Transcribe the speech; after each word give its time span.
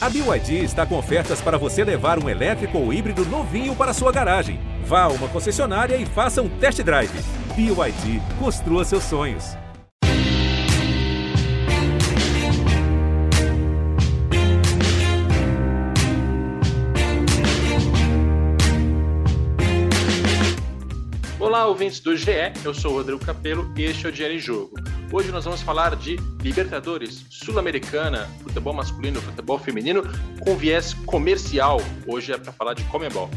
A 0.00 0.08
BYD 0.08 0.62
está 0.62 0.86
com 0.86 0.96
ofertas 0.96 1.40
para 1.40 1.58
você 1.58 1.82
levar 1.82 2.22
um 2.22 2.28
elétrico 2.28 2.78
ou 2.78 2.92
híbrido 2.92 3.24
novinho 3.24 3.74
para 3.74 3.92
sua 3.92 4.12
garagem. 4.12 4.60
Vá 4.84 5.02
a 5.02 5.08
uma 5.08 5.26
concessionária 5.26 5.96
e 5.96 6.06
faça 6.06 6.40
um 6.40 6.48
test 6.48 6.80
drive. 6.84 7.10
BYD, 7.56 8.22
construa 8.38 8.84
seus 8.84 9.02
sonhos. 9.02 9.56
Olá, 21.40 21.66
ouvintes 21.66 21.98
do 21.98 22.16
GE, 22.16 22.52
eu 22.64 22.72
sou 22.72 22.92
o 22.92 22.94
Rodrigo 22.98 23.24
Capello 23.26 23.68
e 23.76 23.82
este 23.82 24.06
é 24.06 24.10
o 24.10 24.12
Dinheiro 24.12 24.36
em 24.36 24.38
Jogo. 24.38 24.97
Hoje 25.10 25.32
nós 25.32 25.46
vamos 25.46 25.62
falar 25.62 25.96
de 25.96 26.16
Libertadores, 26.42 27.24
Sul-Americana, 27.30 28.26
futebol 28.42 28.74
masculino, 28.74 29.18
futebol 29.22 29.58
feminino, 29.58 30.02
com 30.44 30.54
viés 30.54 30.92
comercial. 30.92 31.78
Hoje 32.06 32.34
é 32.34 32.36
para 32.36 32.52
falar 32.52 32.74
de 32.74 32.84
Comebol. 32.84 33.30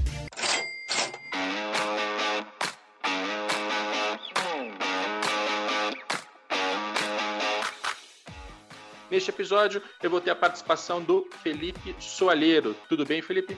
Neste 9.09 9.29
episódio, 9.29 9.81
eu 10.03 10.09
vou 10.09 10.19
ter 10.19 10.31
a 10.31 10.35
participação 10.35 11.01
do 11.01 11.25
Felipe 11.41 11.95
Soalheiro. 11.99 12.75
Tudo 12.89 13.05
bem, 13.05 13.21
Felipe? 13.21 13.55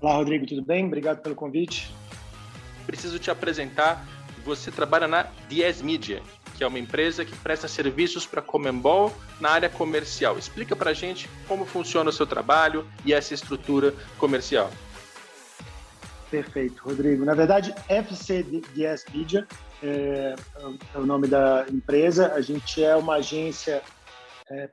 Olá, 0.00 0.16
Rodrigo, 0.16 0.44
tudo 0.44 0.62
bem? 0.62 0.86
Obrigado 0.86 1.22
pelo 1.22 1.36
convite. 1.36 1.94
Preciso 2.84 3.20
te 3.20 3.30
apresentar 3.30 4.04
você 4.44 4.70
trabalha 4.70 5.06
na 5.06 5.22
Diez 5.48 5.80
Media, 5.80 6.22
que 6.62 6.64
é 6.64 6.68
uma 6.68 6.78
empresa 6.78 7.24
que 7.24 7.34
presta 7.34 7.66
serviços 7.66 8.24
para 8.24 8.40
Comembol 8.40 9.12
na 9.40 9.50
área 9.50 9.68
comercial. 9.68 10.38
Explica 10.38 10.76
para 10.76 10.90
a 10.90 10.94
gente 10.94 11.28
como 11.48 11.66
funciona 11.66 12.08
o 12.08 12.12
seu 12.12 12.24
trabalho 12.24 12.86
e 13.04 13.12
essa 13.12 13.34
estrutura 13.34 13.92
comercial. 14.16 14.70
Perfeito, 16.30 16.84
Rodrigo. 16.84 17.24
Na 17.24 17.34
verdade, 17.34 17.74
FC 17.88 18.44
Diez 18.74 19.04
Media 19.12 19.44
é, 19.82 20.36
é, 20.94 20.98
o 20.98 21.04
nome 21.04 21.26
da 21.26 21.66
empresa. 21.68 22.32
A 22.32 22.40
gente 22.40 22.80
é 22.80 22.94
uma 22.94 23.16
agência 23.16 23.82
é, 24.48 24.70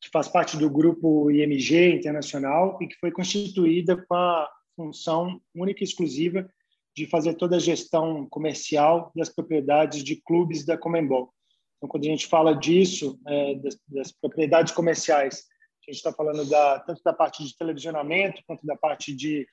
que 0.00 0.10
faz 0.10 0.26
parte 0.26 0.56
do 0.56 0.68
grupo 0.68 1.30
IMG 1.30 1.94
Internacional 1.94 2.76
e 2.82 2.88
que 2.88 2.96
foi 2.96 3.12
constituída 3.12 3.96
com 3.96 4.14
a 4.16 4.48
função 4.74 5.40
única 5.54 5.84
e 5.84 5.86
exclusiva 5.86 6.50
de 6.98 7.06
fazer 7.06 7.34
toda 7.34 7.56
a 7.56 7.60
gestão 7.60 8.26
comercial 8.28 9.12
das 9.14 9.28
propriedades 9.28 10.02
de 10.02 10.16
clubes 10.16 10.64
da 10.64 10.76
Comembol. 10.76 11.32
Então, 11.76 11.88
quando 11.88 12.04
a 12.04 12.08
gente 12.08 12.26
fala 12.26 12.54
disso, 12.54 13.18
é, 13.26 13.54
das, 13.54 13.78
das, 13.86 14.12
propriedades 14.12 14.72
comerciais, 14.72 15.44
a 15.86 15.90
gente 15.90 15.98
está 15.98 16.12
falando 16.12 16.44
da, 16.44 16.80
tanto 16.80 17.00
da 17.04 17.12
parte 17.12 17.44
de 17.44 17.56
televisionamento, 17.56 18.42
quanto 18.46 18.66
da 18.66 18.76
parte 18.76 19.14
de 19.14 19.46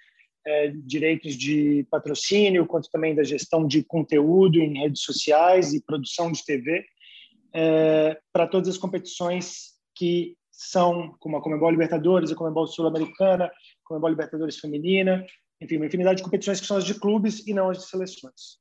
é, 0.45 0.73
direitos 0.75 1.35
de 1.35 1.85
patrocínio, 1.91 2.66
quanto 2.66 2.89
também 2.89 3.13
da 3.13 3.23
gestão 3.23 3.67
de 3.67 3.83
conteúdo 3.83 4.59
em 4.59 4.79
redes 4.79 5.03
sociais 5.03 5.71
e 5.73 5.85
produção 5.85 6.31
de 6.31 6.43
TV, 6.43 6.83
é, 7.53 8.19
para 8.33 8.47
todas 8.47 8.69
as 8.69 8.77
competições 8.77 9.75
que 9.93 10.35
são, 10.51 11.16
como 11.19 11.38
a 11.38 11.41
Comembol 11.41 11.69
Libertadores, 11.69 12.31
a 12.31 12.35
Comembol 12.35 12.66
Sul-Americana, 12.66 13.45
a 13.45 13.51
Comembol 13.83 14.09
Libertadores 14.09 14.57
Feminina, 14.57 15.23
enfim, 15.61 15.78
uma 15.78 15.86
infinidade 15.86 16.17
de 16.17 16.23
competições 16.23 16.59
que 16.59 16.67
são 16.67 16.78
as 16.78 16.86
de 16.86 17.00
clubes 17.00 17.45
e 17.48 17.53
não 17.53 17.70
as 17.70 17.80
de 17.80 17.86
seleções. 17.86 18.59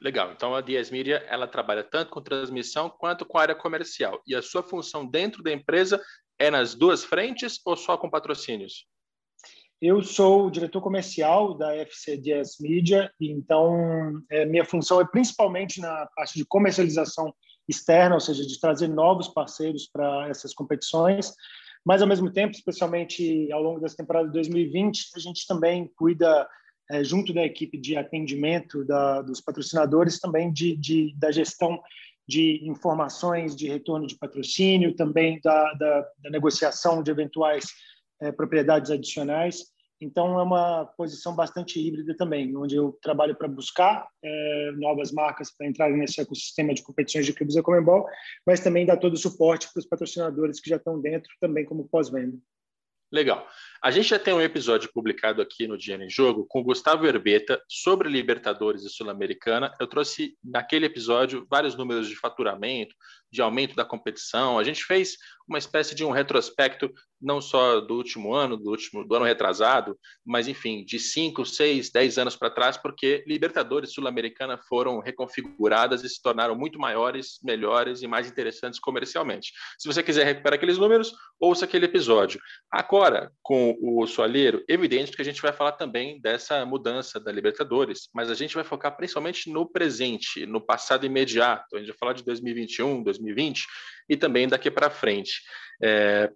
Legal. 0.00 0.32
Então 0.32 0.54
a 0.54 0.60
Dias 0.60 0.90
Media 0.90 1.24
ela 1.28 1.46
trabalha 1.46 1.84
tanto 1.84 2.10
com 2.10 2.20
transmissão 2.20 2.90
quanto 2.90 3.24
com 3.24 3.38
área 3.38 3.54
comercial. 3.54 4.20
E 4.26 4.34
a 4.34 4.42
sua 4.42 4.62
função 4.62 5.06
dentro 5.06 5.42
da 5.42 5.52
empresa 5.52 6.02
é 6.38 6.50
nas 6.50 6.74
duas 6.74 7.04
frentes 7.04 7.60
ou 7.64 7.76
só 7.76 7.96
com 7.96 8.10
patrocínios? 8.10 8.86
Eu 9.80 10.02
sou 10.02 10.46
o 10.46 10.50
diretor 10.50 10.80
comercial 10.80 11.54
da 11.54 11.74
FC 11.74 12.16
Dias 12.16 12.56
Media, 12.60 13.12
então 13.20 14.22
é, 14.30 14.44
minha 14.44 14.64
função 14.64 15.00
é 15.00 15.04
principalmente 15.04 15.80
na 15.80 16.06
parte 16.14 16.34
de 16.38 16.44
comercialização 16.44 17.34
externa, 17.68 18.14
ou 18.14 18.20
seja, 18.20 18.46
de 18.46 18.60
trazer 18.60 18.88
novos 18.88 19.28
parceiros 19.28 19.88
para 19.92 20.28
essas 20.28 20.52
competições, 20.52 21.32
mas, 21.84 22.00
ao 22.00 22.08
mesmo 22.08 22.30
tempo, 22.30 22.54
especialmente 22.54 23.50
ao 23.52 23.62
longo 23.62 23.80
dessa 23.80 23.96
temporada 23.96 24.26
de 24.26 24.34
2020, 24.34 25.10
a 25.16 25.18
gente 25.18 25.46
também 25.46 25.90
cuida, 25.96 26.48
é, 26.90 27.02
junto 27.02 27.32
da 27.32 27.44
equipe 27.44 27.76
de 27.76 27.96
atendimento 27.96 28.84
da, 28.84 29.22
dos 29.22 29.40
patrocinadores, 29.40 30.20
também 30.20 30.52
de, 30.52 30.76
de, 30.76 31.14
da 31.18 31.32
gestão 31.32 31.80
de 32.26 32.60
informações 32.68 33.56
de 33.56 33.68
retorno 33.68 34.06
de 34.06 34.16
patrocínio, 34.16 34.94
também 34.94 35.40
da, 35.42 35.72
da, 35.74 36.08
da 36.22 36.30
negociação 36.30 37.02
de 37.02 37.10
eventuais 37.10 37.66
é, 38.20 38.30
propriedades 38.30 38.90
adicionais. 38.90 39.71
Então, 40.02 40.38
é 40.38 40.42
uma 40.42 40.84
posição 40.96 41.34
bastante 41.34 41.78
híbrida 41.78 42.16
também, 42.16 42.56
onde 42.56 42.74
eu 42.74 42.98
trabalho 43.00 43.36
para 43.36 43.46
buscar 43.46 44.08
é, 44.22 44.72
novas 44.76 45.12
marcas 45.12 45.54
para 45.56 45.66
entrarem 45.66 45.96
nesse 45.96 46.20
ecossistema 46.20 46.74
de 46.74 46.82
competições 46.82 47.24
de 47.24 47.32
clubes 47.32 47.54
da 47.54 47.62
Comembol, 47.62 48.06
mas 48.44 48.58
também 48.58 48.84
dar 48.84 48.96
todo 48.96 49.14
o 49.14 49.16
suporte 49.16 49.68
para 49.72 49.78
os 49.78 49.86
patrocinadores 49.86 50.60
que 50.60 50.68
já 50.68 50.76
estão 50.76 51.00
dentro, 51.00 51.30
também 51.40 51.64
como 51.64 51.88
pós-venda. 51.88 52.36
Legal. 53.12 53.46
A 53.84 53.90
gente 53.90 54.10
já 54.10 54.18
tem 54.18 54.32
um 54.32 54.40
episódio 54.40 54.92
publicado 54.92 55.42
aqui 55.42 55.66
no 55.66 55.76
Dinheiro 55.76 56.04
em 56.04 56.08
Jogo 56.08 56.46
com 56.48 56.62
Gustavo 56.62 57.04
Herbeta 57.04 57.60
sobre 57.68 58.08
Libertadores 58.08 58.84
e 58.84 58.88
Sul-Americana. 58.88 59.74
Eu 59.80 59.88
trouxe 59.88 60.36
naquele 60.44 60.86
episódio 60.86 61.44
vários 61.50 61.74
números 61.74 62.06
de 62.06 62.14
faturamento, 62.14 62.94
de 63.28 63.42
aumento 63.42 63.74
da 63.74 63.84
competição. 63.84 64.56
A 64.56 64.62
gente 64.62 64.84
fez 64.84 65.16
uma 65.48 65.58
espécie 65.58 65.96
de 65.96 66.04
um 66.04 66.12
retrospecto 66.12 66.92
não 67.20 67.40
só 67.40 67.80
do 67.80 67.94
último 67.94 68.34
ano, 68.34 68.56
do 68.56 68.70
último 68.70 69.06
do 69.06 69.14
ano 69.14 69.24
retrasado, 69.24 69.96
mas 70.24 70.48
enfim, 70.48 70.84
de 70.84 70.98
5, 70.98 71.46
6, 71.46 71.90
10 71.90 72.18
anos 72.18 72.36
para 72.36 72.50
trás, 72.50 72.76
porque 72.76 73.22
Libertadores 73.26 73.92
Sul-Americana 73.92 74.58
foram 74.68 74.98
reconfiguradas 74.98 76.02
e 76.02 76.08
se 76.08 76.20
tornaram 76.20 76.56
muito 76.56 76.80
maiores, 76.80 77.38
melhores 77.42 78.02
e 78.02 78.08
mais 78.08 78.28
interessantes 78.28 78.80
comercialmente. 78.80 79.52
Se 79.78 79.86
você 79.86 80.02
quiser 80.02 80.24
recuperar 80.24 80.56
aqueles 80.56 80.78
números, 80.78 81.12
ouça 81.38 81.64
aquele 81.64 81.86
episódio. 81.86 82.40
Agora, 82.70 83.30
com 83.40 83.71
o 83.80 84.06
Soalheiro, 84.06 84.64
evidente 84.68 85.12
que 85.12 85.22
a 85.22 85.24
gente 85.24 85.40
vai 85.40 85.52
falar 85.52 85.72
também 85.72 86.20
dessa 86.20 86.64
mudança 86.66 87.20
da 87.20 87.30
Libertadores, 87.30 88.08
mas 88.14 88.30
a 88.30 88.34
gente 88.34 88.54
vai 88.54 88.64
focar 88.64 88.96
principalmente 88.96 89.50
no 89.50 89.68
presente, 89.68 90.46
no 90.46 90.60
passado 90.60 91.06
imediato. 91.06 91.76
A 91.76 91.78
gente 91.78 91.88
vai 91.88 91.98
falar 91.98 92.12
de 92.12 92.24
2021, 92.24 93.02
2020 93.02 93.66
e 94.08 94.16
também 94.16 94.48
daqui 94.48 94.70
para 94.70 94.90
frente. 94.90 95.42
É, 95.82 96.30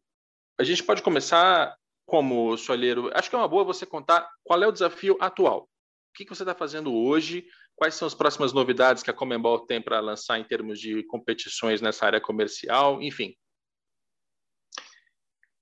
a 0.59 0.65
gente 0.65 0.83
pode 0.83 1.03
começar 1.03 1.77
como 2.07 2.57
Soalheiro. 2.57 3.11
Acho 3.15 3.29
que 3.29 3.37
é 3.37 3.39
uma 3.39 3.49
boa 3.49 3.65
você 3.65 3.85
contar 3.85 4.29
qual 4.45 4.63
é 4.63 4.67
o 4.67 4.73
desafio 4.73 5.17
atual. 5.21 5.63
O 5.63 5.69
que, 6.15 6.25
que 6.25 6.35
você 6.35 6.43
está 6.43 6.55
fazendo 6.55 6.95
hoje? 6.95 7.47
Quais 7.75 7.95
são 7.95 8.07
as 8.07 8.15
próximas 8.15 8.53
novidades 8.53 9.03
que 9.03 9.11
a 9.11 9.15
Comembol 9.15 9.67
tem 9.67 9.83
para 9.83 10.01
lançar 10.01 10.39
em 10.39 10.45
termos 10.45 10.81
de 10.81 11.03
competições 11.05 11.83
nessa 11.83 12.07
área 12.07 12.21
comercial? 12.21 13.03
Enfim, 13.03 13.35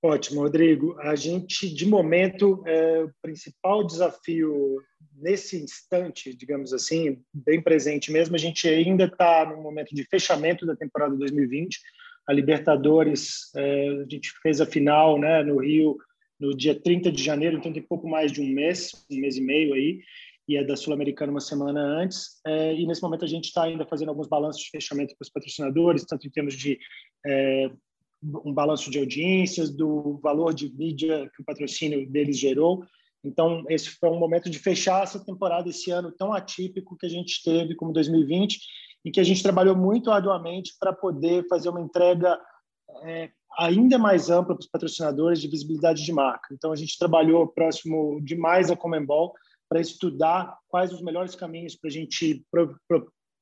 Ótimo, 0.05 0.41
Rodrigo. 0.41 0.95
A 0.99 1.15
gente, 1.15 1.67
de 1.67 1.83
momento, 1.83 2.61
é, 2.67 3.03
o 3.05 3.11
principal 3.23 3.83
desafio 3.83 4.79
nesse 5.15 5.57
instante, 5.57 6.31
digamos 6.35 6.73
assim, 6.73 7.23
bem 7.33 7.59
presente 7.59 8.11
mesmo, 8.11 8.35
a 8.35 8.37
gente 8.37 8.67
ainda 8.67 9.05
está 9.05 9.47
no 9.49 9.63
momento 9.63 9.95
de 9.95 10.03
fechamento 10.03 10.63
da 10.63 10.75
temporada 10.75 11.15
2020. 11.15 11.79
A 12.27 12.33
Libertadores, 12.33 13.51
é, 13.55 13.87
a 13.87 14.05
gente 14.07 14.31
fez 14.43 14.61
a 14.61 14.65
final 14.67 15.17
né, 15.17 15.41
no 15.41 15.57
Rio 15.57 15.97
no 16.39 16.55
dia 16.55 16.79
30 16.79 17.11
de 17.11 17.23
janeiro, 17.23 17.57
então 17.57 17.73
tem 17.73 17.81
pouco 17.81 18.07
mais 18.07 18.31
de 18.31 18.41
um 18.41 18.47
mês, 18.47 18.91
um 19.09 19.19
mês 19.19 19.37
e 19.37 19.41
meio 19.41 19.73
aí, 19.73 20.01
e 20.47 20.55
é 20.55 20.63
da 20.63 20.75
Sul-Americana 20.75 21.31
uma 21.31 21.41
semana 21.41 21.81
antes. 21.81 22.39
É, 22.45 22.75
e 22.75 22.85
nesse 22.85 23.01
momento 23.01 23.25
a 23.25 23.27
gente 23.27 23.45
está 23.45 23.63
ainda 23.63 23.87
fazendo 23.87 24.09
alguns 24.09 24.27
balanços 24.27 24.61
de 24.61 24.69
fechamento 24.69 25.15
para 25.17 25.25
os 25.25 25.31
patrocinadores, 25.31 26.05
tanto 26.05 26.27
em 26.27 26.29
termos 26.29 26.53
de 26.53 26.77
é, 27.25 27.71
um 28.43 28.53
balanço 28.53 28.89
de 28.89 28.99
audiências, 28.99 29.69
do 29.69 30.19
valor 30.21 30.53
de 30.53 30.73
mídia 30.73 31.29
que 31.35 31.41
o 31.41 31.45
patrocínio 31.45 32.09
deles 32.09 32.37
gerou. 32.37 32.83
Então, 33.23 33.63
esse 33.69 33.89
foi 33.89 34.09
um 34.09 34.19
momento 34.19 34.49
de 34.49 34.59
fechar 34.59 35.03
essa 35.03 35.23
temporada 35.23 35.69
esse 35.69 35.89
ano 35.91 36.11
tão 36.11 36.33
atípico 36.33 36.97
que 36.97 37.05
a 37.05 37.09
gente 37.09 37.41
teve 37.43 37.75
como 37.75 37.93
2020 37.93 38.59
e 39.03 39.11
que 39.11 39.19
a 39.19 39.23
gente 39.23 39.41
trabalhou 39.41 39.75
muito 39.75 40.11
arduamente 40.11 40.73
para 40.79 40.93
poder 40.93 41.47
fazer 41.47 41.69
uma 41.69 41.81
entrega 41.81 42.39
é, 43.03 43.29
ainda 43.57 43.97
mais 43.97 44.29
ampla 44.29 44.55
para 44.55 44.61
os 44.61 44.69
patrocinadores 44.69 45.41
de 45.41 45.47
visibilidade 45.47 46.03
de 46.03 46.13
marca. 46.13 46.53
Então, 46.53 46.71
a 46.71 46.75
gente 46.75 46.97
trabalhou 46.97 47.47
próximo 47.47 48.19
demais 48.21 48.69
a 48.69 48.75
Comembol 48.75 49.33
para 49.67 49.81
estudar 49.81 50.57
quais 50.67 50.93
os 50.93 51.01
melhores 51.01 51.35
caminhos 51.35 51.75
para 51.75 51.89
a 51.89 51.93
gente 51.93 52.45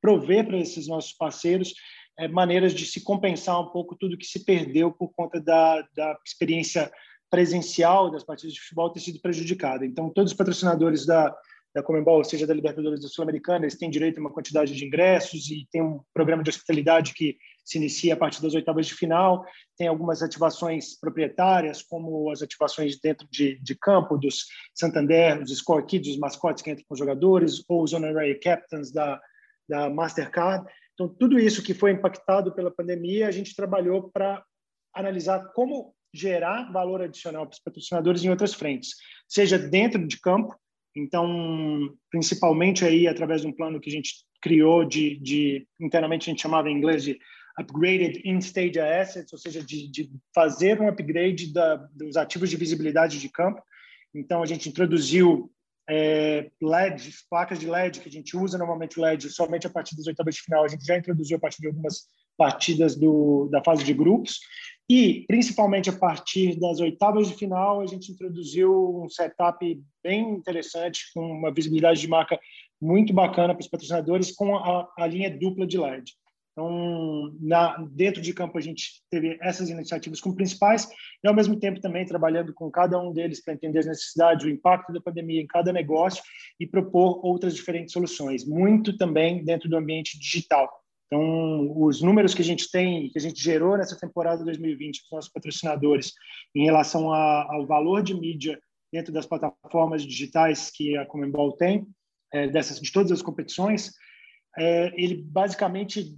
prover 0.01 0.47
para 0.47 0.57
esses 0.57 0.88
nossos 0.88 1.13
parceiros 1.13 1.74
é, 2.18 2.27
maneiras 2.27 2.74
de 2.74 2.86
se 2.86 3.01
compensar 3.01 3.60
um 3.60 3.69
pouco 3.69 3.95
tudo 3.95 4.18
que 4.18 4.25
se 4.25 4.44
perdeu 4.44 4.92
por 4.92 5.12
conta 5.13 5.39
da, 5.39 5.81
da 5.95 6.18
experiência 6.25 6.92
presencial 7.30 8.12
das 8.12 8.24
partidas 8.24 8.54
de 8.54 8.62
futebol 8.62 8.92
ter 8.92 9.00
sido 9.00 9.19
prejudicada. 9.19 9.86
Então, 9.86 10.10
todos 10.10 10.31
os 10.31 10.38
patrocinadores 10.38 11.06
da, 11.06 11.36
da 11.74 11.81
Comembol, 11.81 12.24
seja 12.24 12.45
da 12.45 12.54
Libertadores 12.54 13.01
da 13.01 13.07
Sul-Americana, 13.07 13.65
eles 13.65 13.77
têm 13.77 13.89
direito 13.89 14.19
a 14.19 14.21
uma 14.21 14.30
quantidade 14.30 14.75
de 14.75 14.86
ingressos 14.86 15.50
e 15.50 15.68
tem 15.71 15.81
um 15.81 16.00
programa 16.13 16.44
de 16.44 16.51
hospitalidade 16.51 17.13
que 17.13 17.36
se 17.65 17.80
inicia 17.80 18.13
a 18.13 18.18
partir 18.18 18.42
das 18.42 18.54
oitavas 18.54 18.86
de 18.86 18.94
final. 18.94 19.44
Tem 19.75 19.88
algumas 19.88 20.21
ativações 20.21 21.00
proprietárias, 21.00 21.81
como 21.81 22.30
as 22.30 22.44
ativações 22.44 23.00
dentro 23.00 23.27
de, 23.31 23.57
de 23.60 23.74
campo 23.74 24.15
dos 24.15 24.45
Santander, 24.75 25.42
os 25.42 25.57
Score 25.57 25.86
Kids, 25.88 26.12
os 26.13 26.19
mascotes 26.19 26.62
que 26.62 26.69
entram 26.69 26.86
com 26.88 26.94
os 26.94 27.00
jogadores, 27.00 27.63
ou 27.68 27.83
os 27.83 27.94
honorary 27.94 28.39
captains 28.39 28.92
da, 28.92 29.19
da 29.68 29.89
Mastercard. 29.89 30.69
Então, 30.94 31.07
tudo 31.07 31.40
isso 31.40 31.63
que 31.63 31.74
foi 31.74 31.92
impactado 31.92 32.54
pela 32.54 32.72
pandemia, 32.72 33.28
a 33.28 33.31
gente 33.31 33.56
trabalhou 33.56 34.12
para 34.12 34.44
analisar 34.94 35.51
como 35.54 35.94
gerar 36.13 36.72
valor 36.72 37.01
adicional 37.01 37.48
para 37.48 37.54
os 37.54 37.60
patrocinadores 37.60 38.24
em 38.24 38.30
outras 38.30 38.54
frentes, 38.54 38.92
seja 39.28 39.57
dentro 39.57 40.07
de 40.07 40.19
campo, 40.19 40.56
então, 40.95 41.92
principalmente 42.12 42.86
aí 42.86 43.07
através 43.07 43.42
de 43.42 43.48
um 43.48 43.51
plano 43.51 43.80
que 43.80 43.90
a 43.90 43.94
gente 43.94 44.13
criou 44.42 44.86
de, 44.86 45.18
de 45.19 45.68
internamente 45.80 46.30
a 46.30 46.31
gente 46.31 46.42
chamava 46.42 46.69
em 46.69 46.78
inglês 46.78 47.04
de 47.04 47.18
upgraded 47.60 48.22
in-stage 48.25 48.80
assets, 48.80 49.31
ou 49.31 49.39
seja, 49.39 49.63
de, 49.63 49.89
de 49.89 50.12
fazer 50.34 50.80
um 50.80 50.88
upgrade 50.88 51.51
da, 51.54 51.75
dos 51.94 52.18
ativos 52.18 52.50
de 52.50 52.57
visibilidade 52.57 53.19
de 53.19 53.30
campo. 53.30 53.62
Então, 54.13 54.44
a 54.44 54.46
gente 54.46 54.69
introduziu 54.69 55.51
é, 55.89 56.50
LEDs, 56.62 57.25
placas 57.30 57.59
de 57.59 57.68
LED, 57.68 58.00
que 58.00 58.09
a 58.09 58.12
gente 58.12 58.38
usa 58.38 58.57
normalmente 58.57 59.00
LED 59.00 59.30
somente 59.30 59.68
a 59.68 59.69
partir 59.69 59.95
das 59.95 60.07
oitavas 60.07 60.35
de 60.35 60.41
final. 60.41 60.63
A 60.63 60.68
gente 60.68 60.85
já 60.85 60.97
introduziu 60.97 61.38
a 61.38 61.39
partir 61.39 61.62
de 61.62 61.68
algumas 61.68 62.07
partidas 62.38 62.95
do, 62.95 63.47
da 63.51 63.63
fase 63.63 63.83
de 63.83 63.94
grupos. 63.94 64.39
E, 64.89 65.25
principalmente 65.27 65.89
a 65.89 65.94
partir 65.94 66.59
das 66.59 66.80
oitavas 66.80 67.27
de 67.27 67.35
final, 67.35 67.81
a 67.81 67.85
gente 67.85 68.12
introduziu 68.12 69.03
um 69.03 69.09
setup 69.09 69.81
bem 70.03 70.31
interessante, 70.31 71.12
com 71.13 71.21
uma 71.21 71.53
visibilidade 71.53 72.01
de 72.01 72.07
marca 72.07 72.39
muito 72.81 73.13
bacana 73.13 73.53
para 73.53 73.62
os 73.62 73.68
patrocinadores, 73.68 74.31
com 74.31 74.57
a, 74.57 74.89
a 74.97 75.07
linha 75.07 75.29
dupla 75.29 75.65
de 75.65 75.77
LED. 75.77 76.13
Então, 76.53 77.35
na, 77.41 77.77
dentro 77.91 78.21
de 78.21 78.31
campo, 78.31 78.57
a 78.59 78.61
gente 78.61 79.01
teve 79.09 79.39
essas 79.41 79.69
iniciativas 79.69 80.21
como 80.21 80.35
principais 80.35 80.88
e, 81.23 81.27
ao 81.27 81.33
mesmo 81.33 81.59
tempo, 81.59 81.81
também 81.81 82.05
trabalhando 82.05 82.53
com 82.53 82.69
cada 82.69 83.00
um 83.00 83.11
deles 83.11 83.44
para 83.44 83.55
entender 83.55 83.79
as 83.79 83.88
necessidades, 83.88 84.45
o 84.45 84.50
impacto 84.50 84.94
da 84.94 85.01
pandemia 85.01 85.41
em 85.41 85.47
cada 85.47 85.73
negócio 85.73 86.23
e 86.59 86.67
propor 86.67 87.25
outras 87.25 87.55
diferentes 87.55 87.91
soluções, 87.91 88.45
muito 88.45 88.95
também 88.95 89.44
dentro 89.44 89.67
do 89.67 89.75
ambiente 89.75 90.17
digital. 90.19 90.69
Então, 91.07 91.73
os 91.75 92.01
números 92.01 92.35
que 92.35 92.41
a 92.41 92.45
gente 92.45 92.69
tem, 92.71 93.09
que 93.09 93.17
a 93.17 93.21
gente 93.21 93.41
gerou 93.41 93.75
nessa 93.75 93.97
temporada 93.97 94.45
2020 94.45 95.01
com 95.01 95.05
os 95.05 95.11
nossos 95.11 95.31
patrocinadores 95.31 96.13
em 96.55 96.65
relação 96.65 97.11
a, 97.11 97.51
ao 97.51 97.65
valor 97.65 98.03
de 98.03 98.13
mídia 98.13 98.59
dentro 98.91 99.11
das 99.11 99.25
plataformas 99.25 100.03
digitais 100.03 100.71
que 100.71 100.95
a 100.97 101.05
Comembol 101.05 101.53
tem, 101.53 101.88
é, 102.31 102.47
dessas, 102.47 102.79
de 102.79 102.91
todas 102.91 103.11
as 103.11 103.21
competições, 103.23 103.91
é, 104.57 104.91
ele 104.95 105.15
basicamente 105.15 106.15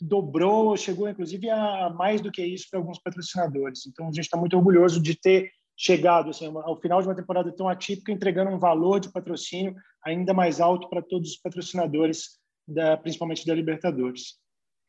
dobrou, 0.00 0.76
chegou 0.76 1.08
inclusive 1.08 1.48
a 1.48 1.90
mais 1.90 2.20
do 2.20 2.30
que 2.30 2.44
isso 2.44 2.66
para 2.70 2.80
alguns 2.80 2.98
patrocinadores. 2.98 3.86
Então 3.86 4.06
a 4.06 4.12
gente 4.12 4.24
está 4.24 4.36
muito 4.36 4.56
orgulhoso 4.56 5.00
de 5.00 5.18
ter 5.18 5.50
chegado 5.76 6.30
assim, 6.30 6.46
ao 6.46 6.80
final 6.80 7.00
de 7.00 7.08
uma 7.08 7.16
temporada 7.16 7.50
tão 7.54 7.68
atípica, 7.68 8.12
entregando 8.12 8.50
um 8.50 8.58
valor 8.58 9.00
de 9.00 9.10
patrocínio 9.10 9.74
ainda 10.04 10.34
mais 10.34 10.60
alto 10.60 10.88
para 10.88 11.02
todos 11.02 11.30
os 11.30 11.36
patrocinadores, 11.38 12.38
da, 12.68 12.96
principalmente 12.96 13.46
da 13.46 13.54
Libertadores. 13.54 14.38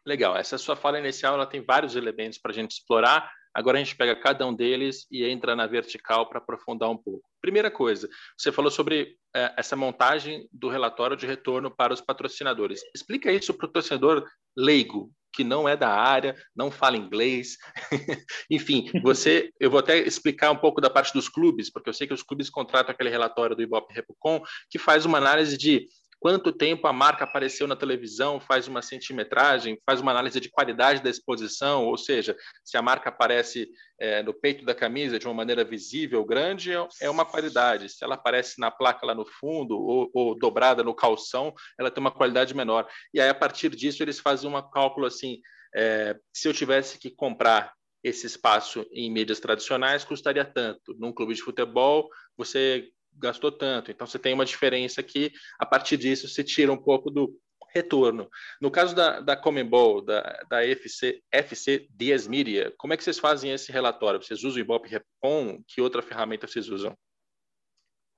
Legal. 0.05 0.35
Essa 0.35 0.57
sua 0.57 0.75
fala 0.75 0.99
inicial 0.99 1.35
ela 1.35 1.45
tem 1.45 1.61
vários 1.61 1.95
elementos 1.95 2.37
para 2.37 2.51
a 2.51 2.53
gente 2.53 2.71
explorar. 2.71 3.31
Agora 3.53 3.77
a 3.77 3.83
gente 3.83 3.95
pega 3.95 4.15
cada 4.15 4.45
um 4.45 4.53
deles 4.53 5.07
e 5.09 5.23
entra 5.23 5.55
na 5.55 5.67
vertical 5.67 6.27
para 6.27 6.39
aprofundar 6.39 6.89
um 6.89 6.97
pouco. 6.97 7.23
Primeira 7.43 7.69
coisa, 7.69 8.09
você 8.37 8.53
falou 8.53 8.71
sobre 8.71 9.17
é, 9.35 9.53
essa 9.57 9.75
montagem 9.75 10.47
do 10.49 10.69
relatório 10.69 11.17
de 11.17 11.27
retorno 11.27 11.69
para 11.69 11.93
os 11.93 11.99
patrocinadores. 11.99 12.81
Explica 12.95 13.29
isso 13.33 13.53
para 13.53 13.67
o 13.67 13.69
torcedor 13.69 14.25
leigo, 14.55 15.11
que 15.33 15.43
não 15.43 15.67
é 15.67 15.75
da 15.75 15.89
área, 15.89 16.37
não 16.55 16.71
fala 16.71 16.95
inglês. 16.95 17.57
Enfim, 18.49 18.89
você, 19.03 19.51
eu 19.59 19.69
vou 19.69 19.81
até 19.81 19.97
explicar 19.97 20.51
um 20.51 20.55
pouco 20.55 20.79
da 20.79 20.89
parte 20.89 21.11
dos 21.11 21.27
clubes, 21.27 21.69
porque 21.69 21.89
eu 21.89 21.93
sei 21.93 22.07
que 22.07 22.13
os 22.13 22.23
clubes 22.23 22.49
contratam 22.49 22.93
aquele 22.93 23.09
relatório 23.09 23.57
do 23.57 23.61
Ibope 23.61 23.93
Repucon, 23.93 24.41
que 24.69 24.79
faz 24.79 25.05
uma 25.05 25.17
análise 25.17 25.57
de 25.57 25.85
quanto 26.23 26.53
tempo 26.53 26.87
a 26.87 26.93
marca 26.93 27.25
apareceu 27.25 27.67
na 27.67 27.75
televisão, 27.75 28.39
faz 28.39 28.65
uma 28.65 28.81
centimetragem, 28.81 29.77
faz 29.85 29.99
uma 29.99 30.11
análise 30.11 30.39
de 30.39 30.49
qualidade 30.49 31.03
da 31.03 31.09
exposição, 31.09 31.85
ou 31.85 31.97
seja, 31.97 32.33
se 32.63 32.77
a 32.77 32.81
marca 32.81 33.09
aparece 33.09 33.69
é, 33.99 34.23
no 34.23 34.33
peito 34.33 34.63
da 34.63 34.73
camisa 34.73 35.19
de 35.19 35.27
uma 35.27 35.33
maneira 35.33 35.65
visível, 35.65 36.23
grande, 36.23 36.71
é 37.01 37.09
uma 37.09 37.25
qualidade. 37.25 37.89
Se 37.89 38.05
ela 38.05 38.15
aparece 38.15 38.57
na 38.57 38.71
placa 38.71 39.05
lá 39.05 39.13
no 39.13 39.25
fundo 39.25 39.77
ou, 39.77 40.09
ou 40.13 40.39
dobrada 40.39 40.81
no 40.81 40.95
calção, 40.95 41.53
ela 41.77 41.91
tem 41.91 41.99
uma 41.99 42.09
qualidade 42.09 42.55
menor. 42.55 42.87
E 43.13 43.19
aí, 43.19 43.27
a 43.27 43.35
partir 43.35 43.75
disso, 43.75 44.01
eles 44.01 44.17
fazem 44.17 44.49
um 44.49 44.69
cálculo 44.71 45.05
assim, 45.05 45.41
é, 45.75 46.15
se 46.33 46.47
eu 46.47 46.53
tivesse 46.53 46.97
que 46.97 47.11
comprar 47.11 47.73
esse 48.01 48.25
espaço 48.25 48.85
em 48.93 49.11
mídias 49.11 49.41
tradicionais 49.41 50.05
custaria 50.05 50.45
tanto. 50.45 50.95
Num 50.97 51.11
clube 51.11 51.33
de 51.33 51.41
futebol, 51.41 52.07
você 52.37 52.87
gastou 53.17 53.51
tanto. 53.51 53.91
Então, 53.91 54.05
você 54.07 54.19
tem 54.19 54.33
uma 54.33 54.45
diferença 54.45 55.01
que, 55.03 55.31
a 55.59 55.65
partir 55.65 55.97
disso, 55.97 56.27
se 56.27 56.43
tira 56.43 56.71
um 56.71 56.77
pouco 56.77 57.09
do 57.09 57.39
retorno. 57.73 58.29
No 58.61 58.69
caso 58.69 58.95
da, 58.95 59.19
da 59.19 59.35
Comembol, 59.35 60.01
da, 60.01 60.21
da 60.49 60.65
FC, 60.65 61.21
FC 61.31 61.87
Dias 61.89 62.27
Media, 62.27 62.71
como 62.77 62.93
é 62.93 62.97
que 62.97 63.03
vocês 63.03 63.17
fazem 63.19 63.51
esse 63.51 63.71
relatório? 63.71 64.21
Vocês 64.21 64.43
usam 64.43 64.57
o 64.57 64.59
Ibope 64.61 64.89
Repon? 64.89 65.59
Que 65.67 65.81
outra 65.81 66.01
ferramenta 66.01 66.47
vocês 66.47 66.69
usam? 66.69 66.95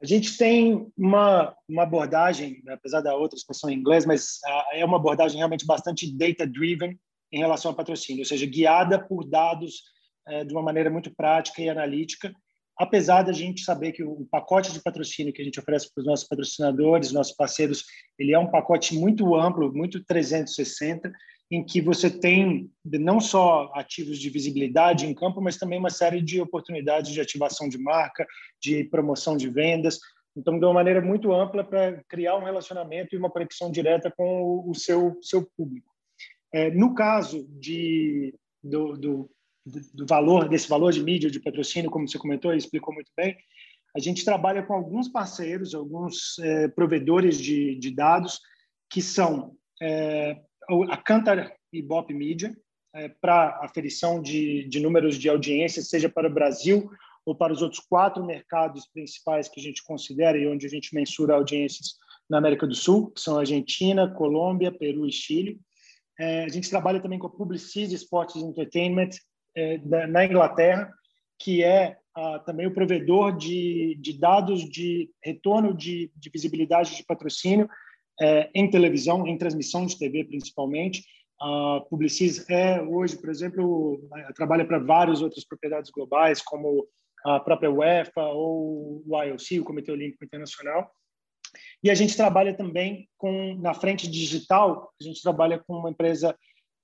A 0.02 0.06
gente 0.06 0.38
tem 0.38 0.92
uma, 0.98 1.56
uma 1.70 1.84
abordagem, 1.84 2.62
apesar 2.68 3.00
da 3.00 3.16
outra 3.16 3.38
expressão 3.38 3.70
em 3.70 3.76
inglês, 3.76 4.06
mas 4.06 4.40
uh, 4.46 4.76
é 4.76 4.86
uma 4.86 4.98
abordagem 4.98 5.38
realmente 5.38 5.66
bastante 5.66 6.16
data-driven 6.16 7.00
em 7.32 7.40
relação 7.40 7.72
ao 7.72 7.78
patrocínio, 7.78 8.22
ou 8.22 8.26
seja, 8.26 8.46
guiada 8.46 9.00
por 9.00 9.26
dados 9.26 9.84
uh, 10.28 10.46
de 10.46 10.54
uma 10.54 10.62
maneira 10.62 10.90
muito 10.90 11.16
prática 11.16 11.62
e 11.62 11.70
analítica 11.70 12.34
apesar 12.78 13.24
da 13.24 13.32
gente 13.32 13.62
saber 13.62 13.92
que 13.92 14.04
o 14.04 14.28
pacote 14.30 14.72
de 14.72 14.82
patrocínio 14.82 15.34
que 15.34 15.42
a 15.42 15.46
gente 15.46 15.60
oferece 15.60 15.92
para 15.94 16.02
os 16.02 16.08
nossos 16.08 16.28
patrocinadores, 16.28 17.12
nossos 17.12 17.36
parceiros, 17.36 17.86
ele 18.20 18.34
é 18.34 18.40
um 18.40 18.52
pacote 18.52 18.96
muito 18.96 19.36
amplo, 19.36 19.74
muito 19.74 20.04
360, 20.04 21.12
em 21.52 21.64
que 21.64 21.80
você 21.80 22.10
tem 22.10 22.70
não 22.84 23.20
só 23.20 23.72
ativos 23.76 24.20
de 24.20 24.30
visibilidade 24.30 25.06
em 25.06 25.14
campo, 25.14 25.40
mas 25.42 25.58
também 25.58 25.80
uma 25.80 25.90
série 25.90 26.22
de 26.22 26.42
oportunidades 26.42 27.12
de 27.12 27.22
ativação 27.22 27.70
de 27.70 27.78
marca, 27.78 28.26
de 28.62 28.84
promoção 28.86 29.38
de 29.38 29.50
vendas. 29.50 30.00
Então, 30.36 30.60
de 30.60 30.66
uma 30.66 30.74
maneira 30.74 31.02
muito 31.02 31.32
ampla 31.32 31.64
para 31.64 32.04
criar 32.10 32.36
um 32.36 32.44
relacionamento 32.44 33.16
e 33.16 33.18
uma 33.18 33.30
conexão 33.30 33.72
direta 33.72 34.12
com 34.12 34.68
o 34.68 34.74
seu, 34.74 35.18
seu 35.22 35.48
público. 35.56 35.94
É, 36.52 36.72
no 36.72 36.94
caso 36.94 37.48
de, 37.60 38.34
do, 38.64 38.98
do 38.98 39.30
do 39.66 40.06
valor, 40.06 40.48
desse 40.48 40.70
valor 40.70 40.92
de 40.92 41.04
mídia, 41.04 41.30
de 41.30 41.40
patrocínio, 41.40 41.90
como 41.90 42.08
você 42.08 42.18
comentou 42.18 42.54
e 42.54 42.58
explicou 42.58 42.94
muito 42.94 43.12
bem, 43.18 43.36
a 43.96 44.00
gente 44.00 44.26
trabalha 44.26 44.62
com 44.62 44.74
alguns 44.74 45.08
parceiros, 45.08 45.74
alguns 45.74 46.38
é, 46.40 46.68
provedores 46.68 47.40
de, 47.40 47.76
de, 47.76 47.92
dados, 47.92 48.42
que 48.90 49.02
são 49.02 49.56
é, 49.82 50.38
a 50.90 50.98
Cantar 50.98 51.54
e 51.72 51.82
Bop 51.82 52.14
Media, 52.14 52.56
é, 52.94 53.10
para 53.10 53.60
aferição 53.64 54.22
de, 54.22 54.68
de 54.68 54.80
números 54.80 55.18
de 55.18 55.30
audiência, 55.30 55.82
seja 55.82 56.10
para 56.10 56.30
o 56.30 56.34
Brasil 56.34 56.90
ou 57.26 57.34
para 57.36 57.54
os 57.54 57.62
outros 57.62 57.82
quatro 57.82 58.24
mercados 58.24 58.86
principais 58.88 59.48
que 59.50 59.60
a 59.60 59.64
gente 59.64 59.84
considera 59.84 60.38
e 60.38 60.48
onde 60.48 60.66
a 60.66 60.70
gente 60.70 60.94
mensura 60.94 61.34
audiências 61.34 61.96
na 62.30 62.38
América 62.38 62.68
do 62.68 62.76
Sul, 62.76 63.12
que 63.12 63.22
são 63.22 63.40
Argentina, 63.40 64.14
Colômbia, 64.14 64.72
Peru 64.72 65.08
e 65.08 65.12
Chile. 65.12 65.60
É, 66.20 66.44
a 66.44 66.50
gente 66.50 66.70
trabalha 66.70 67.02
também 67.02 67.18
com 67.18 67.28
a 67.28 67.32
Publicis 67.32 67.92
Sports 67.92 68.36
Entertainment, 68.36 69.10
na 69.84 70.26
Inglaterra, 70.26 70.92
que 71.40 71.64
é 71.64 71.98
também 72.46 72.68
o 72.68 72.74
provedor 72.74 73.36
de, 73.36 73.98
de 74.00 74.18
dados 74.18 74.70
de 74.70 75.10
retorno 75.24 75.74
de, 75.74 76.12
de 76.16 76.30
visibilidade 76.30 76.96
de 76.96 77.04
patrocínio 77.04 77.70
é, 78.20 78.50
em 78.54 78.70
televisão, 78.70 79.28
em 79.28 79.38
transmissão 79.38 79.86
de 79.86 79.98
TV 79.98 80.24
principalmente. 80.24 81.04
A 81.40 81.82
Publicis 81.90 82.50
é 82.50 82.82
hoje, 82.82 83.18
por 83.18 83.30
exemplo, 83.30 84.00
trabalha 84.36 84.66
para 84.66 84.80
várias 84.80 85.22
outras 85.22 85.44
propriedades 85.46 85.92
globais, 85.92 86.42
como 86.42 86.88
a 87.26 87.40
própria 87.40 87.72
UEFA 87.72 88.22
ou 88.22 89.04
o 89.06 89.24
IOC, 89.24 89.60
o 89.60 89.66
Comitê 89.66 89.92
Olímpico 89.92 90.24
Internacional. 90.24 90.90
E 91.84 91.90
a 91.90 91.96
gente 91.96 92.16
trabalha 92.16 92.56
também 92.56 93.10
com 93.18 93.56
na 93.56 93.74
frente 93.74 94.10
digital, 94.10 94.94
a 95.00 95.04
gente 95.04 95.22
trabalha 95.22 95.60
com 95.60 95.74
uma 95.74 95.90
empresa 95.90 96.38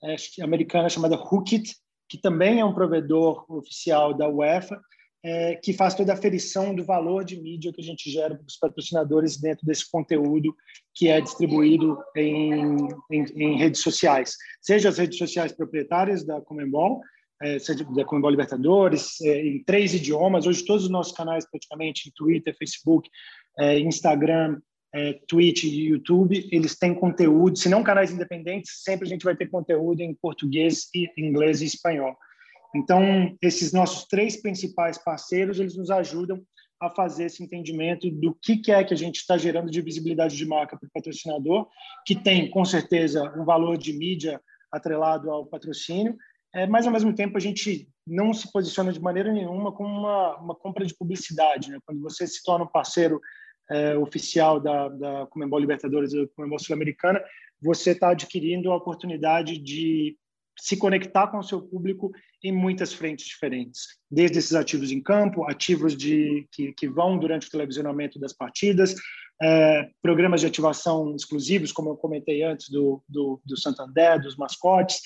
é, 0.04 0.16
americana 0.44 0.90
chamada 0.90 1.16
Hookit, 1.16 1.76
que 2.12 2.18
também 2.18 2.60
é 2.60 2.66
um 2.66 2.74
provedor 2.74 3.46
oficial 3.50 4.14
da 4.14 4.28
UEFA, 4.28 4.78
é, 5.24 5.56
que 5.56 5.72
faz 5.72 5.96
toda 5.96 6.12
a 6.12 6.16
aferição 6.16 6.76
do 6.76 6.84
valor 6.84 7.24
de 7.24 7.40
mídia 7.40 7.72
que 7.72 7.80
a 7.80 7.84
gente 7.84 8.12
gera 8.12 8.36
para 8.36 8.46
os 8.46 8.58
patrocinadores 8.58 9.38
dentro 9.38 9.66
desse 9.66 9.90
conteúdo 9.90 10.54
que 10.94 11.08
é 11.08 11.22
distribuído 11.22 11.98
em, 12.14 12.76
em, 13.10 13.24
em 13.34 13.58
redes 13.58 13.82
sociais, 13.82 14.36
seja 14.62 14.90
as 14.90 14.98
redes 14.98 15.18
sociais 15.18 15.54
proprietárias 15.54 16.26
da 16.26 16.42
Comembol, 16.42 17.00
é, 17.42 17.58
seja 17.60 17.86
da 17.86 18.04
Comembol 18.04 18.32
Libertadores, 18.32 19.22
é, 19.22 19.48
em 19.48 19.64
três 19.64 19.94
idiomas. 19.94 20.46
Hoje 20.46 20.66
todos 20.66 20.84
os 20.84 20.90
nossos 20.90 21.14
canais 21.14 21.50
praticamente, 21.50 22.12
Twitter, 22.14 22.54
Facebook, 22.58 23.10
é, 23.58 23.80
Instagram 23.80 24.60
é, 24.94 25.14
Twitch 25.28 25.64
e 25.64 25.90
YouTube, 25.90 26.50
eles 26.52 26.78
têm 26.78 26.94
conteúdo, 26.94 27.58
se 27.58 27.70
não 27.70 27.84
canais 27.84 28.12
independentes, 28.12 28.84
sempre 28.84 29.08
a 29.08 29.10
gente 29.10 29.24
vai 29.24 29.36
ter 29.36 29.50
conteúdo 29.50 30.02
em 30.02 30.14
português, 30.14 30.90
e 30.94 31.10
inglês 31.18 31.62
e 31.62 31.66
espanhol. 31.66 32.16
Então, 32.76 33.36
esses 33.42 33.74
nossos 33.74 34.06
três 34.06 34.42
principais 34.42 34.98
parceiros, 34.98 35.60
eles 35.60 35.76
nos 35.76 35.90
ajudam 35.90 36.42
a 36.82 36.90
fazer 36.90 37.26
esse 37.26 37.44
entendimento 37.44 38.10
do 38.10 38.34
que, 38.34 38.58
que 38.58 38.72
é 38.72 38.84
que 38.84 38.94
a 38.94 38.98
gente 38.98 39.18
está 39.18 39.38
gerando 39.38 39.70
de 39.70 39.82
visibilidade 39.82 40.36
de 40.36 40.46
marca 40.46 40.78
para 40.78 40.88
o 40.88 40.92
patrocinador, 40.92 41.68
que 42.06 42.16
tem, 42.16 42.50
com 42.50 42.66
certeza, 42.66 43.24
um 43.38 43.46
valor 43.46 43.78
de 43.78 43.94
mídia 43.94 44.42
atrelado 44.72 45.30
ao 45.30 45.46
patrocínio, 45.46 46.18
é, 46.54 46.68
mas, 46.68 46.86
ao 46.86 46.92
mesmo 46.92 47.14
tempo, 47.14 47.38
a 47.38 47.42
gente 47.42 47.88
não 48.06 48.34
se 48.34 48.52
posiciona 48.52 48.92
de 48.92 49.00
maneira 49.00 49.32
nenhuma 49.32 49.72
como 49.72 49.88
uma, 49.88 50.38
uma 50.38 50.56
compra 50.56 50.86
de 50.86 50.96
publicidade. 50.96 51.70
Né? 51.70 51.78
Quando 51.86 52.02
você 52.02 52.28
se 52.28 52.44
torna 52.44 52.66
um 52.66 52.72
parceiro 52.72 53.22
é, 53.72 53.98
oficial 53.98 54.60
da, 54.60 54.90
da 54.90 55.28
Comembol 55.28 55.60
Libertadores 55.60 56.14
e 56.14 56.28
Comembol 56.36 56.60
Sul-Americana, 56.60 57.24
você 57.62 57.92
está 57.92 58.10
adquirindo 58.10 58.72
a 58.72 58.76
oportunidade 58.76 59.58
de 59.58 60.18
se 60.60 60.76
conectar 60.78 61.28
com 61.28 61.40
o 61.40 61.44
seu 61.44 61.62
público 61.62 62.12
em 62.44 62.52
muitas 62.52 62.94
frentes 62.94 63.26
diferentes, 63.26 63.82
desde 64.10 64.40
esses 64.40 64.54
ativos 64.54 64.92
em 64.92 65.02
campo, 65.02 65.50
ativos 65.50 65.96
de 65.96 66.48
que, 66.52 66.74
que 66.74 66.88
vão 66.88 67.18
durante 67.18 67.48
o 67.48 67.52
televisionamento 67.52 68.20
das 68.20 68.34
partidas, 68.34 68.96
é, 69.42 69.90
programas 70.02 70.42
de 70.42 70.48
ativação 70.48 71.16
exclusivos, 71.16 71.72
como 71.72 71.90
eu 71.90 71.98
comentei 71.98 72.44
antes, 72.44 72.70
do, 72.70 73.02
do, 73.08 73.42
do 73.44 73.58
Santander, 73.58 74.22
dos 74.22 74.36
mascotes, 74.36 75.02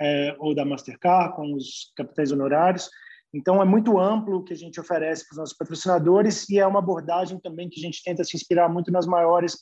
é, 0.00 0.36
ou 0.38 0.54
da 0.54 0.64
Mastercard, 0.64 1.34
com 1.36 1.54
os 1.54 1.92
capitães 1.96 2.30
honorários. 2.30 2.90
Então, 3.32 3.60
é 3.60 3.64
muito 3.64 3.98
amplo 3.98 4.38
o 4.38 4.44
que 4.44 4.54
a 4.54 4.56
gente 4.56 4.80
oferece 4.80 5.26
para 5.26 5.34
os 5.34 5.38
nossos 5.38 5.56
patrocinadores 5.56 6.48
e 6.48 6.58
é 6.58 6.66
uma 6.66 6.78
abordagem 6.78 7.38
também 7.38 7.68
que 7.68 7.78
a 7.78 7.82
gente 7.82 8.02
tenta 8.02 8.24
se 8.24 8.36
inspirar 8.36 8.68
muito 8.68 8.90
nas 8.90 9.06
maiores, 9.06 9.56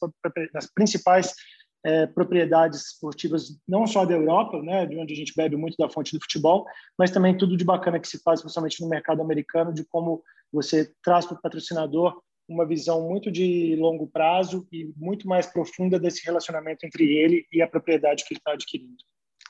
nas 0.55 0.73
principais 0.73 1.35
é, 1.85 2.07
propriedades 2.07 2.93
esportivas, 2.93 3.59
não 3.67 3.87
só 3.87 4.05
da 4.05 4.15
Europa, 4.15 4.61
né, 4.63 4.87
de 4.87 4.97
onde 4.97 5.13
a 5.13 5.17
gente 5.17 5.33
bebe 5.37 5.57
muito 5.57 5.77
da 5.79 5.89
fonte 5.89 6.17
do 6.17 6.21
futebol, 6.21 6.65
mas 6.99 7.11
também 7.11 7.37
tudo 7.37 7.57
de 7.57 7.65
bacana 7.65 8.01
que 8.01 8.09
se 8.09 8.21
faz, 8.23 8.41
principalmente 8.41 8.81
no 8.81 8.89
mercado 8.89 9.21
americano, 9.21 9.73
de 9.73 9.85
como 9.85 10.23
você 10.53 10.93
traz 11.03 11.27
para 11.27 11.37
o 11.37 11.41
patrocinador 11.41 12.21
uma 12.49 12.67
visão 12.67 13.09
muito 13.09 13.31
de 13.31 13.77
longo 13.77 14.07
prazo 14.09 14.67
e 14.73 14.93
muito 14.97 15.29
mais 15.29 15.47
profunda 15.47 15.99
desse 15.99 16.25
relacionamento 16.25 16.85
entre 16.87 17.05
ele 17.05 17.47
e 17.53 17.61
a 17.61 17.69
propriedade 17.69 18.25
que 18.25 18.35
ele 18.35 18.39
está 18.39 18.53
adquirindo. 18.53 18.97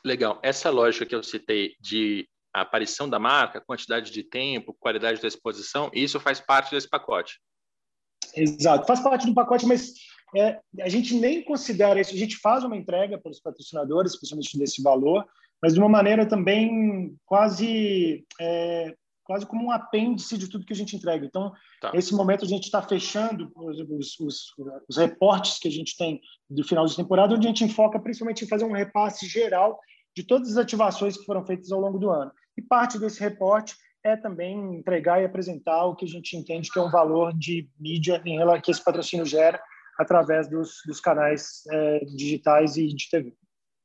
Legal. 0.04 0.38
Essa 0.42 0.70
lógica 0.70 1.04
que 1.04 1.14
eu 1.14 1.23
citei 1.23 1.75
de 1.80 2.28
aparição 2.60 3.08
da 3.08 3.18
marca, 3.18 3.60
quantidade 3.60 4.10
de 4.10 4.22
tempo, 4.22 4.76
qualidade 4.78 5.20
da 5.20 5.28
exposição, 5.28 5.90
isso 5.92 6.20
faz 6.20 6.40
parte 6.40 6.70
desse 6.70 6.88
pacote. 6.88 7.40
Exato, 8.34 8.86
faz 8.86 9.00
parte 9.00 9.26
do 9.26 9.34
pacote, 9.34 9.66
mas 9.66 9.94
é, 10.36 10.60
a 10.80 10.88
gente 10.88 11.14
nem 11.14 11.42
considera 11.42 12.00
isso. 12.00 12.14
A 12.14 12.18
gente 12.18 12.36
faz 12.36 12.64
uma 12.64 12.76
entrega 12.76 13.18
para 13.18 13.30
os 13.30 13.40
patrocinadores, 13.40 14.12
especialmente 14.12 14.58
desse 14.58 14.82
valor, 14.82 15.25
mas 15.62 15.75
de 15.75 15.80
uma 15.80 15.88
maneira 15.88 16.26
também 16.26 17.16
quase 17.25 18.25
é, 18.40 18.94
quase 19.26 19.44
como 19.44 19.66
um 19.66 19.70
apêndice 19.72 20.38
de 20.38 20.48
tudo 20.48 20.64
que 20.64 20.72
a 20.72 20.76
gente 20.76 20.94
entrega. 20.94 21.26
Então, 21.26 21.52
tá. 21.80 21.92
nesse 21.92 22.14
momento 22.14 22.44
a 22.44 22.48
gente 22.48 22.64
está 22.64 22.80
fechando 22.80 23.50
os, 23.56 24.18
os, 24.20 24.54
os, 24.88 24.96
reportes 24.96 25.58
que 25.58 25.66
a 25.66 25.70
gente 25.70 25.96
tem 25.96 26.20
do 26.48 26.62
final 26.62 26.86
de 26.86 26.94
temporada, 26.94 27.34
onde 27.34 27.46
a 27.46 27.50
gente 27.50 27.64
enfoca 27.64 27.98
principalmente 27.98 28.44
em 28.44 28.48
fazer 28.48 28.64
um 28.64 28.72
repasse 28.72 29.26
geral 29.26 29.80
de 30.16 30.25
todas 30.25 30.52
as 30.52 30.56
ativações 30.56 31.16
que 31.16 31.26
foram 31.26 31.44
feitas 31.44 31.70
ao 31.70 31.80
longo 31.80 31.99
do 31.99 32.11
ano. 32.11 32.32
E 32.56 32.62
parte 32.62 32.99
desse 32.99 33.20
reporte 33.20 33.76
é 34.02 34.16
também 34.16 34.76
entregar 34.76 35.20
e 35.20 35.25
apresentar 35.25 35.85
o 35.85 35.94
que 35.94 36.06
a 36.06 36.08
gente 36.08 36.37
entende 36.37 36.70
que 36.70 36.78
é 36.78 36.82
um 36.82 36.90
valor 36.90 37.37
de 37.37 37.68
mídia 37.78 38.23
em 38.25 38.38
relação 38.38 38.62
que 38.62 38.70
esse 38.70 38.82
patrocínio 38.82 39.26
gera 39.26 39.61
através 39.99 40.49
dos, 40.49 40.80
dos 40.87 41.00
canais 41.00 41.62
é, 41.70 42.04
digitais 42.04 42.76
e 42.76 42.87
de 42.87 43.11
TV. 43.11 43.35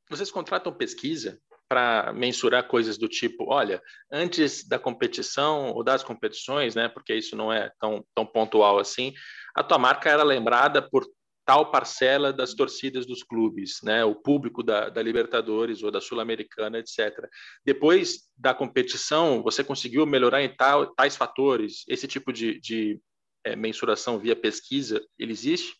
Vocês 0.09 0.31
contratam 0.31 0.73
pesquisa 0.73 1.39
para 1.67 2.11
mensurar 2.13 2.67
coisas 2.67 2.97
do 2.97 3.07
tipo, 3.07 3.45
olha, 3.47 3.81
antes 4.11 4.67
da 4.67 4.77
competição 4.77 5.71
ou 5.71 5.83
das 5.83 6.03
competições, 6.03 6.75
né, 6.75 6.89
porque 6.89 7.15
isso 7.15 7.35
não 7.35 7.51
é 7.51 7.71
tão, 7.79 8.05
tão 8.13 8.25
pontual 8.25 8.77
assim, 8.77 9.13
a 9.55 9.63
tua 9.63 9.77
marca 9.77 10.09
era 10.09 10.23
lembrada 10.23 10.81
por 10.81 11.05
tal 11.51 11.69
parcela 11.69 12.31
das 12.31 12.53
torcidas 12.53 13.05
dos 13.05 13.23
clubes, 13.23 13.79
né, 13.83 14.05
o 14.05 14.15
público 14.15 14.63
da, 14.63 14.87
da 14.87 15.03
Libertadores 15.03 15.83
ou 15.83 15.91
da 15.91 15.99
Sul-Americana, 15.99 16.79
etc. 16.79 17.27
Depois 17.65 18.29
da 18.37 18.53
competição, 18.53 19.43
você 19.43 19.61
conseguiu 19.61 20.05
melhorar 20.05 20.41
em 20.41 20.55
tal, 20.55 20.95
tais 20.95 21.17
fatores? 21.17 21.83
Esse 21.89 22.07
tipo 22.07 22.31
de, 22.31 22.57
de 22.61 23.01
é, 23.45 23.53
mensuração 23.53 24.17
via 24.17 24.33
pesquisa, 24.33 25.05
ele 25.19 25.33
existe? 25.33 25.75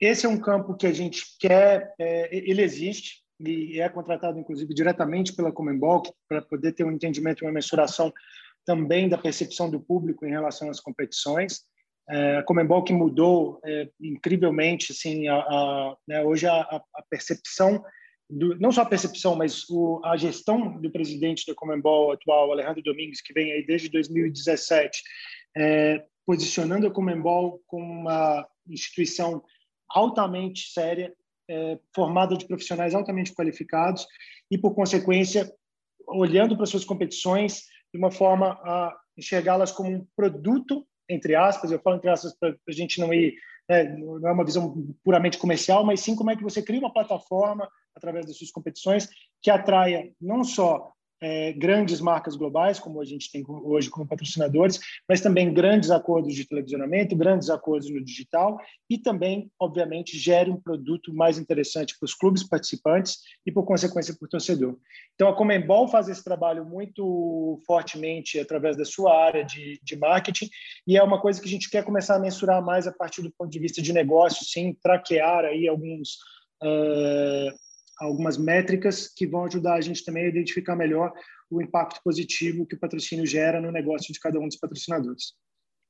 Esse 0.00 0.26
é 0.26 0.28
um 0.28 0.40
campo 0.40 0.76
que 0.76 0.88
a 0.88 0.92
gente 0.92 1.26
quer, 1.38 1.94
é, 1.96 2.36
ele 2.36 2.60
existe, 2.60 3.22
e 3.38 3.80
é 3.80 3.88
contratado, 3.88 4.36
inclusive, 4.36 4.74
diretamente 4.74 5.32
pela 5.32 5.52
Comembol, 5.52 6.02
para 6.28 6.42
poder 6.42 6.72
ter 6.72 6.82
um 6.82 6.90
entendimento 6.90 7.44
uma 7.44 7.52
mensuração 7.52 8.12
também 8.66 9.08
da 9.08 9.16
percepção 9.16 9.70
do 9.70 9.78
público 9.78 10.26
em 10.26 10.30
relação 10.30 10.68
às 10.68 10.80
competições. 10.80 11.60
É, 12.12 12.36
a 12.36 12.42
Comembol 12.42 12.84
que 12.84 12.92
mudou 12.92 13.58
é, 13.64 13.88
incrivelmente, 13.98 14.92
assim, 14.92 15.28
a, 15.28 15.36
a, 15.36 15.96
né, 16.06 16.22
hoje 16.22 16.46
a, 16.46 16.60
a 16.60 17.02
percepção, 17.08 17.82
do, 18.28 18.54
não 18.58 18.70
só 18.70 18.82
a 18.82 18.86
percepção, 18.86 19.34
mas 19.34 19.66
o, 19.70 19.98
a 20.04 20.14
gestão 20.18 20.78
do 20.78 20.90
presidente 20.90 21.46
da 21.46 21.54
Comembol 21.54 22.12
atual, 22.12 22.52
Alejandro 22.52 22.82
Domingues, 22.82 23.22
que 23.22 23.32
vem 23.32 23.50
aí 23.52 23.64
desde 23.64 23.88
2017, 23.88 25.02
é, 25.56 26.04
posicionando 26.26 26.86
a 26.86 26.90
Comembol 26.90 27.62
como 27.66 27.84
uma 27.84 28.46
instituição 28.68 29.42
altamente 29.88 30.70
séria, 30.70 31.14
é, 31.48 31.78
formada 31.94 32.36
de 32.36 32.46
profissionais 32.46 32.94
altamente 32.94 33.34
qualificados 33.34 34.06
e, 34.50 34.58
por 34.58 34.74
consequência, 34.74 35.50
olhando 36.06 36.58
para 36.58 36.66
suas 36.66 36.84
competições 36.84 37.62
de 37.90 37.98
uma 37.98 38.10
forma 38.10 38.50
a 38.64 38.94
enxergá-las 39.16 39.72
como 39.72 39.90
um 39.90 40.06
produto, 40.14 40.86
entre 41.08 41.34
aspas, 41.34 41.70
eu 41.70 41.80
falo 41.80 41.96
entre 41.96 42.10
aspas 42.10 42.34
para 42.38 42.54
a 42.68 42.72
gente 42.72 43.00
não 43.00 43.12
ir, 43.12 43.34
né, 43.68 43.84
não 43.84 44.28
é 44.28 44.32
uma 44.32 44.44
visão 44.44 44.74
puramente 45.04 45.38
comercial, 45.38 45.84
mas 45.84 46.00
sim 46.00 46.14
como 46.14 46.30
é 46.30 46.36
que 46.36 46.42
você 46.42 46.62
cria 46.62 46.80
uma 46.80 46.92
plataforma 46.92 47.68
através 47.94 48.26
das 48.26 48.36
suas 48.36 48.50
competições 48.50 49.08
que 49.40 49.50
atraia 49.50 50.12
não 50.20 50.44
só 50.44 50.92
é, 51.22 51.52
grandes 51.52 52.00
marcas 52.00 52.34
globais, 52.34 52.80
como 52.80 53.00
a 53.00 53.04
gente 53.04 53.30
tem 53.30 53.44
hoje 53.46 53.88
como 53.88 54.06
patrocinadores, 54.06 54.80
mas 55.08 55.20
também 55.20 55.54
grandes 55.54 55.90
acordos 55.92 56.34
de 56.34 56.44
televisionamento, 56.44 57.14
grandes 57.14 57.48
acordos 57.48 57.88
no 57.88 58.04
digital 58.04 58.58
e 58.90 58.98
também, 58.98 59.48
obviamente, 59.58 60.18
gere 60.18 60.50
um 60.50 60.60
produto 60.60 61.14
mais 61.14 61.38
interessante 61.38 61.96
para 61.96 62.06
os 62.06 62.14
clubes 62.14 62.42
participantes 62.42 63.20
e, 63.46 63.52
por 63.52 63.64
consequência, 63.64 64.14
para 64.18 64.26
o 64.26 64.28
torcedor. 64.28 64.76
Então, 65.14 65.28
a 65.28 65.36
Comembol 65.36 65.86
faz 65.86 66.08
esse 66.08 66.24
trabalho 66.24 66.64
muito 66.64 67.62
fortemente 67.64 68.40
através 68.40 68.76
da 68.76 68.84
sua 68.84 69.16
área 69.16 69.44
de, 69.44 69.78
de 69.80 69.96
marketing 69.96 70.50
e 70.86 70.96
é 70.96 71.02
uma 71.02 71.20
coisa 71.20 71.40
que 71.40 71.46
a 71.46 71.50
gente 71.50 71.70
quer 71.70 71.84
começar 71.84 72.16
a 72.16 72.20
mensurar 72.20 72.60
mais 72.64 72.88
a 72.88 72.92
partir 72.92 73.22
do 73.22 73.30
ponto 73.30 73.50
de 73.50 73.60
vista 73.60 73.80
de 73.80 73.92
negócio, 73.92 74.44
sim, 74.44 74.76
traquear 74.82 75.44
aí 75.44 75.68
alguns... 75.68 76.16
Uh, 76.60 77.71
algumas 77.98 78.36
métricas 78.36 79.08
que 79.08 79.26
vão 79.26 79.44
ajudar 79.44 79.74
a 79.74 79.80
gente 79.80 80.04
também 80.04 80.24
a 80.24 80.28
identificar 80.28 80.76
melhor 80.76 81.12
o 81.50 81.60
impacto 81.60 82.00
positivo 82.02 82.66
que 82.66 82.74
o 82.74 82.78
patrocínio 82.78 83.26
gera 83.26 83.60
no 83.60 83.70
negócio 83.70 84.12
de 84.12 84.18
cada 84.18 84.38
um 84.38 84.48
dos 84.48 84.56
patrocinadores. 84.56 85.34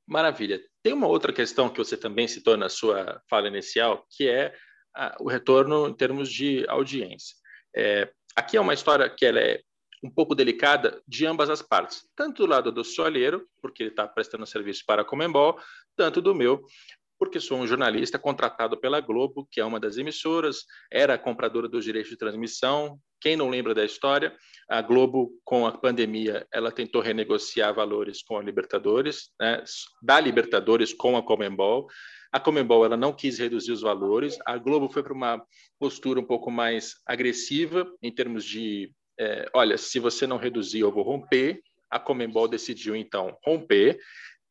Maravilha. 0.05 0.61
Tem 0.83 0.93
uma 0.93 1.07
outra 1.07 1.31
questão 1.31 1.69
que 1.69 1.77
você 1.77 1.95
também 1.95 2.27
citou 2.27 2.57
na 2.57 2.67
sua 2.67 3.21
fala 3.29 3.47
inicial, 3.47 4.05
que 4.09 4.27
é 4.27 4.53
a, 4.93 5.15
o 5.19 5.29
retorno 5.29 5.87
em 5.87 5.93
termos 5.93 6.29
de 6.29 6.65
audiência. 6.67 7.35
É, 7.75 8.11
aqui 8.35 8.57
é 8.57 8.61
uma 8.61 8.73
história 8.73 9.09
que 9.09 9.25
ela 9.25 9.39
é 9.39 9.61
um 10.03 10.09
pouco 10.09 10.35
delicada 10.35 11.01
de 11.07 11.25
ambas 11.25 11.49
as 11.49 11.61
partes, 11.61 12.05
tanto 12.13 12.43
do 12.43 12.49
lado 12.49 12.71
do 12.71 12.83
soalheiro, 12.83 13.47
porque 13.61 13.81
ele 13.81 13.89
está 13.89 14.05
prestando 14.05 14.45
serviço 14.45 14.83
para 14.85 15.01
a 15.01 15.05
Comembol, 15.05 15.57
tanto 15.95 16.21
do 16.21 16.35
meu, 16.35 16.65
porque 17.23 17.39
sou 17.39 17.57
um 17.57 17.65
jornalista 17.65 18.19
contratado 18.19 18.77
pela 18.77 18.99
Globo, 18.99 19.47
que 19.49 19.61
é 19.61 19.65
uma 19.65 19.79
das 19.79 19.97
emissoras, 19.97 20.65
era 20.91 21.17
compradora 21.17 21.69
dos 21.69 21.85
direitos 21.85 22.11
de 22.11 22.17
transmissão. 22.17 22.99
Quem 23.21 23.37
não 23.37 23.49
lembra 23.49 23.73
da 23.73 23.85
história, 23.85 24.35
a 24.69 24.81
Globo, 24.81 25.31
com 25.45 25.65
a 25.65 25.71
pandemia, 25.71 26.45
ela 26.53 26.69
tentou 26.69 27.01
renegociar 27.01 27.73
valores 27.73 28.21
com 28.21 28.37
a 28.37 28.43
Libertadores, 28.43 29.29
né, 29.39 29.63
da 30.01 30.19
Libertadores 30.19 30.93
com 30.93 31.15
a 31.15 31.23
Comembol. 31.23 31.87
A 32.29 32.41
Comembol 32.41 32.83
ela 32.83 32.97
não 32.97 33.13
quis 33.13 33.39
reduzir 33.39 33.71
os 33.71 33.81
valores, 33.81 34.37
a 34.45 34.57
Globo 34.57 34.89
foi 34.91 35.01
para 35.01 35.13
uma 35.13 35.41
postura 35.79 36.19
um 36.19 36.25
pouco 36.25 36.51
mais 36.51 36.95
agressiva 37.05 37.89
em 38.01 38.13
termos 38.13 38.43
de, 38.43 38.91
é, 39.17 39.49
olha, 39.53 39.77
se 39.77 39.97
você 39.97 40.27
não 40.27 40.37
reduzir, 40.37 40.81
eu 40.81 40.91
vou 40.91 41.03
romper. 41.03 41.61
A 41.89 41.99
Comembol 41.99 42.47
decidiu 42.47 42.95
então 42.95 43.37
romper 43.45 43.97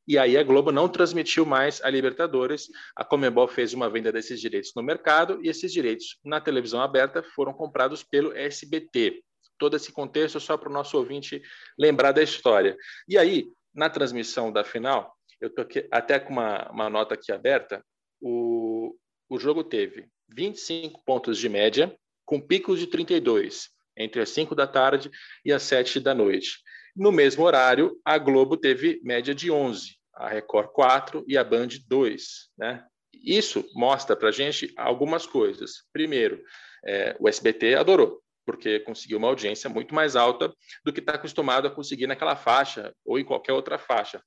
e 0.06 0.18
aí 0.18 0.36
a 0.36 0.42
Globo 0.42 0.72
não 0.72 0.88
transmitiu 0.88 1.46
mais 1.46 1.80
a 1.82 1.88
Libertadores. 1.88 2.68
A 2.96 3.04
Comebol 3.04 3.46
fez 3.46 3.72
uma 3.72 3.88
venda 3.88 4.10
desses 4.10 4.40
direitos 4.40 4.72
no 4.74 4.82
mercado 4.82 5.40
e 5.42 5.48
esses 5.48 5.72
direitos 5.72 6.18
na 6.24 6.40
televisão 6.40 6.80
aberta 6.80 7.22
foram 7.22 7.52
comprados 7.52 8.02
pelo 8.02 8.36
SBT. 8.36 9.22
Todo 9.58 9.76
esse 9.76 9.92
contexto 9.92 10.40
só 10.40 10.56
para 10.56 10.68
o 10.68 10.72
nosso 10.72 10.96
ouvinte 10.96 11.40
lembrar 11.78 12.12
da 12.12 12.22
história. 12.22 12.76
E 13.08 13.16
aí, 13.16 13.46
na 13.72 13.88
transmissão 13.88 14.52
da 14.52 14.64
final, 14.64 15.16
eu 15.40 15.48
estou 15.48 15.66
até 15.90 16.18
com 16.18 16.32
uma, 16.32 16.68
uma 16.70 16.90
nota 16.90 17.14
aqui 17.14 17.30
aberta, 17.30 17.84
o, 18.20 18.96
o 19.28 19.38
jogo 19.38 19.62
teve 19.62 20.08
25 20.28 21.02
pontos 21.04 21.38
de 21.38 21.48
média, 21.48 21.94
com 22.24 22.40
picos 22.40 22.78
de 22.78 22.86
32, 22.86 23.68
entre 23.96 24.22
as 24.22 24.30
5 24.30 24.54
da 24.54 24.66
tarde 24.66 25.10
e 25.44 25.52
as 25.52 25.62
7 25.62 26.00
da 26.00 26.14
noite. 26.14 26.60
No 26.94 27.10
mesmo 27.10 27.44
horário, 27.44 27.98
a 28.04 28.18
Globo 28.18 28.56
teve 28.56 29.00
média 29.02 29.34
de 29.34 29.50
11, 29.50 29.96
a 30.14 30.28
Record 30.28 30.68
4 30.72 31.24
e 31.26 31.38
a 31.38 31.44
Band 31.44 31.68
2. 31.88 32.50
Né? 32.58 32.84
Isso 33.14 33.64
mostra 33.74 34.14
para 34.14 34.28
a 34.28 34.32
gente 34.32 34.72
algumas 34.76 35.26
coisas. 35.26 35.84
Primeiro, 35.92 36.42
é, 36.84 37.16
o 37.18 37.28
SBT 37.28 37.76
adorou, 37.76 38.22
porque 38.44 38.80
conseguiu 38.80 39.16
uma 39.16 39.28
audiência 39.28 39.70
muito 39.70 39.94
mais 39.94 40.16
alta 40.16 40.52
do 40.84 40.92
que 40.92 41.00
está 41.00 41.14
acostumado 41.14 41.66
a 41.66 41.70
conseguir 41.70 42.06
naquela 42.06 42.36
faixa 42.36 42.94
ou 43.04 43.18
em 43.18 43.24
qualquer 43.24 43.52
outra 43.52 43.78
faixa. 43.78 44.22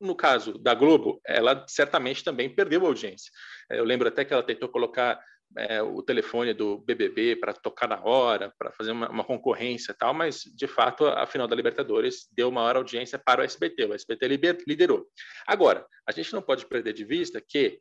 No 0.00 0.14
caso 0.14 0.56
da 0.58 0.74
Globo, 0.74 1.20
ela 1.26 1.66
certamente 1.68 2.22
também 2.22 2.48
perdeu 2.48 2.86
audiência. 2.86 3.32
É, 3.68 3.80
eu 3.80 3.84
lembro 3.84 4.06
até 4.06 4.24
que 4.24 4.32
ela 4.32 4.42
tentou 4.44 4.68
colocar 4.68 5.20
é, 5.56 5.82
o 5.82 6.02
telefone 6.02 6.54
do 6.54 6.78
BBB 6.78 7.36
para 7.36 7.52
tocar 7.52 7.88
na 7.88 8.00
hora, 8.02 8.52
para 8.58 8.70
fazer 8.72 8.92
uma, 8.92 9.08
uma, 9.10 9.24
concorrência 9.24 9.92
e 9.92 9.94
tal, 9.94 10.14
mas 10.14 10.42
de 10.44 10.66
fato 10.66 11.06
a 11.06 11.26
final 11.26 11.48
da 11.48 11.56
Libertadores 11.56 12.28
deu 12.32 12.50
maior 12.50 12.76
audiência 12.76 13.18
para 13.18 13.40
o 13.40 13.44
SBT. 13.44 13.84
O 13.86 13.94
SBT 13.94 14.28
liderou. 14.66 15.06
Agora, 15.46 15.86
a 16.06 16.12
gente 16.12 16.32
não 16.32 16.42
pode 16.42 16.66
perder 16.66 16.92
de 16.92 17.04
vista 17.04 17.40
que 17.40 17.80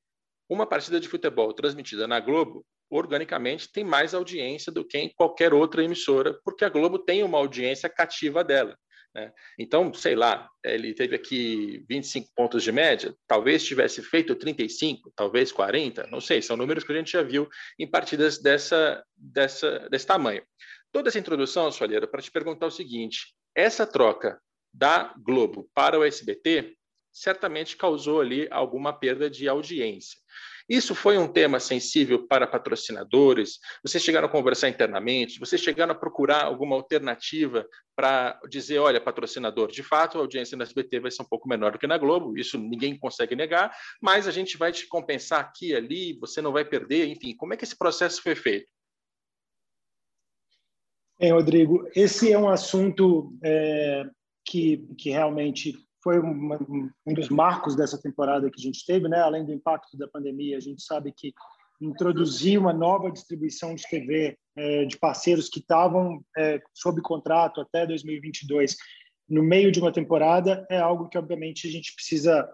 uma 0.50 0.66
partida 0.66 1.00
de 1.00 1.08
futebol 1.08 1.54
transmitida 1.54 2.08
na 2.08 2.20
Globo 2.20 2.66
organicamente 2.90 3.72
tem 3.72 3.84
mais 3.84 4.16
audiência 4.16 4.72
do 4.72 4.84
que 4.84 4.98
em 4.98 5.10
qualquer 5.10 5.54
outra 5.54 5.84
emissora, 5.84 6.40
porque 6.44 6.66
a 6.66 6.70
Globo 6.70 6.98
tem 6.98 7.24
uma 7.24 7.38
audiência 7.38 7.88
cativa 7.88 8.44
dela. 8.44 8.76
Né? 9.14 9.32
Então, 9.58 9.94
sei 9.94 10.16
lá, 10.16 10.50
ele 10.64 10.94
teve 10.94 11.16
aqui 11.16 11.84
25 11.90 12.30
pontos 12.36 12.64
de 12.64 12.72
média, 12.72 13.14
talvez 13.28 13.64
tivesse 13.64 14.02
feito 14.02 14.36
35, 14.36 15.12
talvez 15.16 15.52
40, 15.52 16.08
não 16.08 16.22
sei, 16.22 16.42
são 16.42 16.56
números 16.56 16.84
que 16.84 16.92
a 16.92 16.96
gente 16.96 17.12
já 17.12 17.24
viu 17.24 17.50
em 17.78 17.90
partidas 17.90 18.40
dessa, 18.40 19.04
dessa, 19.16 19.90
desse 19.90 20.06
tamanho. 20.06 20.44
Toda 20.92 21.10
essa 21.10 21.20
introdução, 21.20 21.72
Soalheiro, 21.72 22.08
para 22.08 22.22
te 22.22 22.32
perguntar 22.32 22.68
o 22.68 22.72
seguinte: 22.72 23.34
essa 23.56 23.86
troca 23.86 24.40
da 24.74 25.14
Globo 25.18 25.70
para 25.74 25.98
o 25.98 26.04
SBT 26.04 26.76
certamente 27.12 27.76
causou 27.76 28.22
ali 28.22 28.48
alguma 28.52 28.94
perda 28.94 29.30
de 29.30 29.48
audiência. 29.48 30.20
Isso 30.70 30.94
foi 30.94 31.18
um 31.18 31.28
tema 31.28 31.60
sensível 31.60 32.28
para 32.28 32.46
patrocinadores? 32.46 33.58
Vocês 33.84 34.04
chegaram 34.04 34.28
a 34.28 34.32
conversar 34.32 34.70
internamente? 34.70 35.40
Vocês 35.40 35.60
chegaram 35.60 35.94
a 35.94 35.98
procurar 35.98 36.44
alguma 36.44 36.76
alternativa 36.76 37.68
para 37.96 38.40
dizer, 38.48 38.78
olha, 38.78 39.02
patrocinador, 39.02 39.72
de 39.72 39.82
fato 39.82 40.18
a 40.18 40.22
audiência 40.22 40.56
na 40.56 40.64
SBT 40.64 41.00
vai 41.00 41.10
ser 41.10 41.24
um 41.24 41.28
pouco 41.28 41.50
menor 41.50 41.72
do 41.72 41.80
que 41.80 41.88
na 41.88 41.98
Globo, 41.98 42.38
isso 42.38 42.58
ninguém 42.58 42.98
consegue 42.98 43.36
negar, 43.36 43.76
mas 44.00 44.28
a 44.28 44.32
gente 44.32 44.58
vai 44.58 44.72
te 44.72 44.88
compensar 44.88 45.40
aqui 45.40 45.70
e 45.72 45.76
ali, 45.76 46.18
você 46.20 46.42
não 46.42 46.54
vai 46.54 46.64
perder, 46.64 47.08
enfim, 47.08 47.36
como 47.36 47.54
é 47.54 47.58
que 47.58 47.64
esse 47.64 47.78
processo 47.78 48.22
foi 48.22 48.36
feito? 48.36 48.72
Bem, 51.20 51.34
Rodrigo, 51.34 51.90
esse 51.96 52.32
é 52.32 52.38
um 52.38 52.48
assunto 52.48 53.34
é, 53.44 54.06
que, 54.46 54.88
que 54.98 55.10
realmente 55.10 55.74
foi 56.04 56.20
uma, 56.20 56.58
um 57.06 57.14
dos 57.14 57.30
marcos 57.30 57.76
dessa 57.76 58.02
temporada 58.02 58.50
que 58.50 58.60
a 58.60 58.64
gente 58.64 58.86
teve, 58.86 59.08
né? 59.08 59.20
Além 59.20 59.46
do 59.46 59.54
impacto 59.54 59.98
da 59.98 60.08
pandemia, 60.08 60.58
a 60.58 60.62
gente 60.62 60.82
sabe 60.82 61.14
que 61.16 61.34
introduzir 61.82 62.60
uma 62.60 62.74
nova 62.74 63.12
distribuição 63.12 63.74
de 63.74 63.84
TV 63.84 64.38
é, 64.56 64.86
de 64.86 64.98
parceiros 64.98 65.50
que 65.50 65.60
estavam 65.60 66.22
é, 66.38 66.62
sob 66.74 67.02
contrato 67.02 67.62
até 67.62 67.86
2022 67.86 68.76
no 69.30 69.44
meio 69.44 69.72
de 69.72 69.80
uma 69.80 69.92
temporada 69.92 70.66
é 70.70 70.78
algo 70.78 71.08
que 71.08 71.18
obviamente 71.18 71.68
a 71.68 71.72
gente 71.72 71.94
precisa 71.94 72.50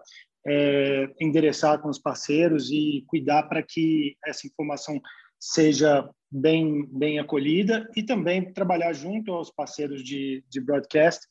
é, 0.46 1.08
endereçar 1.20 1.80
com 1.80 1.88
os 1.88 1.98
parceiros 1.98 2.70
e 2.70 3.02
cuidar 3.08 3.44
para 3.44 3.62
que 3.62 4.16
essa 4.24 4.46
informação 4.46 5.00
seja 5.40 6.08
bem 6.30 6.86
bem 6.86 7.18
acolhida 7.18 7.88
e 7.96 8.02
também 8.02 8.52
trabalhar 8.52 8.92
junto 8.92 9.32
aos 9.32 9.50
parceiros 9.50 10.02
de, 10.04 10.44
de 10.48 10.60
broadcast 10.60 11.26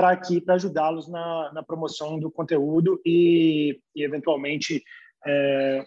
para 0.00 0.12
aqui 0.12 0.40
para 0.40 0.54
ajudá-los 0.54 1.08
na, 1.08 1.52
na, 1.52 1.62
promoção 1.62 2.18
do 2.18 2.30
conteúdo 2.30 2.98
e, 3.04 3.78
e 3.94 4.02
eventualmente 4.02 4.82
é, 5.26 5.84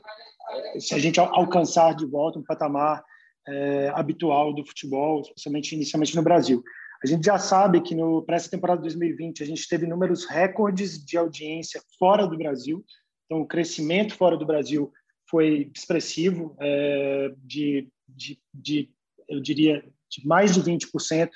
se 0.80 0.93
a 0.93 0.99
gente 0.99 1.19
alcançar 1.19 1.95
de 1.95 2.06
volta 2.06 2.38
um 2.38 2.43
patamar 2.43 3.04
é, 3.47 3.91
habitual 3.95 4.54
do 4.54 4.63
futebol, 4.63 5.21
especialmente 5.21 5.73
inicialmente 5.73 6.15
no 6.15 6.21
Brasil. 6.21 6.63
A 7.04 7.08
gente 7.08 7.26
já 7.26 7.39
sabe 7.39 7.82
que 7.82 7.95
no 7.95 8.21
para 8.21 8.36
essa 8.36 8.52
temporada 8.52 8.84
de 8.84 8.89
2020 8.89 9.41
a 9.41 9.47
gente 9.47 9.67
teve 9.67 9.88
números 9.88 10.26
recordes 10.26 11.04
de 11.04 11.17
audiência 11.17 11.82
fora 11.97 12.28
do 12.28 12.38
Brasil. 12.38 12.86
Então 13.26 13.41
o 13.41 13.47
crescimento 13.47 14.15
fora 14.15 14.38
do 14.38 14.45
Brasil 14.45 14.91
foi 15.28 15.71
expressivo, 15.76 16.56
é, 16.62 17.34
de, 17.38 17.89
de, 18.08 18.39
de, 18.54 18.91
eu 19.28 19.41
diria 19.41 19.84
de 20.08 20.28
mais 20.28 20.54
de 20.54 20.62
20% 20.62 21.32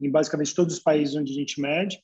em 0.00 0.08
basicamente 0.08 0.54
todos 0.54 0.74
os 0.74 0.80
países 0.80 1.16
onde 1.16 1.32
a 1.32 1.34
gente 1.34 1.60
mede 1.60 2.00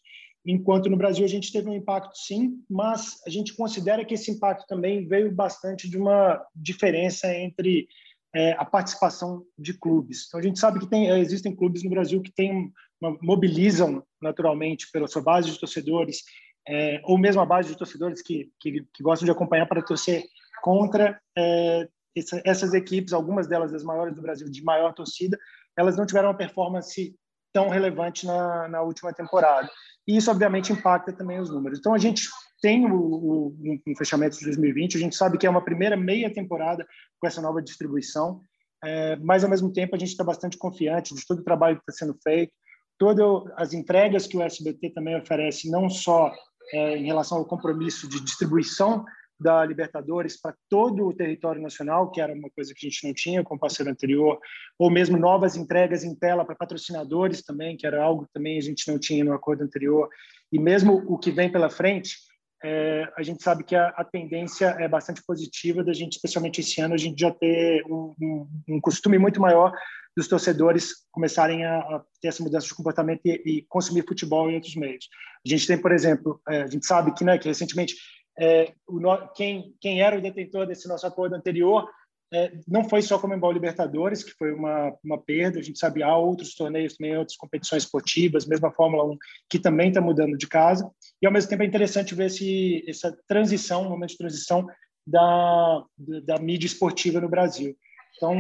enquanto 0.46 0.88
no 0.88 0.96
Brasil 0.96 1.24
a 1.24 1.28
gente 1.28 1.52
teve 1.52 1.68
um 1.68 1.74
impacto 1.74 2.16
sim, 2.16 2.62
mas 2.70 3.20
a 3.26 3.30
gente 3.30 3.54
considera 3.54 4.04
que 4.04 4.14
esse 4.14 4.30
impacto 4.30 4.66
também 4.66 5.06
veio 5.06 5.34
bastante 5.34 5.90
de 5.90 5.98
uma 5.98 6.40
diferença 6.54 7.34
entre 7.34 7.88
é, 8.34 8.52
a 8.52 8.64
participação 8.64 9.44
de 9.58 9.74
clubes. 9.74 10.26
Então 10.28 10.38
a 10.38 10.42
gente 10.42 10.58
sabe 10.58 10.78
que 10.78 10.86
tem, 10.86 11.08
existem 11.18 11.54
clubes 11.54 11.82
no 11.82 11.90
Brasil 11.90 12.22
que 12.22 12.30
tem, 12.30 12.72
mobilizam 13.20 14.04
naturalmente 14.22 14.90
pela 14.92 15.08
sua 15.08 15.22
base 15.22 15.50
de 15.50 15.58
torcedores, 15.58 16.22
é, 16.68 17.00
ou 17.04 17.18
mesmo 17.18 17.40
a 17.40 17.46
base 17.46 17.68
de 17.70 17.78
torcedores 17.78 18.22
que, 18.22 18.50
que, 18.60 18.86
que 18.94 19.02
gostam 19.02 19.24
de 19.24 19.32
acompanhar 19.32 19.66
para 19.66 19.82
torcer 19.82 20.22
contra 20.62 21.20
é, 21.36 21.88
essa, 22.16 22.40
essas 22.44 22.72
equipes, 22.72 23.12
algumas 23.12 23.48
delas 23.48 23.74
as 23.74 23.82
maiores 23.82 24.14
do 24.14 24.22
Brasil, 24.22 24.48
de 24.48 24.62
maior 24.62 24.94
torcida, 24.94 25.36
elas 25.76 25.96
não 25.96 26.06
tiveram 26.06 26.28
uma 26.28 26.36
performance 26.36 27.14
tão 27.52 27.68
relevante 27.68 28.26
na, 28.26 28.68
na 28.68 28.82
última 28.82 29.12
temporada. 29.12 29.68
E 30.06 30.16
isso, 30.16 30.30
obviamente, 30.30 30.72
impacta 30.72 31.12
também 31.12 31.40
os 31.40 31.50
números. 31.50 31.78
Então, 31.78 31.94
a 31.94 31.98
gente 31.98 32.28
tem 32.60 32.86
o, 32.86 32.96
o, 32.96 33.56
um 33.86 33.96
fechamento 33.96 34.38
de 34.38 34.44
2020, 34.44 34.96
a 34.96 35.00
gente 35.00 35.16
sabe 35.16 35.36
que 35.36 35.46
é 35.46 35.50
uma 35.50 35.64
primeira 35.64 35.96
meia 35.96 36.32
temporada 36.32 36.86
com 37.20 37.26
essa 37.26 37.42
nova 37.42 37.60
distribuição, 37.60 38.40
é, 38.84 39.16
mas, 39.16 39.42
ao 39.42 39.50
mesmo 39.50 39.72
tempo, 39.72 39.96
a 39.96 39.98
gente 39.98 40.10
está 40.10 40.22
bastante 40.22 40.56
confiante 40.56 41.14
de 41.14 41.26
todo 41.26 41.40
o 41.40 41.44
trabalho 41.44 41.76
que 41.76 41.90
está 41.90 42.04
sendo 42.04 42.18
feito, 42.22 42.52
todas 42.98 43.52
as 43.56 43.72
entregas 43.72 44.26
que 44.26 44.36
o 44.36 44.42
SBT 44.42 44.90
também 44.90 45.16
oferece, 45.16 45.70
não 45.70 45.88
só 45.90 46.32
é, 46.72 46.96
em 46.96 47.06
relação 47.06 47.38
ao 47.38 47.44
compromisso 47.44 48.08
de 48.08 48.20
distribuição 48.20 49.04
da 49.38 49.64
Libertadores 49.64 50.40
para 50.40 50.54
todo 50.68 51.06
o 51.06 51.14
território 51.14 51.60
nacional, 51.60 52.10
que 52.10 52.20
era 52.20 52.32
uma 52.32 52.50
coisa 52.50 52.72
que 52.74 52.86
a 52.86 52.90
gente 52.90 53.06
não 53.06 53.14
tinha 53.14 53.44
com 53.44 53.54
o 53.54 53.58
parceiro 53.58 53.90
anterior, 53.90 54.38
ou 54.78 54.90
mesmo 54.90 55.16
novas 55.16 55.56
entregas 55.56 56.04
em 56.04 56.14
tela 56.14 56.44
para 56.44 56.54
patrocinadores 56.54 57.42
também, 57.42 57.76
que 57.76 57.86
era 57.86 58.02
algo 58.02 58.24
que 58.24 58.32
também 58.32 58.58
a 58.58 58.62
gente 58.62 58.90
não 58.90 58.98
tinha 58.98 59.24
no 59.24 59.32
acordo 59.32 59.62
anterior, 59.62 60.08
e 60.52 60.58
mesmo 60.58 61.02
o 61.06 61.18
que 61.18 61.30
vem 61.30 61.50
pela 61.50 61.68
frente, 61.68 62.16
é, 62.64 63.08
a 63.16 63.22
gente 63.22 63.42
sabe 63.42 63.62
que 63.64 63.76
a, 63.76 63.88
a, 63.88 64.04
tendência 64.04 64.76
é 64.78 64.88
bastante 64.88 65.22
positiva 65.24 65.84
da 65.84 65.92
gente, 65.92 66.14
especialmente 66.14 66.60
esse 66.60 66.80
ano, 66.80 66.94
a 66.94 66.98
gente 66.98 67.20
já 67.20 67.30
ter 67.30 67.84
um, 67.86 68.14
um, 68.20 68.48
um 68.68 68.80
costume 68.80 69.18
muito 69.18 69.40
maior 69.40 69.72
dos 70.16 70.26
torcedores 70.26 70.94
começarem 71.12 71.64
a, 71.66 71.78
a, 71.78 72.02
ter 72.20 72.28
essa 72.28 72.42
mudança 72.42 72.66
de 72.66 72.74
comportamento 72.74 73.20
e, 73.26 73.42
e, 73.44 73.62
consumir 73.68 74.06
futebol 74.08 74.50
em 74.50 74.54
outros 74.54 74.74
meios. 74.74 75.06
A 75.44 75.48
gente 75.48 75.66
tem, 75.66 75.78
por 75.78 75.92
exemplo, 75.92 76.40
é, 76.48 76.62
a 76.62 76.66
gente 76.66 76.86
sabe 76.86 77.12
que, 77.12 77.22
né, 77.22 77.36
que 77.36 77.48
recentemente 77.48 77.94
é, 78.38 78.72
o, 78.86 79.00
quem, 79.34 79.74
quem 79.80 80.00
era 80.00 80.18
o 80.18 80.22
detentor 80.22 80.66
desse 80.66 80.88
nosso 80.88 81.06
acordo 81.06 81.34
anterior 81.34 81.88
é, 82.32 82.52
não 82.66 82.88
foi 82.88 83.02
só 83.02 83.16
como 83.16 83.32
Comembol 83.32 83.52
Libertadores, 83.52 84.24
que 84.24 84.32
foi 84.32 84.52
uma, 84.52 84.92
uma 85.04 85.18
perda, 85.18 85.60
a 85.60 85.62
gente 85.62 85.78
sabe 85.78 86.02
há 86.02 86.16
outros 86.16 86.54
torneios 86.54 86.96
também, 86.96 87.16
outras 87.16 87.36
competições 87.36 87.84
esportivas, 87.84 88.46
mesmo 88.46 88.66
a 88.66 88.72
Fórmula 88.72 89.04
1, 89.04 89.16
que 89.48 89.58
também 89.58 89.88
está 89.88 90.00
mudando 90.00 90.36
de 90.36 90.48
casa, 90.48 90.90
e 91.22 91.26
ao 91.26 91.32
mesmo 91.32 91.48
tempo 91.48 91.62
é 91.62 91.66
interessante 91.66 92.14
ver 92.14 92.26
esse, 92.26 92.84
essa 92.88 93.16
transição, 93.28 93.86
um 93.86 93.90
momento 93.90 94.10
de 94.10 94.18
transição 94.18 94.66
da, 95.06 95.84
da 96.24 96.38
mídia 96.38 96.66
esportiva 96.66 97.20
no 97.20 97.28
Brasil. 97.28 97.76
Então, 98.16 98.34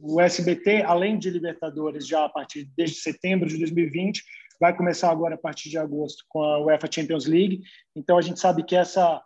o 0.00 0.20
SBT, 0.20 0.82
além 0.82 1.16
de 1.16 1.30
Libertadores, 1.30 2.06
já 2.06 2.24
a 2.24 2.28
partir 2.28 2.68
desde 2.76 2.96
setembro 2.96 3.48
de 3.48 3.56
2020, 3.56 4.22
vai 4.60 4.76
começar 4.76 5.10
agora 5.10 5.36
a 5.36 5.38
partir 5.38 5.70
de 5.70 5.78
agosto 5.78 6.24
com 6.28 6.42
a 6.42 6.58
UEFA 6.64 6.88
Champions 6.90 7.24
League. 7.24 7.62
Então, 7.96 8.18
a 8.18 8.22
gente 8.22 8.40
sabe 8.40 8.64
que 8.64 8.76
essa 8.76 9.22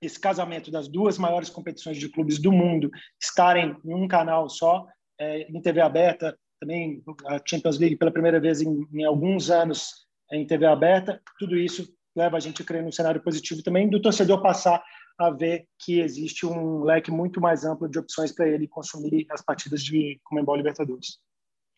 esse 0.00 0.18
casamento 0.18 0.70
das 0.70 0.88
duas 0.88 1.18
maiores 1.18 1.50
competições 1.50 1.96
de 1.96 2.08
clubes 2.08 2.38
do 2.38 2.52
mundo 2.52 2.90
estarem 3.20 3.76
em 3.84 3.94
um 3.94 4.06
canal 4.06 4.48
só, 4.48 4.86
é, 5.18 5.42
em 5.42 5.60
TV 5.60 5.80
aberta, 5.80 6.38
também 6.60 7.02
a 7.26 7.40
Champions 7.44 7.78
League 7.78 7.96
pela 7.96 8.10
primeira 8.10 8.40
vez 8.40 8.60
em, 8.60 8.86
em 8.92 9.04
alguns 9.04 9.50
anos 9.50 10.06
é, 10.30 10.36
em 10.36 10.46
TV 10.46 10.66
aberta, 10.66 11.20
tudo 11.38 11.56
isso 11.56 11.86
leva 12.16 12.36
a 12.36 12.40
gente 12.40 12.62
a 12.62 12.64
crer 12.64 12.82
num 12.82 12.92
cenário 12.92 13.22
positivo 13.22 13.62
também 13.62 13.88
do 13.88 14.02
torcedor 14.02 14.42
passar 14.42 14.82
a 15.18 15.30
ver 15.30 15.66
que 15.80 16.00
existe 16.00 16.46
um 16.46 16.82
leque 16.82 17.10
muito 17.10 17.40
mais 17.40 17.64
amplo 17.64 17.88
de 17.88 17.98
opções 17.98 18.32
para 18.32 18.48
ele 18.48 18.68
consumir 18.68 19.26
as 19.30 19.42
partidas 19.42 19.82
de 19.82 20.20
Comembol 20.24 20.56
Libertadores. 20.56 21.18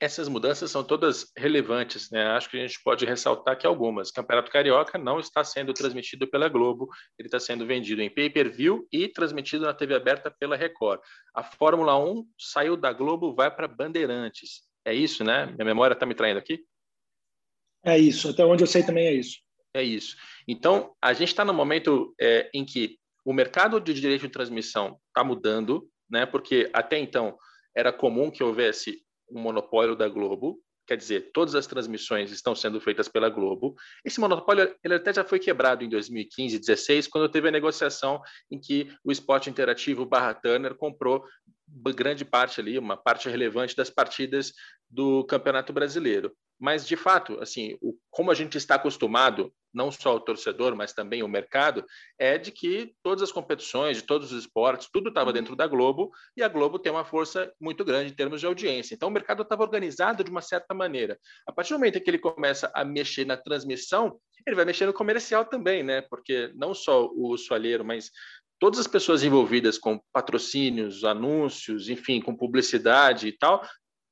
Essas 0.01 0.29
mudanças 0.29 0.71
são 0.71 0.83
todas 0.83 1.31
relevantes, 1.37 2.11
né? 2.11 2.27
Acho 2.29 2.49
que 2.49 2.57
a 2.57 2.67
gente 2.67 2.83
pode 2.83 3.05
ressaltar 3.05 3.59
que 3.59 3.67
algumas. 3.67 4.09
O 4.09 4.15
Campeonato 4.15 4.51
Carioca 4.51 4.97
não 4.97 5.21
está 5.21 5.45
sendo 5.45 5.75
transmitido 5.75 6.27
pela 6.27 6.49
Globo, 6.49 6.89
ele 7.19 7.29
está 7.29 7.39
sendo 7.39 7.67
vendido 7.67 8.01
em 8.01 8.09
pay-per-view 8.09 8.89
e 8.91 9.09
transmitido 9.09 9.67
na 9.67 9.75
TV 9.75 9.95
aberta 9.95 10.31
pela 10.31 10.57
Record. 10.57 11.01
A 11.35 11.43
Fórmula 11.43 11.99
1 11.99 12.27
saiu 12.39 12.79
da 12.79 12.95
Globo, 12.95 13.35
vai 13.35 13.55
para 13.55 13.69
Bandeirantes. 13.69 14.63
É 14.87 14.95
isso, 14.95 15.23
né? 15.23 15.45
Minha 15.47 15.67
memória 15.67 15.93
está 15.93 16.07
me 16.07 16.15
traindo 16.15 16.39
aqui? 16.39 16.65
É 17.85 17.99
isso. 17.99 18.31
Até 18.31 18.43
onde 18.43 18.63
eu 18.63 18.67
sei 18.67 18.83
também 18.83 19.07
é 19.07 19.13
isso. 19.13 19.39
É 19.75 19.83
isso. 19.83 20.17
Então, 20.49 20.95
a 21.01 21.13
gente 21.13 21.29
está 21.29 21.45
no 21.45 21.53
momento 21.53 22.15
é, 22.19 22.51
em 22.55 22.65
que 22.65 22.99
o 23.23 23.35
mercado 23.35 23.79
de 23.79 23.93
direito 23.93 24.23
de 24.23 24.33
transmissão 24.33 24.99
está 25.09 25.23
mudando, 25.23 25.87
né? 26.11 26.25
Porque 26.25 26.71
até 26.73 26.99
então 26.99 27.37
era 27.77 27.93
comum 27.93 28.31
que 28.31 28.43
houvesse 28.43 29.05
um 29.31 29.41
monopólio 29.41 29.97
da 29.97 30.09
Globo, 30.09 30.61
quer 30.87 30.97
dizer, 30.97 31.31
todas 31.33 31.55
as 31.55 31.67
transmissões 31.67 32.33
estão 32.33 32.55
sendo 32.55 32.81
feitas 32.81 33.07
pela 33.07 33.29
Globo. 33.29 33.77
Esse 34.05 34.19
monopólio 34.19 34.75
ele 34.83 34.95
até 34.95 35.13
já 35.13 35.25
foi 35.25 35.39
quebrado 35.39 35.85
em 35.85 35.89
2015, 35.89 36.57
2016, 36.57 37.07
quando 37.07 37.29
teve 37.29 37.49
a 37.49 37.53
negociação 37.53 38.21
em 38.51 38.59
que 38.59 38.93
o 39.05 39.13
Esporte 39.13 39.49
Interativo 39.49 40.05
barra 40.05 40.35
Turner 40.35 40.75
comprou 40.75 41.25
grande 41.95 42.25
parte 42.25 42.61
ali, 42.61 42.77
uma 42.77 42.97
parte 42.97 43.29
relevante 43.29 43.77
das 43.77 43.89
partidas 43.89 44.53
do 44.89 45.25
Campeonato 45.25 45.73
Brasileiro. 45.73 46.33
Mas, 46.61 46.87
de 46.87 46.95
fato, 46.95 47.41
assim, 47.41 47.79
o, 47.81 47.97
como 48.11 48.31
a 48.31 48.35
gente 48.35 48.59
está 48.59 48.75
acostumado, 48.75 49.51
não 49.73 49.91
só 49.91 50.15
o 50.15 50.21
torcedor, 50.21 50.77
mas 50.77 50.93
também 50.93 51.23
o 51.23 51.29
mercado, 51.29 51.87
é 52.19 52.37
de 52.37 52.53
que 52.53 52.93
todas 53.03 53.23
as 53.23 53.33
competições, 53.33 53.97
de 53.97 54.03
todos 54.03 54.31
os 54.31 54.41
esportes, 54.45 54.89
tudo 54.93 55.09
estava 55.09 55.33
dentro 55.33 55.57
da 55.57 55.67
Globo, 55.67 56.11
e 56.37 56.43
a 56.43 56.49
Globo 56.49 56.79
tem 56.79 56.93
uma 56.93 57.05
força 57.05 57.51
muito 57.59 57.83
grande 57.85 58.13
em 58.13 58.15
termos 58.15 58.41
de 58.41 58.47
audiência. 58.47 58.95
Então, 58.95 59.09
o 59.09 59.13
mercado 59.13 59.43
estava 59.43 59.63
organizado 59.63 60.23
de 60.23 60.31
uma 60.31 60.43
certa 60.43 60.75
maneira. 60.75 61.19
A 61.47 61.53
partir 61.53 61.73
do 61.73 61.79
momento 61.79 62.01
que 62.01 62.11
ele 62.11 62.19
começa 62.19 62.71
a 62.75 62.85
mexer 62.85 63.25
na 63.25 63.39
transmissão, 63.39 64.21
ele 64.47 64.57
vai 64.57 64.67
mexer 64.67 64.85
no 64.85 64.93
comercial 64.93 65.47
também, 65.47 65.83
né? 65.83 66.03
Porque 66.03 66.53
não 66.55 66.75
só 66.75 67.09
o 67.15 67.39
soalheiro, 67.39 67.85
mas 67.85 68.11
todas 68.59 68.79
as 68.79 68.87
pessoas 68.87 69.23
envolvidas 69.23 69.79
com 69.79 69.99
patrocínios, 70.13 71.05
anúncios, 71.05 71.89
enfim, 71.89 72.21
com 72.21 72.37
publicidade 72.37 73.29
e 73.29 73.33
tal, 73.33 73.67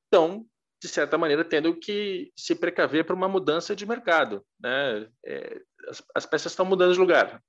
estão 0.05 0.47
de 0.81 0.89
certa 0.89 1.19
maneira, 1.19 1.45
tendo 1.45 1.75
que 1.75 2.33
se 2.37 2.55
precaver 2.55 3.05
para 3.05 3.15
uma 3.15 3.29
mudança 3.29 3.75
de 3.75 3.85
mercado. 3.87 4.45
Né? 4.61 5.09
É, 5.25 5.61
as, 5.89 6.03
as, 6.15 6.27
peças 6.27 6.53
estão 6.53 6.65
mudando 6.65 6.93
de 6.93 6.99
lugar. 6.99 7.43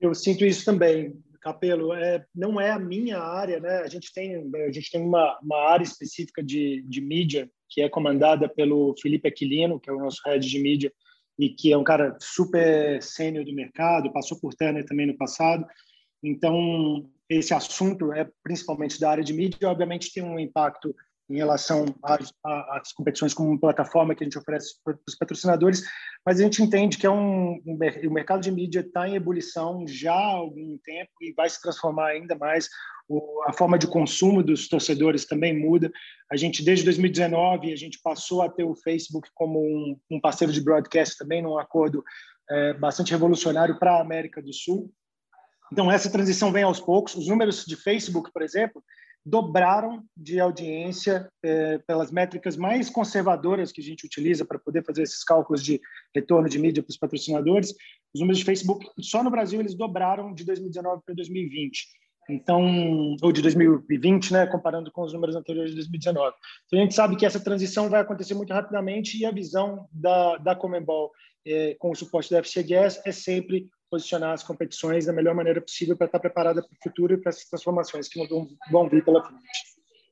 Eu 0.00 0.14
sinto 0.14 0.44
isso 0.44 0.64
também, 0.64 1.22
Capelo. 1.40 1.92
É, 1.92 2.24
não 2.34 2.60
é 2.60 2.70
a 2.70 2.78
minha 2.78 3.18
área, 3.18 3.60
né? 3.60 3.78
A 3.78 3.86
gente 3.86 4.12
tem, 4.12 4.50
a 4.54 4.72
gente 4.72 4.90
tem 4.90 5.00
uma, 5.00 5.38
uma 5.42 5.70
área 5.70 5.84
específica 5.84 6.42
de, 6.42 6.82
de 6.82 7.00
mídia 7.00 7.50
que 7.68 7.82
é 7.82 7.88
comandada 7.88 8.48
pelo 8.48 8.96
Felipe 9.00 9.28
Aquilino, 9.28 9.78
que 9.78 9.88
é 9.88 9.92
o 9.92 10.00
nosso 10.00 10.20
head 10.26 10.46
de 10.46 10.58
mídia, 10.58 10.92
e 11.38 11.50
que 11.50 11.72
é 11.72 11.78
um 11.78 11.84
cara 11.84 12.16
super 12.20 13.02
sênior 13.02 13.44
do 13.44 13.54
mercado, 13.54 14.12
passou 14.12 14.38
por 14.40 14.54
Turner 14.54 14.84
também 14.84 15.06
no 15.06 15.16
passado. 15.16 15.64
Então, 16.22 17.08
esse 17.28 17.54
assunto 17.54 18.12
é 18.12 18.28
principalmente 18.42 19.00
da 19.00 19.10
área 19.10 19.24
de 19.24 19.32
mídia, 19.32 19.68
obviamente 19.68 20.12
tem 20.12 20.22
um 20.22 20.38
impacto 20.38 20.94
em 21.30 21.36
relação 21.36 21.86
às, 22.02 22.92
competições 22.92 23.32
como 23.32 23.58
plataforma 23.58 24.14
que 24.14 24.24
a 24.24 24.26
gente 24.26 24.38
oferece 24.38 24.74
para 24.84 24.98
os 25.06 25.14
patrocinadores, 25.14 25.82
mas 26.26 26.40
a 26.40 26.42
gente 26.42 26.62
entende 26.62 26.98
que 26.98 27.06
é 27.06 27.10
um, 27.10 27.60
um 27.64 27.78
o 28.06 28.12
mercado 28.12 28.40
de 28.40 28.50
mídia 28.50 28.80
está 28.80 29.08
em 29.08 29.14
ebulição 29.14 29.84
já 29.86 30.12
há 30.12 30.32
algum 30.32 30.76
tempo 30.84 31.10
e 31.20 31.32
vai 31.32 31.48
se 31.48 31.60
transformar 31.62 32.08
ainda 32.08 32.36
mais. 32.36 32.68
O, 33.08 33.42
a 33.46 33.52
forma 33.52 33.78
de 33.78 33.86
consumo 33.86 34.42
dos 34.42 34.68
torcedores 34.68 35.24
também 35.24 35.56
muda. 35.56 35.90
A 36.30 36.36
gente 36.36 36.64
desde 36.64 36.84
2019 36.84 37.72
a 37.72 37.76
gente 37.76 38.00
passou 38.02 38.42
a 38.42 38.48
ter 38.48 38.64
o 38.64 38.74
Facebook 38.74 39.28
como 39.34 39.60
um, 39.60 39.96
um 40.10 40.20
parceiro 40.20 40.52
de 40.52 40.60
broadcast 40.60 41.16
também, 41.16 41.42
num 41.42 41.58
acordo 41.58 42.04
é, 42.50 42.74
bastante 42.74 43.12
revolucionário 43.12 43.78
para 43.78 43.96
a 43.96 44.00
América 44.00 44.42
do 44.42 44.52
Sul. 44.52 44.92
Então 45.72 45.90
essa 45.90 46.10
transição 46.10 46.52
vem 46.52 46.64
aos 46.64 46.80
poucos. 46.80 47.14
Os 47.14 47.28
números 47.28 47.64
de 47.64 47.76
Facebook, 47.76 48.32
por 48.32 48.42
exemplo, 48.42 48.82
dobraram 49.24 50.02
de 50.16 50.40
audiência 50.40 51.30
é, 51.42 51.78
pelas 51.78 52.10
métricas 52.10 52.56
mais 52.56 52.88
conservadoras 52.88 53.70
que 53.70 53.80
a 53.80 53.84
gente 53.84 54.06
utiliza 54.06 54.44
para 54.44 54.58
poder 54.58 54.84
fazer 54.84 55.02
esses 55.02 55.22
cálculos 55.22 55.62
de 55.62 55.80
retorno 56.14 56.48
de 56.48 56.58
mídia 56.58 56.82
para 56.82 56.90
os 56.90 56.96
patrocinadores. 56.96 57.74
Os 58.14 58.20
números 58.20 58.38
de 58.38 58.44
Facebook, 58.44 58.86
só 59.00 59.22
no 59.22 59.30
Brasil, 59.30 59.60
eles 59.60 59.74
dobraram 59.74 60.32
de 60.32 60.44
2019 60.44 61.02
para 61.04 61.14
2020. 61.14 61.86
Então, 62.28 63.16
ou 63.20 63.32
de 63.32 63.42
2020, 63.42 64.32
né, 64.32 64.46
comparando 64.46 64.90
com 64.92 65.02
os 65.02 65.12
números 65.12 65.36
anteriores 65.36 65.70
de 65.70 65.76
2019. 65.76 66.34
Então, 66.66 66.78
a 66.78 66.82
gente 66.82 66.94
sabe 66.94 67.16
que 67.16 67.26
essa 67.26 67.42
transição 67.42 67.88
vai 67.88 68.00
acontecer 68.00 68.34
muito 68.34 68.52
rapidamente 68.52 69.18
e 69.18 69.26
a 69.26 69.32
visão 69.32 69.88
da, 69.92 70.36
da 70.36 70.54
Comembol 70.54 71.10
é, 71.46 71.74
com 71.78 71.90
o 71.90 71.96
suporte 71.96 72.30
da 72.30 72.42
FCGS 72.42 73.02
é 73.04 73.12
sempre 73.12 73.68
posicionar 73.90 74.32
as 74.32 74.42
competições 74.42 75.06
da 75.06 75.12
melhor 75.12 75.34
maneira 75.34 75.60
possível 75.60 75.96
para 75.96 76.06
estar 76.06 76.20
preparada 76.20 76.62
para 76.62 76.72
o 76.72 76.82
futuro 76.82 77.14
e 77.14 77.16
para 77.16 77.30
essas 77.30 77.44
transformações 77.44 78.08
que 78.08 78.26
vão, 78.26 78.48
vão 78.70 78.88
vir 78.88 79.04
pela 79.04 79.22
frente. 79.22 79.42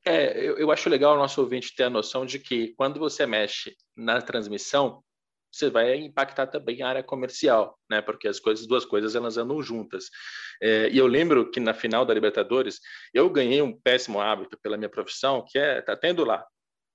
É, 0.04 0.38
eu, 0.38 0.58
eu 0.58 0.70
acho 0.70 0.88
legal 0.88 1.14
o 1.14 1.18
nosso 1.18 1.40
ouvinte 1.40 1.74
ter 1.74 1.84
a 1.84 1.90
noção 1.90 2.26
de 2.26 2.38
que 2.38 2.74
quando 2.76 2.98
você 2.98 3.26
mexe 3.26 3.76
na 3.96 4.20
transmissão, 4.20 5.02
você 5.52 5.70
vai 5.70 5.96
impactar 5.96 6.46
também 6.46 6.82
a 6.82 6.88
área 6.88 7.02
comercial, 7.02 7.78
né? 7.90 8.02
Porque 8.02 8.28
as 8.28 8.38
coisas, 8.38 8.66
duas 8.66 8.84
coisas, 8.84 9.14
elas 9.14 9.36
andam 9.36 9.62
juntas. 9.62 10.06
É, 10.62 10.88
e 10.90 10.98
eu 10.98 11.06
lembro 11.06 11.50
que 11.50 11.60
na 11.60 11.72
final 11.72 12.04
da 12.04 12.14
Libertadores 12.14 12.80
eu 13.14 13.28
ganhei 13.30 13.62
um 13.62 13.78
péssimo 13.78 14.20
hábito 14.20 14.58
pela 14.62 14.76
minha 14.76 14.90
profissão, 14.90 15.44
que 15.46 15.58
é 15.58 15.80
tá 15.80 15.96
tendo 15.96 16.24
lá 16.24 16.44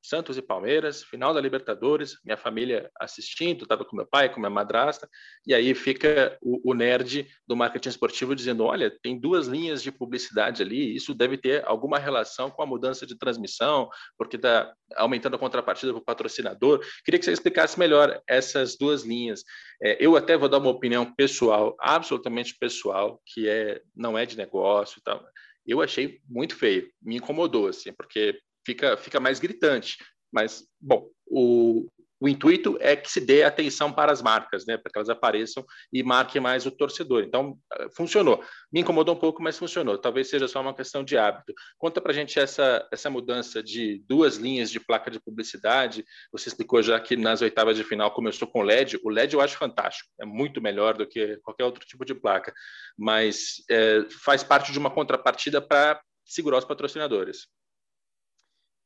Santos 0.03 0.37
e 0.37 0.41
Palmeiras, 0.41 1.01
final 1.01 1.33
da 1.33 1.39
Libertadores, 1.39 2.17
minha 2.25 2.35
família 2.35 2.91
assistindo, 2.99 3.63
estava 3.63 3.85
com 3.85 3.95
meu 3.95 4.05
pai, 4.05 4.27
com 4.27 4.37
minha 4.37 4.49
madrasta, 4.49 5.09
e 5.47 5.53
aí 5.53 5.73
fica 5.73 6.37
o, 6.41 6.71
o, 6.71 6.73
nerd 6.73 7.25
do 7.47 7.55
marketing 7.55 7.87
esportivo 7.87 8.35
dizendo: 8.35 8.65
olha, 8.65 8.91
tem 9.01 9.17
duas 9.17 9.47
linhas 9.47 9.81
de 9.81 9.93
publicidade 9.93 10.61
ali, 10.61 10.93
isso 10.93 11.13
deve 11.13 11.37
ter 11.37 11.63
alguma 11.65 11.97
relação 11.97 12.51
com 12.51 12.61
a 12.61 12.65
mudança 12.65 13.05
de 13.07 13.17
transmissão, 13.17 13.89
porque 14.17 14.35
está 14.35 14.73
aumentando 14.97 15.37
a 15.37 15.39
contrapartida 15.39 15.93
para 15.93 16.01
o 16.01 16.05
patrocinador. 16.05 16.85
Queria 17.05 17.17
que 17.17 17.23
você 17.23 17.31
explicasse 17.31 17.79
melhor 17.79 18.21
essas 18.27 18.77
duas 18.77 19.03
linhas. 19.03 19.43
É, 19.81 19.97
eu 20.05 20.17
até 20.17 20.35
vou 20.35 20.49
dar 20.49 20.57
uma 20.57 20.69
opinião 20.69 21.13
pessoal, 21.13 21.77
absolutamente 21.79 22.57
pessoal, 22.59 23.21
que 23.25 23.47
é 23.47 23.81
não 23.95 24.17
é 24.17 24.25
de 24.25 24.35
negócio 24.35 24.99
e 24.99 25.01
tal. 25.01 25.25
Eu 25.65 25.81
achei 25.81 26.19
muito 26.27 26.57
feio, 26.57 26.91
me 27.01 27.15
incomodou, 27.15 27.69
assim, 27.69 27.93
porque 27.93 28.37
fica, 28.65 28.97
fica 28.97 29.19
mais 29.19 29.39
gritante. 29.39 29.97
Mas, 30.31 30.65
bom, 30.81 31.07
o, 31.27 31.87
o 32.23 32.29
intuito 32.29 32.77
é 32.79 32.95
que 32.95 33.11
se 33.11 33.19
dê 33.19 33.43
atenção 33.43 33.91
para 33.91 34.09
as 34.09 34.21
marcas, 34.21 34.65
né, 34.65 34.77
para 34.77 34.89
que 34.89 34.97
elas 34.97 35.09
apareçam 35.09 35.61
e 35.91 36.01
marquem 36.01 36.41
mais 36.41 36.65
o 36.65 36.71
torcedor. 36.71 37.21
Então, 37.21 37.57
eh, 37.73 37.87
funcionou. 37.93 38.41
Me 38.71 38.79
incomodou 38.79 39.13
um 39.13 39.19
pouco, 39.19 39.43
mas 39.43 39.57
funcionou. 39.57 39.97
Talvez 39.97 40.29
seja 40.29 40.47
só 40.47 40.61
uma 40.61 40.73
questão 40.73 41.03
de 41.03 41.17
hábito. 41.17 41.53
Conta 41.77 41.99
para 41.99 42.13
a 42.13 42.15
gente 42.15 42.39
essa, 42.39 42.87
essa 42.93 43.09
mudança 43.09 43.61
de 43.61 44.01
duas 44.07 44.37
linhas 44.37 44.71
de 44.71 44.79
placa 44.79 45.11
de 45.11 45.19
publicidade. 45.19 46.05
Você 46.31 46.47
explicou 46.47 46.81
já 46.81 46.97
que 46.97 47.17
nas 47.17 47.41
oitavas 47.41 47.75
de 47.75 47.83
final 47.83 48.09
começou 48.09 48.47
com 48.47 48.61
LED. 48.61 49.01
O 49.03 49.09
LED 49.09 49.33
eu 49.33 49.41
acho 49.41 49.57
fantástico, 49.57 50.09
é 50.21 50.25
muito 50.25 50.61
melhor 50.61 50.97
do 50.97 51.05
que 51.05 51.35
qualquer 51.43 51.65
outro 51.65 51.85
tipo 51.85 52.05
de 52.05 52.15
placa, 52.15 52.53
mas 52.97 53.61
é, 53.69 54.05
faz 54.23 54.45
parte 54.45 54.71
de 54.71 54.79
uma 54.79 54.89
contrapartida 54.89 55.61
para 55.61 56.01
segurar 56.25 56.59
os 56.59 56.65
patrocinadores 56.65 57.47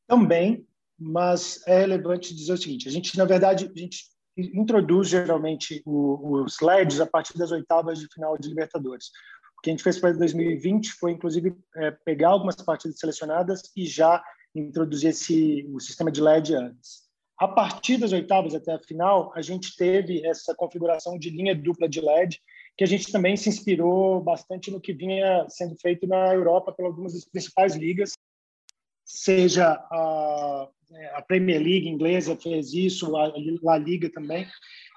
também, 0.08 0.66
mas 0.98 1.62
é 1.66 1.80
relevante 1.80 2.34
dizer 2.34 2.54
o 2.54 2.56
seguinte: 2.56 2.88
a 2.88 2.90
gente, 2.90 3.16
na 3.16 3.24
verdade, 3.24 3.70
a 3.72 3.78
gente 3.78 4.04
introduz 4.36 5.08
geralmente 5.08 5.82
os 5.84 6.60
LEDs 6.60 7.00
a 7.00 7.06
partir 7.06 7.36
das 7.36 7.52
oitavas 7.52 8.00
de 8.00 8.08
final 8.12 8.36
de 8.38 8.48
Libertadores. 8.48 9.10
O 9.58 9.60
que 9.60 9.70
a 9.70 9.72
gente 9.72 9.82
fez 9.82 9.98
para 9.98 10.12
2020 10.12 10.92
foi, 10.92 11.12
inclusive, 11.12 11.54
é, 11.76 11.90
pegar 11.90 12.30
algumas 12.30 12.56
partidas 12.56 12.98
selecionadas 12.98 13.62
e 13.76 13.86
já 13.86 14.22
introduzir 14.54 15.10
esse, 15.10 15.68
o 15.72 15.80
sistema 15.80 16.10
de 16.10 16.20
LED 16.20 16.54
antes. 16.54 17.08
A 17.36 17.46
partir 17.46 17.98
das 17.98 18.12
oitavas 18.12 18.54
até 18.54 18.72
a 18.72 18.80
final, 18.80 19.32
a 19.34 19.42
gente 19.42 19.76
teve 19.76 20.24
essa 20.26 20.54
configuração 20.54 21.18
de 21.18 21.30
linha 21.30 21.54
dupla 21.54 21.88
de 21.88 22.00
LED, 22.00 22.40
que 22.76 22.84
a 22.84 22.86
gente 22.86 23.10
também 23.10 23.36
se 23.36 23.48
inspirou 23.48 24.20
bastante 24.20 24.70
no 24.70 24.80
que 24.80 24.92
vinha 24.92 25.44
sendo 25.48 25.76
feito 25.80 26.06
na 26.06 26.32
Europa 26.32 26.72
por 26.72 26.84
algumas 26.84 27.12
das 27.12 27.24
principais 27.24 27.74
ligas, 27.74 28.12
seja 29.08 29.72
a, 29.90 30.68
a 31.14 31.22
Premier 31.22 31.60
League 31.60 31.88
inglesa 31.88 32.36
fez 32.36 32.74
isso, 32.74 33.16
a 33.16 33.32
La 33.62 33.78
Liga 33.78 34.10
também. 34.12 34.46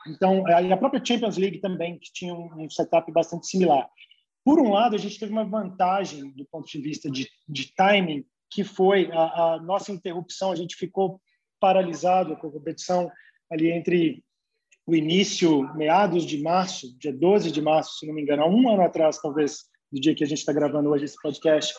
Então, 0.06 0.44
a 0.48 0.78
própria 0.78 1.04
Champions 1.04 1.38
League 1.38 1.60
também, 1.60 1.98
que 1.98 2.12
tinha 2.12 2.34
um 2.34 2.70
setup 2.70 3.10
bastante 3.12 3.48
similar. 3.48 3.90
Por 4.44 4.60
um 4.60 4.72
lado, 4.72 4.96
a 4.96 5.00
gente 5.00 5.18
teve 5.18 5.32
uma 5.32 5.46
vantagem 5.46 6.32
do 6.32 6.46
ponto 6.46 6.68
de 6.68 6.82
vista 6.82 7.10
de, 7.10 7.30
de 7.48 7.74
timing, 7.74 8.26
que 8.50 8.64
foi 8.64 9.10
a, 9.12 9.54
a 9.54 9.62
nossa 9.62 9.92
interrupção. 9.92 10.52
A 10.52 10.56
gente 10.56 10.76
ficou 10.76 11.22
paralisado 11.60 12.36
com 12.36 12.48
a 12.48 12.52
competição 12.52 13.10
ali 13.50 13.72
entre 13.72 14.24
o 14.86 14.96
início, 14.96 15.74
meados 15.76 16.26
de 16.26 16.42
março, 16.42 16.98
dia 16.98 17.14
12 17.14 17.52
de 17.52 17.62
março, 17.62 18.00
se 18.00 18.08
não 18.08 18.14
me 18.14 18.24
engano, 18.24 18.46
um 18.48 18.68
ano 18.70 18.82
atrás, 18.82 19.20
talvez, 19.22 19.70
do 19.92 20.02
dia 20.02 20.16
que 20.16 20.24
a 20.24 20.28
gente 20.28 20.40
está 20.40 20.52
gravando 20.52 20.90
hoje 20.90 21.06
esse 21.06 21.22
podcast, 21.22 21.76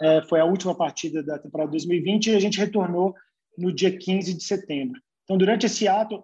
é, 0.00 0.22
foi 0.22 0.40
a 0.40 0.44
última 0.44 0.74
partida 0.74 1.22
da 1.22 1.38
temporada 1.38 1.70
2020 1.70 2.30
e 2.30 2.36
a 2.36 2.40
gente 2.40 2.58
retornou 2.58 3.14
no 3.56 3.72
dia 3.72 3.96
15 3.96 4.34
de 4.34 4.44
setembro. 4.44 5.00
Então, 5.24 5.38
durante 5.38 5.66
esse 5.66 5.88
ato, 5.88 6.22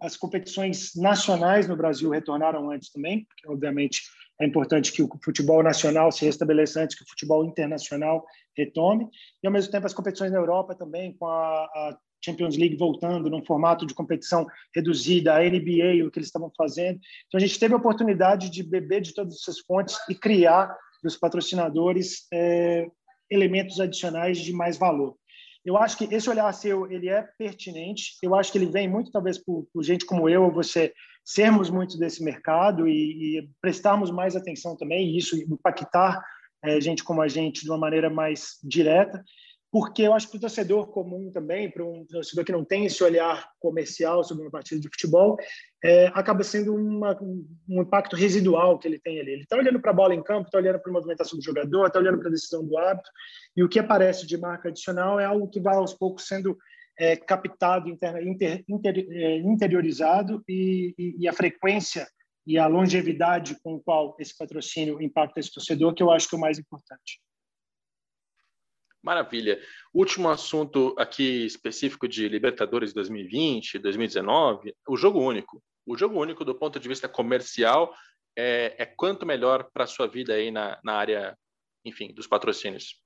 as 0.00 0.16
competições 0.16 0.92
nacionais 0.94 1.66
no 1.66 1.76
Brasil 1.76 2.10
retornaram 2.10 2.70
antes 2.70 2.90
também, 2.90 3.24
porque, 3.24 3.48
obviamente, 3.48 4.02
é 4.40 4.46
importante 4.46 4.92
que 4.92 5.02
o 5.02 5.08
futebol 5.24 5.62
nacional 5.62 6.12
se 6.12 6.24
restabeleça 6.24 6.82
antes 6.82 6.96
que 6.96 7.02
o 7.02 7.08
futebol 7.08 7.44
internacional 7.44 8.24
retome. 8.56 9.08
E, 9.42 9.46
ao 9.46 9.52
mesmo 9.52 9.72
tempo, 9.72 9.86
as 9.86 9.94
competições 9.94 10.30
na 10.30 10.38
Europa 10.38 10.74
também, 10.74 11.16
com 11.16 11.26
a, 11.26 11.64
a 11.64 11.98
Champions 12.24 12.56
League 12.56 12.76
voltando 12.76 13.28
num 13.28 13.44
formato 13.44 13.86
de 13.86 13.94
competição 13.94 14.46
reduzida, 14.74 15.34
a 15.34 15.40
NBA, 15.40 16.06
o 16.06 16.10
que 16.10 16.18
eles 16.18 16.28
estavam 16.28 16.52
fazendo. 16.56 17.00
Então, 17.26 17.38
a 17.38 17.40
gente 17.40 17.58
teve 17.58 17.74
a 17.74 17.78
oportunidade 17.78 18.50
de 18.50 18.62
beber 18.62 19.00
de 19.00 19.14
todas 19.14 19.34
essas 19.34 19.58
fontes 19.60 19.96
e 20.08 20.14
criar 20.14 20.76
dos 21.02 21.16
patrocinadores 21.16 22.26
é, 22.32 22.86
elementos 23.30 23.80
adicionais 23.80 24.38
de 24.38 24.52
mais 24.52 24.76
valor. 24.76 25.16
Eu 25.64 25.76
acho 25.76 25.98
que 25.98 26.14
esse 26.14 26.30
olhar 26.30 26.52
seu 26.52 26.90
ele 26.90 27.08
é 27.08 27.26
pertinente. 27.36 28.16
Eu 28.22 28.34
acho 28.34 28.52
que 28.52 28.58
ele 28.58 28.66
vem 28.66 28.88
muito, 28.88 29.10
talvez, 29.10 29.36
por, 29.36 29.66
por 29.72 29.82
gente 29.82 30.06
como 30.06 30.28
eu 30.28 30.44
ou 30.44 30.52
você 30.52 30.92
sermos 31.24 31.68
muito 31.68 31.98
desse 31.98 32.22
mercado 32.22 32.86
e, 32.86 33.38
e 33.38 33.48
prestarmos 33.60 34.12
mais 34.12 34.36
atenção 34.36 34.76
também, 34.76 35.08
e 35.08 35.18
isso 35.18 35.36
impactar 35.36 36.22
é, 36.62 36.80
gente 36.80 37.02
como 37.02 37.20
a 37.20 37.26
gente 37.26 37.62
de 37.62 37.70
uma 37.70 37.78
maneira 37.78 38.08
mais 38.08 38.58
direta 38.62 39.24
porque 39.70 40.02
eu 40.02 40.14
acho 40.14 40.30
que 40.30 40.36
o 40.36 40.40
torcedor 40.40 40.86
comum 40.88 41.30
também, 41.30 41.70
para 41.70 41.84
um 41.84 42.04
torcedor 42.06 42.44
que 42.44 42.52
não 42.52 42.64
tem 42.64 42.86
esse 42.86 43.02
olhar 43.02 43.48
comercial 43.60 44.22
sobre 44.24 44.44
uma 44.44 44.50
partida 44.50 44.80
de 44.80 44.88
futebol, 44.88 45.36
é, 45.84 46.06
acaba 46.08 46.42
sendo 46.44 46.74
uma, 46.74 47.18
um 47.20 47.82
impacto 47.82 48.16
residual 48.16 48.78
que 48.78 48.88
ele 48.88 48.98
tem 48.98 49.20
ali. 49.20 49.32
Ele 49.32 49.42
está 49.42 49.56
olhando 49.56 49.80
para 49.80 49.90
a 49.90 49.94
bola 49.94 50.14
em 50.14 50.22
campo, 50.22 50.46
está 50.46 50.58
olhando 50.58 50.80
para 50.80 50.90
a 50.90 50.92
movimentação 50.92 51.38
do 51.38 51.44
jogador, 51.44 51.86
está 51.86 51.98
olhando 51.98 52.18
para 52.18 52.28
a 52.28 52.32
decisão 52.32 52.64
do 52.64 52.78
árbitro, 52.78 53.10
e 53.56 53.62
o 53.62 53.68
que 53.68 53.78
aparece 53.78 54.26
de 54.26 54.38
marca 54.38 54.68
adicional 54.68 55.20
é 55.20 55.24
algo 55.24 55.48
que 55.48 55.60
vai 55.60 55.76
aos 55.76 55.92
poucos 55.92 56.26
sendo 56.26 56.56
é, 56.98 57.16
captado, 57.16 57.88
inter, 57.88 58.26
inter, 58.26 58.64
inter, 58.68 59.06
é, 59.10 59.38
interiorizado, 59.38 60.42
e, 60.48 60.94
e, 60.96 61.16
e 61.18 61.28
a 61.28 61.32
frequência 61.32 62.06
e 62.46 62.56
a 62.56 62.66
longevidade 62.66 63.56
com 63.62 63.80
qual 63.80 64.16
esse 64.20 64.36
patrocínio 64.36 65.02
impacta 65.02 65.40
esse 65.40 65.52
torcedor, 65.52 65.92
que 65.92 66.02
eu 66.02 66.12
acho 66.12 66.28
que 66.28 66.36
é 66.36 66.38
o 66.38 66.40
mais 66.40 66.58
importante. 66.58 67.20
Maravilha. 69.02 69.60
Último 69.94 70.28
assunto 70.28 70.94
aqui 70.98 71.46
específico 71.46 72.08
de 72.08 72.28
Libertadores 72.28 72.92
2020, 72.92 73.78
2019, 73.78 74.74
o 74.88 74.96
jogo 74.96 75.20
único. 75.20 75.62
O 75.86 75.96
jogo 75.96 76.20
único, 76.20 76.44
do 76.44 76.54
ponto 76.54 76.80
de 76.80 76.88
vista 76.88 77.08
comercial, 77.08 77.94
é, 78.36 78.74
é 78.78 78.86
quanto 78.86 79.24
melhor 79.24 79.70
para 79.72 79.84
a 79.84 79.86
sua 79.86 80.06
vida 80.06 80.34
aí 80.34 80.50
na, 80.50 80.78
na 80.82 80.94
área, 80.94 81.38
enfim, 81.84 82.12
dos 82.12 82.26
patrocínios? 82.26 83.00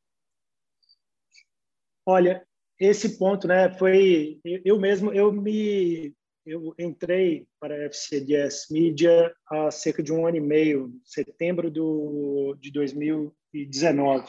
Olha, 2.07 2.47
esse 2.79 3.19
ponto, 3.19 3.47
né, 3.47 3.71
foi 3.79 4.41
eu 4.65 4.81
mesmo, 4.81 5.13
eu 5.13 5.31
me 5.31 6.15
eu 6.47 6.75
entrei 6.79 7.47
para 7.61 7.75
a 7.75 7.85
FCDS 7.85 8.69
Media 8.71 9.33
há 9.47 9.71
cerca 9.71 10.03
de 10.03 10.13
um 10.13 10.27
ano 10.27 10.39
e 10.39 10.41
meio, 10.41 10.91
setembro 11.05 11.71
do, 11.71 12.57
de 12.59 12.73
2019. 12.73 14.27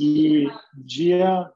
E 0.00 0.46
dia 0.74 1.50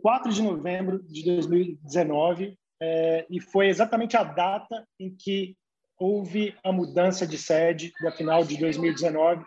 4 0.00 0.32
de 0.32 0.42
novembro 0.42 1.02
de 1.04 1.24
2019, 1.24 2.56
é, 2.80 3.26
e 3.30 3.40
foi 3.40 3.68
exatamente 3.68 4.16
a 4.16 4.24
data 4.24 4.86
em 4.98 5.14
que 5.14 5.56
houve 5.98 6.54
a 6.64 6.72
mudança 6.72 7.26
de 7.26 7.38
sede 7.38 7.92
da 8.02 8.10
final 8.10 8.44
de 8.44 8.58
2019 8.58 9.44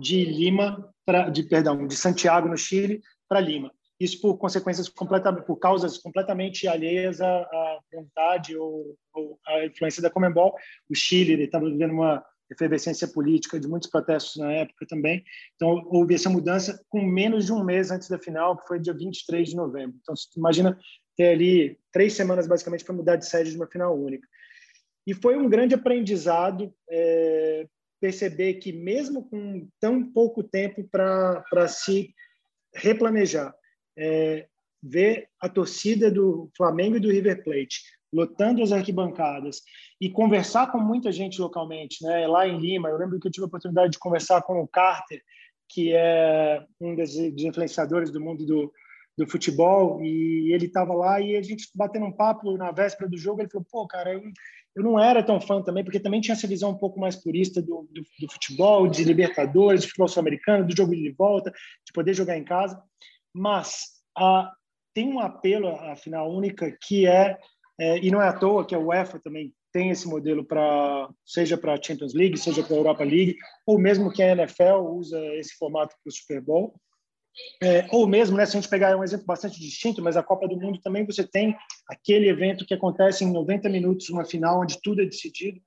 de 0.00 0.24
Lima 0.24 0.92
de 1.32 1.44
perdão 1.44 1.86
de 1.86 1.94
Santiago 1.96 2.48
no 2.48 2.56
Chile 2.56 3.00
para 3.28 3.40
Lima. 3.40 3.70
Isso 4.00 4.20
por 4.20 4.36
consequências 4.36 4.88
completamente 4.88 5.46
por 5.46 5.56
causas 5.56 5.98
completamente 5.98 6.66
alheias 6.66 7.20
à, 7.20 7.28
à 7.28 7.78
vontade 7.92 8.56
ou, 8.56 8.96
ou 9.12 9.38
à 9.46 9.64
influência 9.64 10.02
da 10.02 10.10
Comembol. 10.10 10.54
O 10.90 10.94
Chile 10.96 11.40
estava 11.44 11.70
vivendo 11.70 11.92
uma 11.92 12.24
efervescência 12.50 13.08
política 13.08 13.58
de 13.58 13.66
muitos 13.66 13.88
protestos 13.88 14.36
na 14.36 14.52
época 14.52 14.86
também. 14.86 15.24
Então, 15.54 15.82
houve 15.86 16.14
essa 16.14 16.30
mudança 16.30 16.82
com 16.88 17.02
menos 17.02 17.46
de 17.46 17.52
um 17.52 17.64
mês 17.64 17.90
antes 17.90 18.08
da 18.08 18.18
final, 18.18 18.56
que 18.56 18.66
foi 18.66 18.78
dia 18.78 18.92
23 18.92 19.48
de 19.48 19.56
novembro. 19.56 19.96
Então, 20.00 20.14
imagina 20.36 20.78
ter 21.16 21.28
ali 21.28 21.78
três 21.92 22.12
semanas, 22.12 22.46
basicamente, 22.46 22.84
para 22.84 22.94
mudar 22.94 23.16
de 23.16 23.26
sede 23.26 23.50
de 23.50 23.56
uma 23.56 23.66
final 23.66 23.98
única. 23.98 24.26
E 25.06 25.14
foi 25.14 25.36
um 25.36 25.48
grande 25.48 25.74
aprendizado 25.74 26.74
é, 26.90 27.66
perceber 28.00 28.54
que, 28.54 28.72
mesmo 28.72 29.28
com 29.28 29.68
tão 29.80 30.12
pouco 30.12 30.42
tempo 30.42 30.86
para 30.90 31.68
se 31.68 32.14
replanejar, 32.74 33.54
é, 33.96 34.46
ver 34.82 35.28
a 35.40 35.48
torcida 35.48 36.10
do 36.10 36.50
Flamengo 36.56 36.96
e 36.96 37.00
do 37.00 37.10
River 37.10 37.42
Plate 37.42 37.82
lotando 38.14 38.62
as 38.62 38.70
arquibancadas 38.70 39.62
e 40.00 40.08
conversar 40.08 40.70
com 40.70 40.78
muita 40.78 41.10
gente 41.10 41.40
localmente, 41.40 42.02
né? 42.04 42.26
Lá 42.26 42.46
em 42.46 42.58
Lima, 42.58 42.88
eu 42.88 42.96
lembro 42.96 43.18
que 43.18 43.26
eu 43.26 43.32
tive 43.32 43.44
a 43.44 43.48
oportunidade 43.48 43.92
de 43.92 43.98
conversar 43.98 44.42
com 44.42 44.60
o 44.60 44.68
Carter, 44.68 45.20
que 45.68 45.92
é 45.92 46.64
um 46.80 46.94
dos, 46.94 47.16
influenciadores 47.16 48.10
do 48.10 48.20
mundo 48.20 48.46
do, 48.46 48.72
do 49.18 49.26
futebol, 49.26 50.00
e 50.02 50.52
ele 50.54 50.66
estava 50.66 50.94
lá 50.94 51.20
e 51.20 51.36
a 51.36 51.42
gente 51.42 51.68
batendo 51.74 52.06
um 52.06 52.12
papo 52.12 52.56
na 52.56 52.70
véspera 52.70 53.10
do 53.10 53.18
jogo, 53.18 53.40
ele 53.40 53.50
falou, 53.50 53.66
pô, 53.70 53.86
cara, 53.86 54.12
eu, 54.12 54.22
eu 54.76 54.82
não 54.82 54.98
era 54.98 55.22
tão 55.22 55.40
fã 55.40 55.62
também, 55.62 55.82
porque 55.82 56.00
também 56.00 56.20
tinha 56.20 56.34
essa 56.34 56.46
visão 56.46 56.70
um 56.70 56.78
pouco 56.78 57.00
mais 57.00 57.16
purista 57.16 57.60
do, 57.60 57.88
do, 57.90 58.02
do 58.20 58.32
futebol, 58.32 58.86
de 58.86 59.04
Libertadores, 59.04 59.82
de 59.82 59.88
futebol 59.88 60.08
sul-americano, 60.08 60.66
do 60.66 60.76
jogo 60.76 60.94
de 60.94 61.10
volta, 61.10 61.50
de 61.50 61.92
poder 61.92 62.14
jogar 62.14 62.36
em 62.36 62.44
casa, 62.44 62.80
mas 63.32 63.94
a, 64.16 64.52
tem 64.94 65.12
um 65.12 65.18
apelo 65.18 65.68
à 65.68 65.96
final 65.96 66.30
única 66.30 66.70
que 66.80 67.06
é 67.06 67.38
é, 67.78 67.98
e 67.98 68.10
não 68.10 68.22
é 68.22 68.28
à 68.28 68.32
toa 68.32 68.64
que 68.64 68.74
a 68.74 68.78
UEFA 68.78 69.18
também 69.18 69.52
tem 69.72 69.90
esse 69.90 70.06
modelo 70.06 70.44
para 70.44 71.08
seja 71.24 71.58
para 71.58 71.74
a 71.74 71.82
Champions 71.82 72.14
League, 72.14 72.38
seja 72.38 72.62
para 72.62 72.74
a 72.74 72.78
Europa 72.78 73.02
League, 73.02 73.36
ou 73.66 73.78
mesmo 73.78 74.12
que 74.12 74.22
a 74.22 74.30
NFL 74.30 74.86
usa 74.90 75.18
esse 75.34 75.56
formato 75.56 75.94
para 76.02 76.08
o 76.08 76.12
Super 76.12 76.40
Bowl. 76.40 76.74
É, 77.60 77.84
ou 77.90 78.06
mesmo, 78.06 78.36
né, 78.36 78.46
se 78.46 78.56
a 78.56 78.60
gente 78.60 78.70
pegar 78.70 78.96
um 78.96 79.02
exemplo 79.02 79.26
bastante 79.26 79.58
distinto, 79.58 80.00
mas 80.00 80.16
a 80.16 80.22
Copa 80.22 80.46
do 80.46 80.56
Mundo 80.56 80.80
também 80.80 81.04
você 81.04 81.26
tem 81.26 81.56
aquele 81.88 82.28
evento 82.28 82.64
que 82.64 82.74
acontece 82.74 83.24
em 83.24 83.32
90 83.32 83.68
minutos, 83.68 84.08
uma 84.08 84.24
final 84.24 84.60
onde 84.60 84.80
tudo 84.80 85.02
é 85.02 85.04
decidido. 85.04 85.60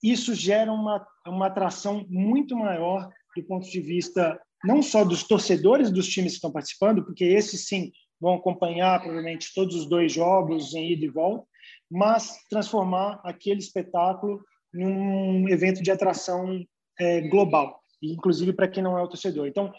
Isso 0.00 0.32
gera 0.32 0.72
uma, 0.72 1.04
uma 1.26 1.46
atração 1.48 2.06
muito 2.08 2.56
maior 2.56 3.10
do 3.36 3.42
ponto 3.44 3.68
de 3.68 3.80
vista 3.80 4.40
não 4.64 4.80
só 4.80 5.04
dos 5.04 5.24
torcedores 5.24 5.90
dos 5.90 6.06
times 6.06 6.32
que 6.32 6.36
estão 6.36 6.52
participando, 6.52 7.04
porque 7.04 7.24
esses 7.24 7.66
sim 7.66 7.90
vão 8.22 8.34
acompanhar 8.34 9.00
provavelmente 9.00 9.52
todos 9.52 9.74
os 9.74 9.88
dois 9.88 10.12
jogos 10.12 10.74
em 10.74 10.92
ida 10.92 11.04
e 11.04 11.08
volta, 11.08 11.44
mas 11.90 12.38
transformar 12.48 13.20
aquele 13.24 13.58
espetáculo 13.58 14.40
num 14.72 15.48
evento 15.48 15.82
de 15.82 15.90
atração 15.90 16.64
é, 17.00 17.20
global, 17.22 17.80
inclusive 18.00 18.52
para 18.52 18.68
quem 18.68 18.80
não 18.80 18.96
é 18.96 19.02
o 19.02 19.08
torcedor. 19.08 19.48
Então, 19.48 19.72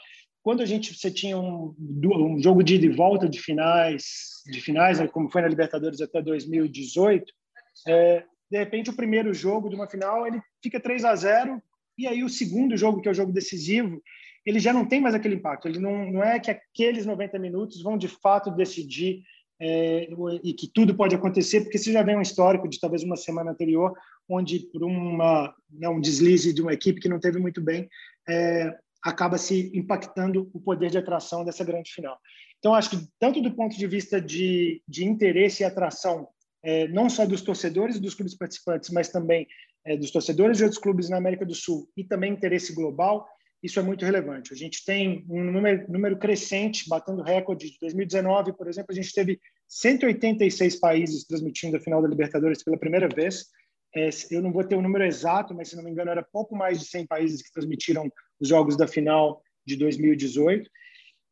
quando 0.44 0.62
a 0.62 0.66
gente 0.66 0.94
você 0.94 1.10
tinha 1.10 1.38
um, 1.38 1.74
um 1.80 2.38
jogo 2.38 2.62
de 2.62 2.76
ida 2.76 2.86
e 2.86 2.90
volta 2.90 3.30
de 3.30 3.40
finais, 3.40 4.04
de 4.46 4.60
finais, 4.60 5.00
né, 5.00 5.08
como 5.08 5.32
foi 5.32 5.42
na 5.42 5.48
Libertadores 5.48 6.02
até 6.02 6.22
2018, 6.22 7.26
é, 7.88 8.26
de 8.52 8.58
repente 8.58 8.90
o 8.90 8.96
primeiro 8.96 9.34
jogo 9.34 9.70
de 9.70 9.76
uma 9.76 9.90
final 9.90 10.28
ele 10.28 10.42
fica 10.62 10.82
3 10.82 11.06
a 11.06 11.16
0 11.16 11.64
e 11.98 12.08
aí 12.08 12.26
o 12.26 12.30
segundo 12.30 12.76
jogo 12.76 13.02
que 13.02 13.08
é 13.08 13.12
o 13.12 13.16
jogo 13.16 13.32
decisivo 13.32 14.02
ele 14.46 14.60
já 14.60 14.74
não 14.74 14.86
tem 14.86 15.00
mais 15.00 15.16
aquele 15.16 15.36
impacto. 15.36 15.68
Ele 15.68 15.80
não, 15.80 16.12
não 16.12 16.24
é 16.24 16.40
que 16.40 16.52
aqueles 16.52 17.06
90 17.06 17.40
minutos 17.40 17.82
vão 17.82 17.98
de 17.98 18.08
fato 18.08 18.52
decidir 18.52 19.24
é, 19.60 20.10
e 20.44 20.54
que 20.54 20.68
tudo 20.68 20.96
pode 20.96 21.16
acontecer, 21.16 21.62
porque 21.62 21.78
você 21.78 21.92
já 21.92 22.04
vem 22.04 22.18
um 22.18 22.22
histórico 22.22 22.68
de 22.68 22.80
talvez 22.80 23.04
uma 23.04 23.16
semana 23.16 23.52
anterior, 23.52 23.94
onde 24.28 24.60
por 24.72 24.84
uma, 24.84 25.54
né, 25.72 25.88
um 25.88 26.02
deslize 26.02 26.54
de 26.54 26.62
uma 26.62 26.74
equipe 26.74 27.00
que 27.00 27.10
não 27.10 27.20
teve 27.20 27.40
muito 27.40 27.62
bem, 27.62 27.88
é, 28.28 28.76
acaba 29.02 29.38
se 29.38 29.72
impactando 29.74 30.50
o 30.54 30.60
poder 30.60 30.90
de 30.90 30.98
atração 30.98 31.44
dessa 31.44 31.64
grande 31.64 31.92
final. 31.92 32.18
Então, 32.60 32.74
acho 32.74 32.90
que 32.90 33.08
tanto 33.20 33.42
do 33.42 33.54
ponto 33.54 33.78
de 33.78 33.88
vista 33.88 34.22
de, 34.22 34.82
de 34.88 35.06
interesse 35.06 35.64
e 35.64 35.66
atração, 35.66 36.28
é, 36.64 36.88
não 36.88 37.10
só 37.10 37.26
dos 37.26 37.42
torcedores 37.42 38.00
dos 38.00 38.16
clubes 38.16 38.36
participantes, 38.36 38.90
mas 38.90 39.10
também 39.10 39.48
é, 39.86 39.98
dos 39.98 40.12
torcedores 40.12 40.58
de 40.58 40.64
outros 40.64 40.82
clubes 40.82 41.10
na 41.10 41.18
América 41.18 41.46
do 41.46 41.54
Sul 41.54 41.90
e 41.96 42.04
também 42.06 42.32
interesse 42.32 42.74
global, 42.74 43.28
isso 43.64 43.80
é 43.80 43.84
muito 43.84 44.04
relevante. 44.04 44.52
A 44.52 44.58
gente 44.58 44.84
tem 44.84 45.26
um 45.30 45.42
número, 45.42 45.90
número 45.90 46.18
crescente, 46.18 46.88
batendo 46.90 47.24
recorde. 47.24 47.72
De 47.72 47.78
2019, 47.80 48.52
por 48.54 48.68
exemplo, 48.68 48.92
a 48.92 48.96
gente 48.96 49.14
teve 49.14 49.40
186 49.70 50.82
países 50.82 51.24
transmitindo 51.24 51.78
a 51.78 51.80
final 51.80 52.02
da 52.02 52.10
Libertadores 52.10 52.62
pela 52.62 52.78
primeira 52.78 53.08
vez. 53.08 53.46
É, 53.96 54.10
eu 54.32 54.42
não 54.42 54.52
vou 54.52 54.66
ter 54.66 54.76
o 54.76 54.82
número 54.82 55.06
exato, 55.06 55.56
mas 55.56 55.70
se 55.70 55.78
não 55.78 55.84
me 55.84 55.92
engano, 55.92 56.12
era 56.12 56.22
pouco 56.22 56.58
mais 56.58 56.80
de 56.80 56.86
100 56.86 57.08
países 57.08 57.42
que 57.42 57.54
transmitiram 57.54 58.12
os 58.38 58.50
jogos 58.50 58.76
da 58.76 58.86
final 58.86 59.42
de 59.66 59.78
2018. 59.78 60.70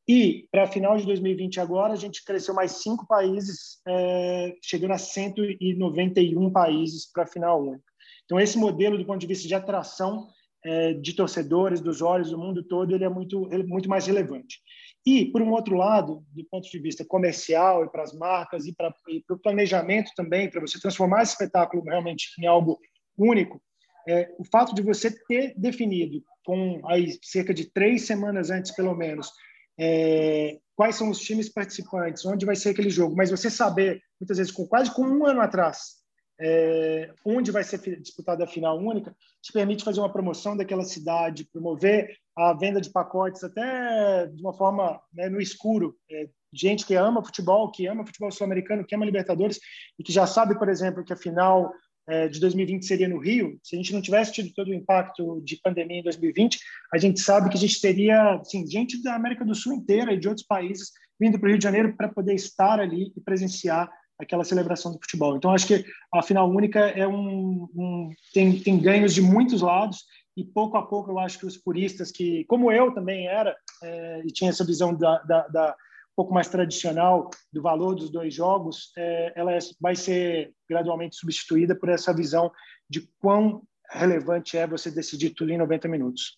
E 0.07 0.47
para 0.51 0.63
a 0.63 0.67
final 0.67 0.97
de 0.97 1.05
2020 1.05 1.59
agora, 1.59 1.93
a 1.93 1.97
gente 1.97 2.23
cresceu 2.23 2.53
mais 2.53 2.71
cinco 2.83 3.05
países, 3.05 3.81
é, 3.85 4.55
chegando 4.63 4.91
a 4.91 4.97
191 4.97 6.51
países 6.51 7.11
para 7.11 7.23
a 7.23 7.27
final 7.27 7.61
única. 7.61 7.83
Então, 8.23 8.39
esse 8.39 8.57
modelo, 8.57 8.97
do 8.97 9.05
ponto 9.05 9.19
de 9.19 9.27
vista 9.27 9.47
de 9.47 9.53
atração, 9.53 10.29
é, 10.63 10.93
de 10.93 11.13
torcedores, 11.13 11.81
dos 11.81 12.01
olhos 12.01 12.29
do 12.29 12.37
mundo 12.37 12.63
todo, 12.63 12.93
ele 12.93 13.03
é 13.03 13.09
muito, 13.09 13.47
ele 13.51 13.63
é 13.63 13.65
muito 13.65 13.89
mais 13.89 14.05
relevante. 14.05 14.59
E, 15.05 15.25
por 15.25 15.41
um 15.41 15.51
outro 15.51 15.75
lado, 15.75 16.23
do 16.31 16.45
ponto 16.45 16.69
de 16.69 16.79
vista 16.79 17.03
comercial 17.03 17.83
e 17.83 17.89
para 17.89 18.03
as 18.03 18.13
marcas 18.13 18.67
e 18.67 18.73
para, 18.73 18.93
o 19.31 19.37
planejamento 19.37 20.11
também, 20.15 20.49
para 20.49 20.61
você 20.61 20.79
transformar 20.79 21.23
esse 21.23 21.31
espetáculo 21.31 21.83
realmente 21.83 22.29
em 22.39 22.45
algo 22.45 22.79
único, 23.17 23.61
é, 24.07 24.33
o 24.37 24.43
fato 24.43 24.73
de 24.75 24.81
você 24.81 25.11
ter 25.27 25.53
definido 25.57 26.23
com 26.43 26.81
aí 26.87 27.17
cerca 27.23 27.53
de 27.53 27.65
três 27.65 28.05
semanas 28.05 28.49
antes, 28.49 28.71
pelo 28.71 28.95
menos, 28.95 29.31
é, 29.79 30.59
quais 30.75 30.95
são 30.95 31.09
os 31.09 31.19
times 31.19 31.49
participantes, 31.49 32.25
onde 32.25 32.45
vai 32.45 32.55
ser 32.55 32.69
aquele 32.69 32.89
jogo, 32.89 33.15
mas 33.15 33.31
você 33.31 33.49
saber, 33.49 34.01
muitas 34.19 34.37
vezes, 34.37 34.51
com 34.51 34.67
quase 34.67 34.93
com 34.93 35.03
um 35.03 35.25
ano 35.25 35.41
atrás, 35.41 36.00
é, 36.41 37.13
onde 37.23 37.51
vai 37.51 37.63
ser 37.63 37.79
disputada 38.01 38.43
a 38.43 38.47
final 38.47 38.77
única, 38.79 39.15
te 39.41 39.53
permite 39.53 39.83
fazer 39.83 39.99
uma 39.99 40.11
promoção 40.11 40.57
daquela 40.57 40.83
cidade, 40.83 41.47
promover 41.51 42.15
a 42.35 42.53
venda 42.53 42.81
de 42.81 42.89
pacotes 42.89 43.43
até 43.43 44.27
de 44.27 44.41
uma 44.41 44.53
forma 44.53 44.99
né, 45.13 45.29
no 45.29 45.39
escuro. 45.39 45.95
É, 46.09 46.27
gente 46.51 46.85
que 46.85 46.95
ama 46.95 47.23
futebol, 47.23 47.71
que 47.71 47.85
ama 47.85 48.05
futebol 48.05 48.31
sul-americano, 48.31 48.83
que 48.83 48.95
ama 48.95 49.05
Libertadores 49.05 49.59
e 49.99 50.03
que 50.03 50.11
já 50.11 50.25
sabe, 50.25 50.57
por 50.57 50.67
exemplo, 50.67 51.03
que 51.03 51.13
a 51.13 51.17
final 51.17 51.71
é, 52.09 52.27
de 52.27 52.39
2020 52.39 52.85
seria 52.85 53.07
no 53.07 53.19
Rio. 53.19 53.59
Se 53.63 53.75
a 53.75 53.77
gente 53.77 53.93
não 53.93 54.01
tivesse 54.01 54.33
tido 54.33 54.51
todo 54.53 54.69
o 54.69 54.73
impacto 54.73 55.41
de 55.41 55.57
pandemia 55.61 55.99
em 55.99 56.03
2020, 56.03 56.57
a 56.91 56.97
gente 56.97 57.19
sabe 57.19 57.49
que 57.49 57.57
a 57.57 57.59
gente 57.59 57.79
teria 57.79 58.35
assim, 58.35 58.67
gente 58.67 59.01
da 59.03 59.13
América 59.13 59.45
do 59.45 59.53
Sul 59.53 59.73
inteira 59.73 60.11
e 60.11 60.19
de 60.19 60.27
outros 60.27 60.45
países 60.45 60.91
vindo 61.19 61.39
para 61.39 61.47
o 61.47 61.49
Rio 61.49 61.59
de 61.59 61.63
Janeiro 61.63 61.95
para 61.95 62.09
poder 62.09 62.33
estar 62.33 62.79
ali 62.79 63.13
e 63.15 63.21
presenciar 63.21 63.87
aquela 64.21 64.43
celebração 64.43 64.91
do 64.91 64.99
futebol. 64.99 65.35
Então, 65.35 65.51
acho 65.51 65.67
que 65.67 65.85
a 66.13 66.21
final 66.21 66.49
única 66.49 66.79
é 66.79 67.07
um, 67.07 67.67
um 67.75 68.09
tem, 68.33 68.59
tem 68.59 68.79
ganhos 68.79 69.13
de 69.13 69.21
muitos 69.21 69.61
lados 69.61 70.05
e 70.37 70.45
pouco 70.45 70.77
a 70.77 70.85
pouco 70.85 71.11
eu 71.11 71.19
acho 71.19 71.39
que 71.39 71.45
os 71.45 71.57
puristas 71.57 72.11
que, 72.11 72.45
como 72.45 72.71
eu 72.71 72.93
também 72.93 73.27
era 73.27 73.55
é, 73.83 74.21
e 74.25 74.27
tinha 74.27 74.49
essa 74.49 74.65
visão 74.65 74.93
da, 74.93 75.19
da, 75.23 75.47
da, 75.47 75.71
um 75.71 76.15
pouco 76.15 76.33
mais 76.33 76.47
tradicional 76.47 77.29
do 77.51 77.61
valor 77.61 77.95
dos 77.95 78.09
dois 78.09 78.33
jogos, 78.33 78.91
é, 78.97 79.33
ela 79.35 79.57
vai 79.79 79.95
ser 79.95 80.53
gradualmente 80.69 81.15
substituída 81.15 81.75
por 81.75 81.89
essa 81.89 82.13
visão 82.13 82.51
de 82.89 83.07
quão 83.19 83.63
relevante 83.89 84.57
é 84.57 84.65
você 84.65 84.89
decidir 84.89 85.31
tudo 85.31 85.51
em 85.51 85.57
90 85.57 85.87
minutos. 85.87 86.37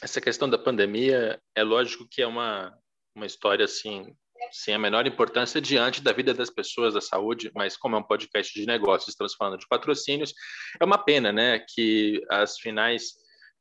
Essa 0.00 0.20
questão 0.20 0.48
da 0.48 0.56
pandemia 0.56 1.40
é 1.54 1.62
lógico 1.62 2.06
que 2.08 2.22
é 2.22 2.26
uma 2.26 2.78
uma 3.18 3.26
história 3.26 3.64
assim 3.64 4.14
sem 4.52 4.74
a 4.74 4.78
menor 4.78 5.06
importância 5.06 5.60
diante 5.60 6.02
da 6.02 6.12
vida 6.12 6.32
das 6.32 6.50
pessoas, 6.50 6.94
da 6.94 7.00
saúde, 7.00 7.50
mas 7.54 7.76
como 7.76 7.96
é 7.96 7.98
um 7.98 8.02
podcast 8.02 8.52
de 8.58 8.66
negócios, 8.66 9.10
estamos 9.10 9.34
falando 9.34 9.58
de 9.58 9.68
patrocínios, 9.68 10.32
é 10.80 10.84
uma 10.84 10.98
pena, 10.98 11.32
né, 11.32 11.64
que 11.74 12.22
as 12.30 12.58
finais, 12.58 13.14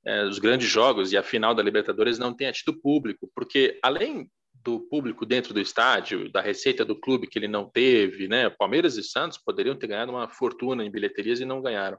é, 0.05 0.23
os 0.25 0.39
grandes 0.39 0.67
jogos 0.67 1.11
e 1.11 1.17
a 1.17 1.23
final 1.23 1.53
da 1.53 1.63
Libertadores 1.63 2.17
não 2.17 2.33
tenha 2.33 2.51
tido 2.51 2.79
público, 2.79 3.29
porque 3.35 3.79
além 3.83 4.29
do 4.63 4.79
público 4.81 5.25
dentro 5.25 5.53
do 5.53 5.61
estádio, 5.61 6.31
da 6.31 6.41
receita 6.41 6.83
do 6.83 6.99
clube 6.99 7.27
que 7.27 7.37
ele 7.39 7.47
não 7.47 7.69
teve, 7.69 8.27
né, 8.27 8.49
Palmeiras 8.49 8.97
e 8.97 9.03
Santos 9.03 9.37
poderiam 9.37 9.75
ter 9.75 9.87
ganhado 9.87 10.11
uma 10.11 10.27
fortuna 10.27 10.83
em 10.83 10.91
bilheterias 10.91 11.39
e 11.39 11.45
não 11.45 11.61
ganharam, 11.61 11.97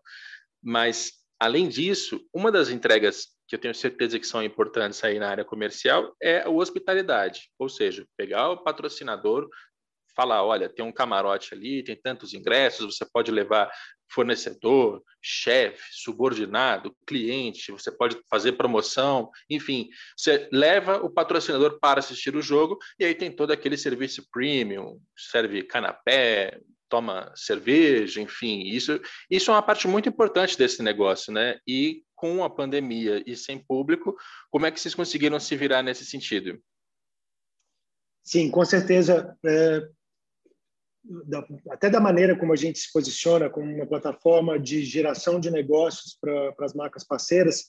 mas 0.62 1.12
além 1.38 1.68
disso, 1.68 2.20
uma 2.34 2.50
das 2.50 2.68
entregas 2.68 3.37
que 3.48 3.56
eu 3.56 3.58
tenho 3.58 3.74
certeza 3.74 4.18
que 4.18 4.26
são 4.26 4.42
importantes 4.42 5.02
aí 5.02 5.18
na 5.18 5.30
área 5.30 5.44
comercial, 5.44 6.14
é 6.22 6.42
a 6.42 6.50
hospitalidade, 6.50 7.50
ou 7.58 7.68
seja, 7.68 8.06
pegar 8.16 8.50
o 8.50 8.62
patrocinador, 8.62 9.48
falar, 10.14 10.44
olha, 10.44 10.68
tem 10.68 10.84
um 10.84 10.92
camarote 10.92 11.54
ali, 11.54 11.82
tem 11.82 11.96
tantos 11.96 12.34
ingressos, 12.34 12.96
você 12.96 13.06
pode 13.10 13.30
levar 13.30 13.70
fornecedor, 14.10 15.02
chefe, 15.22 15.82
subordinado, 15.92 16.94
cliente, 17.06 17.72
você 17.72 17.90
pode 17.90 18.18
fazer 18.28 18.52
promoção, 18.52 19.30
enfim, 19.48 19.88
você 20.16 20.48
leva 20.52 20.96
o 20.96 21.08
patrocinador 21.08 21.78
para 21.78 22.00
assistir 22.00 22.34
o 22.34 22.42
jogo 22.42 22.78
e 22.98 23.04
aí 23.04 23.14
tem 23.14 23.30
todo 23.30 23.52
aquele 23.52 23.76
serviço 23.76 24.26
premium, 24.30 25.00
serve 25.16 25.62
canapé, 25.62 26.58
toma 26.88 27.32
cerveja, 27.36 28.20
enfim, 28.20 28.62
isso, 28.62 29.00
isso 29.30 29.50
é 29.50 29.54
uma 29.54 29.62
parte 29.62 29.86
muito 29.86 30.08
importante 30.08 30.58
desse 30.58 30.82
negócio, 30.82 31.32
né? 31.32 31.58
E 31.66 32.02
com 32.18 32.42
a 32.42 32.50
pandemia 32.50 33.22
e 33.24 33.36
sem 33.36 33.58
público, 33.58 34.16
como 34.50 34.66
é 34.66 34.72
que 34.72 34.80
vocês 34.80 34.94
conseguiram 34.94 35.38
se 35.38 35.56
virar 35.56 35.84
nesse 35.84 36.04
sentido? 36.04 36.60
Sim, 38.24 38.50
com 38.50 38.64
certeza. 38.64 39.36
É, 39.46 39.88
até 41.70 41.88
da 41.88 42.00
maneira 42.00 42.36
como 42.36 42.52
a 42.52 42.56
gente 42.56 42.80
se 42.80 42.92
posiciona 42.92 43.48
como 43.48 43.72
uma 43.72 43.86
plataforma 43.86 44.58
de 44.58 44.84
geração 44.84 45.38
de 45.38 45.48
negócios 45.48 46.18
para 46.20 46.66
as 46.66 46.74
marcas 46.74 47.04
parceiras, 47.04 47.66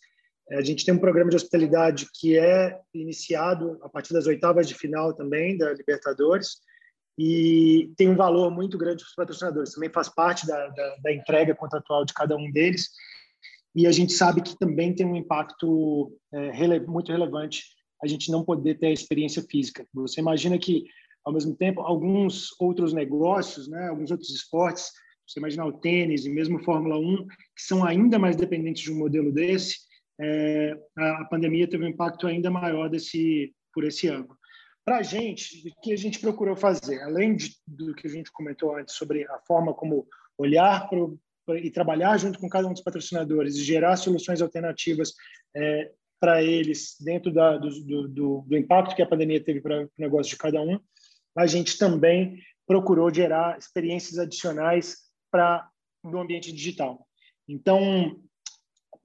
é, 0.50 0.58
a 0.58 0.62
gente 0.62 0.84
tem 0.84 0.96
um 0.96 1.00
programa 1.00 1.30
de 1.30 1.36
hospitalidade 1.36 2.08
que 2.12 2.38
é 2.38 2.76
iniciado 2.92 3.78
a 3.84 3.88
partir 3.88 4.14
das 4.14 4.26
oitavas 4.26 4.68
de 4.68 4.74
final 4.74 5.14
também 5.14 5.58
da 5.58 5.72
Libertadores 5.74 6.58
e 7.20 7.94
tem 7.96 8.10
um 8.10 8.16
valor 8.16 8.50
muito 8.50 8.80
grande 8.80 9.04
para 9.04 9.10
os 9.10 9.16
patrocinadores. 9.16 9.74
Também 9.74 9.92
faz 9.92 10.10
parte 10.10 10.48
da, 10.48 10.68
da, 10.70 10.96
da 11.04 11.14
entrega 11.14 11.54
contratual 11.54 12.04
de 12.04 12.16
cada 12.16 12.36
um 12.36 12.52
deles 12.52 12.90
e 13.80 13.88
a 13.88 13.92
gente 13.94 14.12
sabe 14.12 14.42
que 14.42 14.58
também 14.58 14.94
tem 14.94 15.06
um 15.06 15.16
impacto 15.16 16.12
é, 16.34 16.52
rele 16.52 16.82
muito 16.82 17.12
relevante 17.14 17.64
a 18.04 18.08
gente 18.08 18.30
não 18.30 18.44
poder 18.44 18.78
ter 18.78 18.88
a 18.88 18.92
experiência 18.92 19.42
física. 19.44 19.86
Você 19.94 20.20
imagina 20.20 20.58
que, 20.58 20.84
ao 21.24 21.34
mesmo 21.34 21.56
tempo, 21.56 21.82
alguns 21.82 22.50
outros 22.60 22.92
negócios, 22.92 23.70
né, 23.70 23.88
alguns 23.88 24.12
outros 24.12 24.30
esportes, 24.30 24.92
você 25.26 25.40
imagina 25.40 25.66
o 25.66 25.72
tênis 25.72 26.26
e 26.26 26.30
mesmo 26.30 26.64
Fórmula 26.64 26.98
1, 26.98 27.26
que 27.28 27.62
são 27.62 27.86
ainda 27.86 28.20
mais 28.20 28.36
dependentes 28.36 28.84
de 28.84 28.92
um 28.92 28.98
modelo 28.98 29.32
desse, 29.32 29.78
é, 30.20 30.78
a, 30.98 31.26
pandemia 31.26 31.70
teve 31.70 31.86
um 31.86 31.90
impacto 31.90 32.28
ainda 32.28 32.52
maior 32.52 32.90
desse, 32.90 33.54
por 33.74 33.86
esse 33.86 34.10
ângulo. 34.10 34.38
Para 34.84 34.98
a 34.98 35.04
gente, 35.04 35.70
o 35.70 35.82
que 35.82 35.94
a 35.94 35.98
gente 35.98 36.20
procurou 36.20 36.56
fazer, 36.56 37.02
além 37.04 37.36
de, 37.36 37.56
do 37.66 37.96
que 37.96 38.08
a 38.08 38.10
gente 38.10 38.30
comentou 38.32 38.76
antes 38.76 38.96
sobre 38.96 39.24
a 39.24 39.40
forma 39.48 39.74
como 39.74 40.06
olhar 40.38 40.90
para 40.90 41.02
o 41.02 41.18
e 41.58 41.72
trabalhar 41.72 42.18
junto 42.18 42.40
com 42.40 42.50
cada 42.50 42.68
um 42.68 42.74
dos 42.74 42.84
patrocinadores 42.84 43.56
e 43.56 43.64
gerar 43.64 43.98
soluções 43.98 44.42
alternativas 44.42 45.14
é, 45.56 45.92
para 46.20 46.44
eles 46.44 46.96
dentro 47.00 47.32
da, 47.32 47.58
do, 47.58 47.70
do, 48.08 48.42
do, 48.48 48.58
impacto 48.58 48.96
que 48.96 49.02
a 49.02 49.08
pandemia 49.08 49.44
teve 49.44 49.62
para 49.62 49.84
o 49.84 49.90
negócio 49.98 50.32
de 50.32 50.38
cada 50.38 50.62
um, 50.62 50.80
a 51.36 51.48
gente 51.48 51.78
também 51.78 52.42
procurou 52.68 53.14
gerar 53.14 53.58
experiências 53.58 54.20
adicionais 54.20 54.98
para 55.32 55.68
no 56.04 56.20
ambiente 56.20 56.52
digital. 56.52 57.06
Então, 57.48 58.20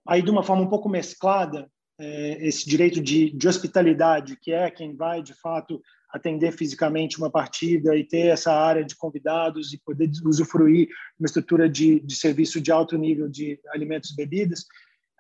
aí 0.06 0.22
de 0.22 0.30
uma 0.30 0.42
forma 0.42 0.62
um 0.62 0.68
pouco 0.68 0.88
mesclada, 0.88 1.70
é, 1.98 2.46
esse 2.46 2.68
direito 2.68 3.00
de, 3.00 3.30
de 3.30 3.48
hospitalidade, 3.48 4.36
que 4.40 4.52
é 4.52 4.70
quem 4.70 4.96
vai 4.96 5.22
de 5.22 5.34
fato 5.34 5.80
atender 6.14 6.52
fisicamente 6.52 7.18
uma 7.18 7.28
partida 7.28 7.96
e 7.96 8.04
ter 8.04 8.28
essa 8.28 8.52
área 8.52 8.84
de 8.84 8.94
convidados 8.94 9.72
e 9.72 9.78
poder 9.78 10.08
usufruir 10.24 10.88
uma 11.18 11.26
estrutura 11.26 11.68
de, 11.68 11.98
de 11.98 12.14
serviço 12.14 12.60
de 12.60 12.70
alto 12.70 12.96
nível 12.96 13.28
de 13.28 13.58
alimentos 13.72 14.12
e 14.12 14.16
bebidas, 14.16 14.64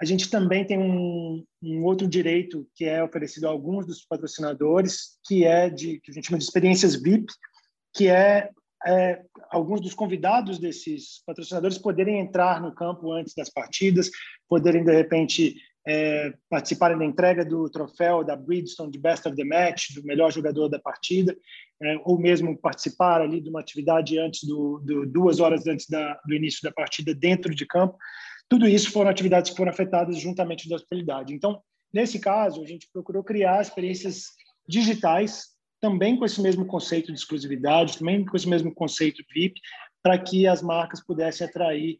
a 0.00 0.04
gente 0.04 0.30
também 0.30 0.64
tem 0.64 0.78
um, 0.78 1.44
um, 1.60 1.82
outro 1.82 2.06
direito 2.06 2.64
que 2.76 2.84
é 2.84 3.02
oferecido 3.02 3.48
a 3.48 3.50
alguns 3.50 3.86
dos 3.86 4.04
patrocinadores, 4.04 5.18
que 5.26 5.44
é 5.44 5.68
de 5.68 5.98
que 5.98 6.12
a 6.12 6.14
gente 6.14 6.28
chama 6.28 6.38
de 6.38 6.44
experiências 6.44 6.94
VIP, 6.94 7.26
que 7.92 8.08
é, 8.08 8.50
é 8.86 9.20
alguns 9.50 9.80
dos 9.80 9.94
convidados 9.94 10.60
desses 10.60 11.22
patrocinadores 11.26 11.76
poderem 11.76 12.20
entrar 12.20 12.60
no 12.60 12.72
campo 12.72 13.12
antes 13.12 13.34
das 13.34 13.50
partidas, 13.50 14.10
poderem 14.48 14.84
de 14.84 14.92
repente 14.92 15.56
é, 15.86 16.32
participarem 16.48 16.98
da 16.98 17.04
entrega 17.04 17.44
do 17.44 17.68
troféu 17.68 18.24
da 18.24 18.34
Bridgestone 18.34 18.90
de 18.90 18.98
Best 18.98 19.28
of 19.28 19.36
the 19.36 19.44
Match, 19.44 19.90
do 19.94 20.02
melhor 20.04 20.32
jogador 20.32 20.68
da 20.68 20.78
partida, 20.78 21.36
é, 21.82 21.96
ou 22.04 22.18
mesmo 22.18 22.56
participar 22.56 23.20
ali 23.20 23.40
de 23.40 23.50
uma 23.50 23.60
atividade 23.60 24.18
antes 24.18 24.44
do, 24.44 24.80
do 24.84 25.06
duas 25.06 25.40
horas 25.40 25.66
antes 25.66 25.88
da, 25.88 26.18
do 26.26 26.34
início 26.34 26.60
da 26.62 26.72
partida 26.72 27.14
dentro 27.14 27.54
de 27.54 27.66
campo. 27.66 27.96
Tudo 28.48 28.66
isso 28.66 28.90
foram 28.90 29.10
atividades 29.10 29.50
que 29.50 29.56
foram 29.56 29.72
afetadas 29.72 30.18
juntamente 30.18 30.68
da 30.68 30.76
hospitalidade. 30.76 31.34
Então, 31.34 31.60
nesse 31.92 32.18
caso, 32.18 32.62
a 32.62 32.66
gente 32.66 32.88
procurou 32.92 33.22
criar 33.22 33.60
experiências 33.60 34.30
digitais 34.66 35.54
também 35.80 36.16
com 36.16 36.24
esse 36.24 36.40
mesmo 36.40 36.64
conceito 36.66 37.12
de 37.12 37.18
exclusividade, 37.18 37.98
também 37.98 38.24
com 38.24 38.34
esse 38.34 38.48
mesmo 38.48 38.74
conceito 38.74 39.22
VIP, 39.34 39.60
para 40.02 40.18
que 40.18 40.46
as 40.46 40.62
marcas 40.62 41.04
pudessem 41.04 41.46
atrair 41.46 41.98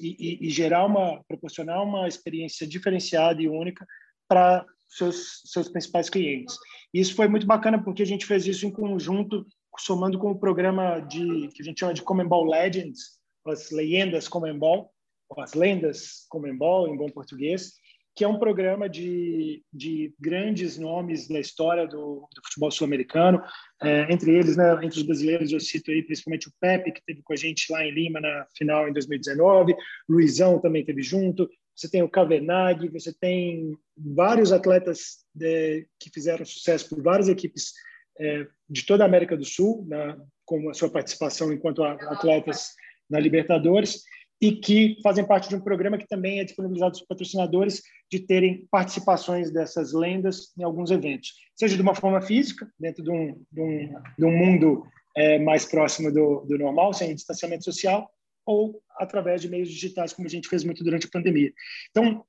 e, 0.00 0.46
e, 0.46 0.50
gerar 0.50 0.84
uma, 0.86 1.22
proporcionar 1.28 1.82
uma 1.82 2.08
experiência 2.08 2.66
diferenciada 2.66 3.40
e 3.42 3.48
única 3.48 3.86
para 4.28 4.64
seus, 4.88 5.42
seus 5.46 5.68
principais 5.68 6.08
clientes. 6.08 6.56
E 6.92 7.00
isso 7.00 7.14
foi 7.14 7.28
muito 7.28 7.46
bacana 7.46 7.82
porque 7.82 8.02
a 8.02 8.06
gente 8.06 8.26
fez 8.26 8.46
isso 8.46 8.66
em 8.66 8.70
conjunto, 8.70 9.44
somando 9.78 10.18
com 10.18 10.30
o 10.30 10.38
programa 10.38 11.00
de 11.00 11.48
que 11.48 11.62
a 11.62 11.64
gente 11.64 11.80
chama 11.80 11.94
de 11.94 12.02
Comembol 12.02 12.44
Legends, 12.44 13.18
as 13.46 13.70
leyendas 13.70 14.28
Comembol, 14.28 14.90
as 15.38 15.54
lendas 15.54 16.26
Comembol 16.28 16.88
em 16.88 16.96
bom 16.96 17.08
português, 17.08 17.74
que 18.16 18.24
é 18.24 18.28
um 18.28 18.38
programa 18.38 18.88
de, 18.88 19.62
de 19.70 20.14
grandes 20.18 20.78
nomes 20.78 21.28
da 21.28 21.38
história 21.38 21.86
do, 21.86 22.26
do 22.34 22.42
futebol 22.42 22.70
sul-americano, 22.70 23.42
é, 23.82 24.10
entre 24.10 24.34
eles, 24.34 24.56
né, 24.56 24.72
entre 24.82 24.98
os 24.98 25.02
brasileiros, 25.02 25.52
eu 25.52 25.60
cito 25.60 25.90
aí 25.90 26.02
principalmente 26.02 26.48
o 26.48 26.52
Pepe, 26.58 26.92
que 26.92 27.04
teve 27.04 27.20
com 27.22 27.34
a 27.34 27.36
gente 27.36 27.70
lá 27.70 27.84
em 27.84 27.90
Lima 27.90 28.18
na 28.18 28.46
final 28.56 28.88
em 28.88 28.92
2019, 28.94 29.76
Luizão 30.08 30.58
também 30.58 30.82
teve 30.82 31.02
junto, 31.02 31.46
você 31.74 31.90
tem 31.90 32.02
o 32.02 32.08
Cavernag, 32.08 32.88
você 32.88 33.12
tem 33.12 33.76
vários 33.94 34.50
atletas 34.50 35.18
é, 35.42 35.84
que 36.00 36.08
fizeram 36.08 36.42
sucesso 36.46 36.88
por 36.88 37.02
várias 37.02 37.28
equipes 37.28 37.74
é, 38.18 38.46
de 38.68 38.86
toda 38.86 39.04
a 39.04 39.06
América 39.06 39.36
do 39.36 39.44
Sul, 39.44 39.84
na, 39.86 40.16
com 40.46 40.70
a 40.70 40.74
sua 40.74 40.88
participação 40.88 41.52
enquanto 41.52 41.84
atletas 41.84 42.70
na 43.10 43.20
Libertadores, 43.20 44.04
e 44.40 44.52
que 44.52 44.98
fazem 45.02 45.24
parte 45.24 45.48
de 45.48 45.56
um 45.56 45.60
programa 45.60 45.96
que 45.96 46.06
também 46.06 46.40
é 46.40 46.44
disponibilizado 46.44 46.92
para 46.92 47.00
os 47.00 47.06
patrocinadores 47.06 47.82
de 48.10 48.20
terem 48.20 48.66
participações 48.70 49.50
dessas 49.50 49.92
lendas 49.92 50.52
em 50.58 50.62
alguns 50.62 50.90
eventos, 50.90 51.34
seja 51.54 51.74
de 51.74 51.82
uma 51.82 51.94
forma 51.94 52.20
física, 52.20 52.70
dentro 52.78 53.02
de 53.02 53.10
um, 53.10 53.42
de 53.50 53.60
um, 53.60 53.94
de 54.18 54.24
um 54.24 54.36
mundo 54.36 54.86
é, 55.16 55.38
mais 55.38 55.64
próximo 55.64 56.12
do, 56.12 56.44
do 56.46 56.58
normal, 56.58 56.92
sem 56.92 57.14
distanciamento 57.14 57.64
social, 57.64 58.10
ou 58.44 58.80
através 58.98 59.40
de 59.40 59.48
meios 59.48 59.68
digitais, 59.68 60.12
como 60.12 60.28
a 60.28 60.30
gente 60.30 60.48
fez 60.48 60.62
muito 60.62 60.84
durante 60.84 61.06
a 61.06 61.10
pandemia. 61.10 61.52
Então, 61.90 62.24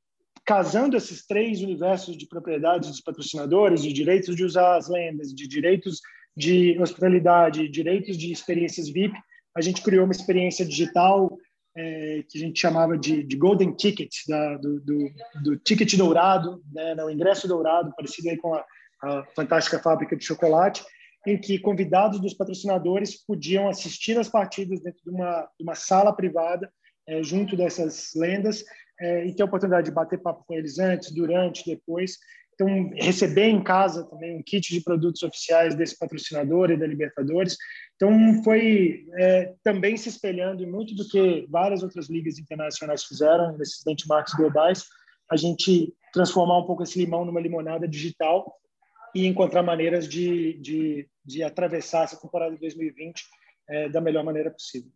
casando 0.46 0.96
esses 0.96 1.28
três 1.28 1.62
universos 1.62 2.18
de 2.18 2.26
propriedades 2.26 2.90
dos 2.90 3.02
patrocinadores, 3.02 3.82
de 3.84 3.92
direitos 3.92 4.34
de 4.36 4.46
usar 4.46 4.78
as 4.78 4.88
lendas, 4.88 5.34
de 5.34 5.46
direitos 5.46 6.00
de 6.36 6.80
hospitalidade, 6.80 7.68
direitos 7.68 8.18
de 8.18 8.32
experiências 8.32 8.88
VIP, 8.88 9.14
a 9.54 9.62
gente 9.62 9.82
criou 9.82 10.06
uma 10.06 10.14
experiência 10.14 10.66
digital 10.66 11.38
é, 11.78 12.24
que 12.28 12.38
a 12.40 12.42
gente 12.42 12.60
chamava 12.60 12.98
de, 12.98 13.24
de 13.24 13.38
Golden 13.38 13.72
Ticket, 13.74 14.12
da, 14.28 14.58
do, 14.58 14.80
do, 14.82 15.12
do, 15.44 15.58
ticket 15.58 15.96
dourado, 15.96 16.64
né, 16.74 16.96
o 17.04 17.10
ingresso 17.10 17.48
dourado, 17.48 17.94
parecido 17.96 18.30
aí 18.30 18.38
com 18.38 18.56
a, 18.56 18.66
a 19.04 19.24
fantástica 19.36 19.78
fábrica 19.78 20.16
de 20.16 20.26
chocolate, 20.26 20.84
em 21.26 21.40
que 21.40 21.60
convidados 21.60 22.20
dos 22.20 22.34
patrocinadores 22.34 23.24
podiam 23.24 23.70
assistir 23.70 24.18
as 24.18 24.28
partidas 24.28 24.82
dentro 24.82 25.04
de 25.04 25.10
uma, 25.12 25.42
de 25.58 25.64
uma 25.64 25.76
sala 25.76 26.12
privada, 26.16 26.72
é, 27.08 27.22
junto 27.22 27.56
dessas 27.56 28.12
lendas, 28.16 28.64
é, 29.00 29.28
e 29.28 29.36
ter 29.36 29.44
a 29.44 29.46
oportunidade 29.46 29.88
de 29.90 29.94
bater 29.94 30.20
papo 30.20 30.44
com 30.48 30.56
eles 30.56 30.80
antes, 30.80 31.12
durante, 31.12 31.64
depois. 31.64 32.18
Então, 32.56 32.90
receber 32.96 33.50
em 33.50 33.64
casa 33.64 34.04
também 34.06 34.36
um 34.36 34.42
kit 34.42 34.74
de 34.74 34.82
produtos 34.82 35.22
oficiais 35.22 35.76
desse 35.76 35.96
patrocinador 35.96 36.72
e 36.72 36.78
da 36.78 36.88
Libertadores. 36.88 37.56
Então, 37.98 38.44
foi 38.44 39.08
é, 39.16 39.56
também 39.64 39.98
se 39.98 40.08
espelhando 40.08 40.64
em 40.64 40.70
muito 40.70 40.94
do 40.94 41.08
que 41.08 41.48
várias 41.50 41.82
outras 41.82 42.08
ligas 42.08 42.38
internacionais 42.38 43.04
fizeram, 43.04 43.58
nesses 43.58 43.84
benchmarks 43.84 44.36
globais, 44.36 44.86
a 45.30 45.36
gente 45.36 45.92
transformar 46.14 46.60
um 46.60 46.66
pouco 46.66 46.84
esse 46.84 47.00
limão 47.00 47.26
numa 47.26 47.42
limonada 47.42 47.88
digital 47.88 48.56
e 49.16 49.26
encontrar 49.26 49.64
maneiras 49.64 50.08
de, 50.08 50.54
de, 50.60 51.10
de 51.26 51.42
atravessar 51.42 52.04
essa 52.04 52.22
temporada 52.22 52.54
de 52.54 52.62
2020 52.62 53.24
é, 53.68 53.90
da 53.90 54.00
melhor 54.00 54.24
maneira 54.24 54.52
possível. 54.52 54.92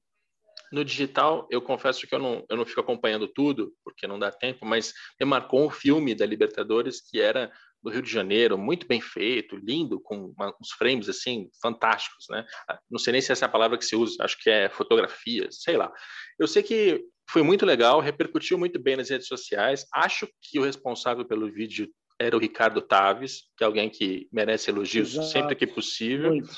No 0.72 0.86
digital, 0.86 1.47
eu 1.49 1.62
confesso 1.62 2.08
que 2.08 2.16
eu 2.16 2.20
não, 2.20 2.45
eu 2.49 2.56
não 2.56 2.66
fico 2.66 2.80
acompanhando 2.80 3.28
tudo, 3.28 3.74
porque 3.84 4.08
não 4.08 4.18
dá 4.18 4.32
tempo, 4.32 4.66
mas 4.66 4.93
me 5.20 5.26
marcou 5.26 5.66
um 5.66 5.70
filme 5.70 6.16
da 6.16 6.26
Libertadores 6.26 7.02
que 7.02 7.20
era 7.20 7.52
do 7.82 7.90
Rio 7.90 8.02
de 8.02 8.12
Janeiro, 8.12 8.58
muito 8.58 8.88
bem 8.88 9.02
feito, 9.02 9.56
lindo, 9.56 10.00
com 10.00 10.34
uma, 10.38 10.56
uns 10.62 10.72
frames 10.72 11.10
assim 11.10 11.50
fantásticos, 11.62 12.26
né? 12.30 12.46
Ah, 12.70 12.80
não 12.90 13.00
sei 13.00 13.14
nem 13.14 13.22
se 13.22 13.32
essa 13.32 13.46
é 13.46 13.48
a 13.48 13.52
palavra 13.52 13.78
que 13.78 13.86
se 13.86 13.96
usa, 13.96 14.24
acho 14.24 14.38
que 14.40 14.50
é 14.50 14.70
fotografia, 14.70 15.48
sei 15.52 15.78
lá. 15.78 15.92
Eu 16.40 16.48
sei 16.48 16.62
que 16.62 17.04
foi 17.30 17.42
muito 17.42 17.66
legal, 17.66 18.00
repercutiu 18.00 18.58
muito 18.58 18.80
bem 18.80 18.98
nas 18.98 19.10
redes 19.10 19.28
sociais. 19.28 19.86
Acho 19.94 20.28
que 20.42 20.60
o 20.60 20.64
responsável 20.64 21.26
pelo 21.26 21.52
vídeo 21.52 21.90
era 22.20 22.36
o 22.36 22.40
Ricardo 22.40 22.82
Taves, 22.82 23.44
que 23.58 23.64
é 23.64 23.68
alguém 23.68 23.90
que 23.90 24.28
merece 24.32 24.70
elogios 24.70 25.14
Exato. 25.14 25.28
sempre 25.28 25.56
que 25.56 25.66
possível. 25.66 26.32
Muito. 26.32 26.50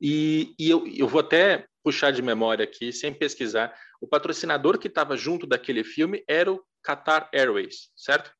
E, 0.00 0.54
e 0.58 0.68
eu, 0.68 0.86
eu 0.86 1.08
vou 1.08 1.20
até 1.20 1.66
puxar 1.82 2.10
de 2.10 2.20
memória 2.20 2.64
aqui, 2.64 2.92
sem 2.92 3.14
pesquisar, 3.14 3.72
o 4.00 4.08
patrocinador 4.08 4.78
que 4.78 4.88
estava 4.88 5.16
junto 5.16 5.46
daquele 5.46 5.84
filme 5.84 6.24
era 6.28 6.52
o 6.52 6.60
Qatar 6.84 7.30
Airways, 7.32 7.90
certo? 7.96 8.32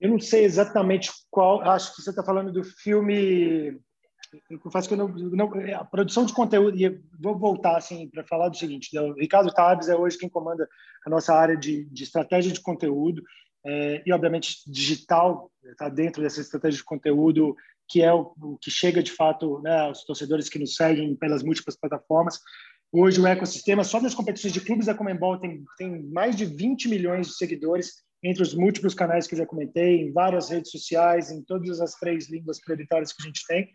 Eu 0.00 0.10
não 0.10 0.18
sei 0.18 0.44
exatamente 0.44 1.10
qual, 1.30 1.60
acho 1.62 1.94
que 1.94 2.02
você 2.02 2.10
está 2.10 2.22
falando 2.22 2.52
do 2.52 2.64
filme. 2.64 3.78
Eu 4.48 4.58
que 4.60 4.94
eu 4.94 4.96
não, 4.96 5.08
não, 5.08 5.50
a 5.74 5.84
produção 5.84 6.24
de 6.24 6.32
conteúdo, 6.32 6.76
e 6.76 7.00
vou 7.20 7.36
voltar 7.36 7.76
assim 7.76 8.08
para 8.08 8.24
falar 8.24 8.48
do 8.48 8.56
seguinte: 8.56 8.88
né, 8.94 9.00
o 9.02 9.14
Ricardo 9.14 9.52
Tabes 9.52 9.88
é 9.88 9.96
hoje 9.96 10.16
quem 10.16 10.28
comanda 10.28 10.68
a 11.04 11.10
nossa 11.10 11.34
área 11.34 11.56
de, 11.56 11.84
de 11.86 12.04
estratégia 12.04 12.52
de 12.52 12.60
conteúdo, 12.60 13.22
é, 13.66 14.02
e 14.06 14.12
obviamente 14.12 14.58
digital 14.70 15.50
está 15.64 15.88
dentro 15.88 16.22
dessa 16.22 16.40
estratégia 16.40 16.78
de 16.78 16.84
conteúdo 16.84 17.54
que 17.90 18.00
é 18.00 18.14
o, 18.14 18.32
o 18.40 18.56
que 18.58 18.70
chega 18.70 19.02
de 19.02 19.10
fato 19.10 19.60
né, 19.62 19.80
aos 19.80 20.04
torcedores 20.04 20.48
que 20.48 20.60
nos 20.60 20.76
seguem 20.76 21.16
pelas 21.16 21.42
múltiplas 21.42 21.76
plataformas. 21.76 22.38
Hoje 22.92 23.20
o 23.20 23.26
ecossistema, 23.26 23.82
só 23.82 24.00
das 24.00 24.14
competições 24.14 24.52
de 24.52 24.60
clubes 24.60 24.86
da 24.86 24.94
Comembol, 24.94 25.38
tem, 25.38 25.64
tem 25.76 26.02
mais 26.10 26.36
de 26.36 26.44
20 26.44 26.88
milhões 26.88 27.26
de 27.26 27.34
seguidores 27.34 27.94
entre 28.22 28.42
os 28.42 28.54
múltiplos 28.54 28.94
canais 28.94 29.26
que 29.26 29.36
já 29.36 29.46
comentei, 29.46 30.02
em 30.02 30.12
várias 30.12 30.50
redes 30.50 30.70
sociais, 30.70 31.30
em 31.30 31.42
todas 31.42 31.80
as 31.80 31.94
três 31.94 32.30
línguas 32.30 32.60
prioritárias 32.60 33.12
que 33.12 33.22
a 33.22 33.26
gente 33.26 33.46
tem. 33.46 33.68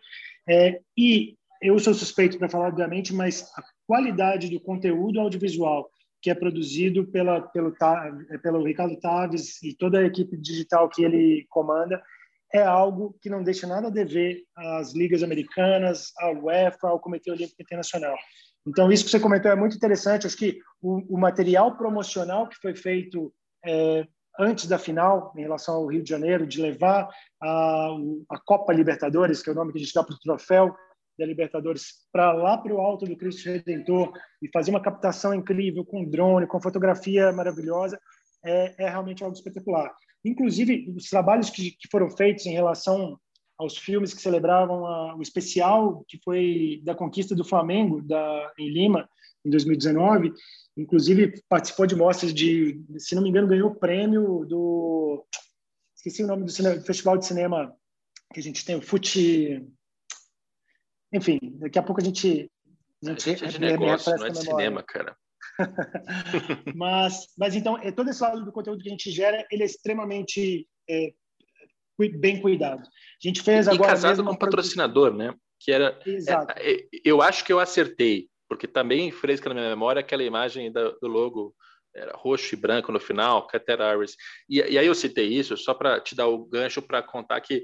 É, 0.48 0.80
e 0.98 1.36
eu 1.62 1.78
sou 1.80 1.94
suspeito 1.94 2.38
para 2.38 2.50
falar, 2.50 2.68
obviamente, 2.68 3.14
mas 3.14 3.50
a 3.56 3.64
qualidade 3.88 4.50
do 4.50 4.60
conteúdo 4.60 5.20
audiovisual 5.20 5.90
que 6.22 6.30
é 6.30 6.36
produzido 6.36 7.06
pela, 7.06 7.42
pelo, 7.42 7.72
pelo 8.42 8.64
Ricardo 8.64 9.00
Taves 9.00 9.62
e 9.62 9.76
toda 9.76 10.00
a 10.00 10.06
equipe 10.06 10.36
digital 10.36 10.90
que 10.90 11.04
ele 11.04 11.46
comanda 11.50 12.02
é 12.52 12.64
algo 12.64 13.16
que 13.22 13.30
não 13.30 13.44
deixa 13.44 13.68
nada 13.68 13.88
a 13.88 13.92
dever 13.92 14.42
às 14.56 14.94
ligas 14.94 15.22
americanas, 15.22 16.12
à 16.18 16.32
UEFA, 16.32 16.88
ao 16.88 17.00
Comitê 17.00 17.30
Olímpico 17.30 17.62
Internacional. 17.62 18.16
Então, 18.68 18.92
isso 18.92 19.06
que 19.06 19.12
você 19.12 19.20
comentou 19.20 19.52
é 19.52 19.56
muito 19.56 19.76
interessante. 19.76 20.26
Acho 20.26 20.38
que 20.38 20.58
o, 20.82 21.16
o 21.16 21.20
material 21.20 21.78
promocional 21.78 22.50
que 22.50 22.56
foi 22.56 22.76
feito 22.76 23.32
é, 23.64 24.08
antes 24.40 24.68
da 24.68 24.78
final, 24.78 25.34
em 25.36 25.42
relação 25.42 25.76
ao 25.76 25.88
Rio 25.88 26.04
de 26.04 26.10
Janeiro, 26.10 26.46
de 26.46 26.62
levar 26.62 27.10
a, 27.42 27.90
a 28.30 28.40
Copa 28.46 28.74
Libertadores, 28.74 29.42
que 29.42 29.50
é 29.50 29.54
o 29.54 29.56
nome 29.56 29.72
que 29.72 29.78
a 29.78 29.82
gente 29.82 29.94
dá 29.94 30.04
para 30.04 30.16
o 30.16 30.20
troféu 30.20 30.76
da 31.18 31.26
Libertadores, 31.26 32.08
para 32.12 32.34
lá 32.34 32.58
para 32.58 32.74
o 32.74 32.82
alto 32.82 33.06
do 33.06 33.16
Cristo 33.16 33.50
Redentor 33.50 34.12
e 34.42 34.50
fazer 34.52 34.72
uma 34.72 34.82
captação 34.82 35.34
incrível 35.34 35.86
com 35.86 36.04
drone, 36.04 36.48
com 36.48 36.62
fotografia 36.62 37.32
maravilhosa, 37.32 38.00
é, 38.44 38.86
é 38.86 38.90
realmente 38.90 39.24
algo 39.24 39.36
espetacular. 39.36 39.94
Inclusive, 40.24 40.94
os 40.96 41.10
trabalhos 41.10 41.50
que, 41.50 41.72
que 41.72 41.88
foram 41.90 42.10
feitos 42.10 42.46
em 42.46 42.54
relação 42.54 43.18
aos 43.58 43.78
filmes 43.78 44.14
que 44.14 44.22
celebravam 44.22 44.86
a, 44.86 45.16
o 45.16 45.22
especial 45.22 46.04
que 46.08 46.20
foi 46.24 46.82
da 46.84 46.94
conquista 46.94 47.34
do 47.34 47.46
Flamengo 47.46 48.02
da, 48.02 48.52
em 48.58 48.70
Lima, 48.70 49.08
em 49.46 49.50
2019. 49.50 50.34
Inclusive, 50.78 51.42
participou 51.48 51.86
de 51.86 51.96
mostras 51.96 52.34
de, 52.34 52.84
se 52.98 53.16
não 53.16 53.24
me 53.24 53.30
engano, 53.30 53.48
ganhou 53.48 53.70
o 53.70 53.76
prêmio 53.76 54.46
do. 54.46 55.26
Esqueci 55.96 56.24
o 56.24 56.28
nome 56.28 56.44
do, 56.44 56.52
cinema, 56.52 56.76
do 56.76 56.86
festival 56.86 57.18
de 57.18 57.26
cinema 57.26 57.74
que 58.34 58.40
a 58.40 58.44
gente 58.44 58.66
tem, 58.66 58.76
o 58.76 58.82
Fute. 58.82 59.66
Enfim, 61.14 61.40
daqui 61.60 61.80
a 61.80 61.84
pouco 61.84 62.02
a 62.02 62.04
gente. 62.04 62.52
A 63.04 63.10
gente, 63.10 63.30
a 63.30 63.34
gente 63.34 63.46
é 63.46 63.48
de 63.48 63.60
negócio, 63.60 64.16
não 64.18 64.26
é 64.26 64.30
de 64.30 64.40
cinema, 64.40 64.84
cara. 64.84 65.16
mas, 66.76 67.28
mas 67.38 67.56
então, 67.56 67.78
é, 67.78 67.92
todo 67.92 68.10
esse 68.10 68.22
lado 68.22 68.44
do 68.44 68.52
conteúdo 68.52 68.82
que 68.82 68.90
a 68.90 68.92
gente 68.92 69.12
gera, 69.12 69.46
ele 69.52 69.64
é 69.64 69.66
extremamente 69.66 70.68
é, 70.90 71.14
bem 72.18 72.42
cuidado. 72.42 72.82
A 72.82 73.28
gente 73.28 73.42
fez 73.42 73.68
agora. 73.68 73.92
E 73.92 73.94
casado 73.94 74.24
com 74.24 74.32
um 74.32 74.38
patrocinador, 74.38 75.14
né? 75.14 75.34
Que 75.60 75.72
era. 75.72 75.98
Exato. 76.06 76.54
É, 76.58 76.74
é, 76.74 76.88
eu 77.04 77.22
acho 77.22 77.46
que 77.46 77.54
eu 77.54 77.60
acertei, 77.60 78.30
porque 78.56 78.68
também 78.68 79.12
fresca 79.12 79.50
na 79.50 79.56
minha 79.56 79.70
memória 79.70 80.00
aquela 80.00 80.24
imagem 80.24 80.72
do, 80.72 80.98
do 81.02 81.08
logo 81.08 81.54
roxo 82.14 82.56
e 82.56 82.58
branco 82.58 82.92
no 82.92 83.00
final, 83.00 83.48
Qatar 83.48 83.82
Airways. 83.82 84.16
E, 84.50 84.58
e 84.60 84.78
aí 84.78 84.86
eu 84.86 84.96
citei 84.96 85.28
isso 85.28 85.58
só 85.58 85.74
para 85.74 86.00
te 86.00 86.16
dar 86.16 86.28
o 86.28 86.46
gancho 86.46 86.82
para 86.82 87.04
contar 87.04 87.40
que 87.42 87.64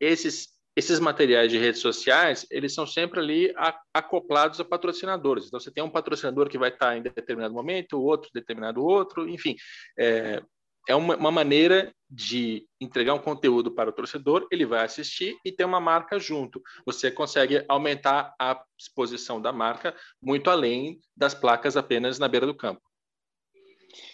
esses 0.00 0.48
esses 0.76 1.00
materiais 1.00 1.50
de 1.50 1.58
redes 1.58 1.80
sociais, 1.80 2.46
eles 2.48 2.72
são 2.72 2.86
sempre 2.86 3.18
ali 3.18 3.52
acoplados 3.92 4.60
a 4.60 4.64
patrocinadores. 4.64 5.46
Então, 5.46 5.58
você 5.58 5.70
tem 5.70 5.82
um 5.82 5.90
patrocinador 5.90 6.48
que 6.48 6.56
vai 6.56 6.70
estar 6.70 6.96
em 6.96 7.02
determinado 7.02 7.52
momento, 7.52 8.00
outro 8.00 8.30
determinado 8.32 8.82
outro, 8.82 9.28
enfim. 9.28 9.56
É, 9.98 10.40
é 10.88 10.94
uma, 10.94 11.16
uma, 11.16 11.30
maneira 11.30 11.92
de 12.08 12.66
entregar 12.80 13.14
um 13.14 13.18
conteúdo 13.18 13.70
para 13.70 13.90
o 13.90 13.92
torcedor, 13.92 14.46
ele 14.50 14.66
vai 14.66 14.84
assistir 14.84 15.36
e 15.44 15.52
ter 15.52 15.64
uma 15.64 15.80
marca 15.80 16.18
junto. 16.18 16.60
Você 16.84 17.10
consegue 17.10 17.64
aumentar 17.68 18.34
a 18.38 18.60
exposição 18.78 19.40
da 19.40 19.52
marca 19.52 19.94
muito 20.20 20.50
além 20.50 20.98
das 21.16 21.34
placas 21.34 21.76
apenas 21.76 22.18
na 22.18 22.28
beira 22.28 22.46
do 22.46 22.54
campo. 22.54 22.80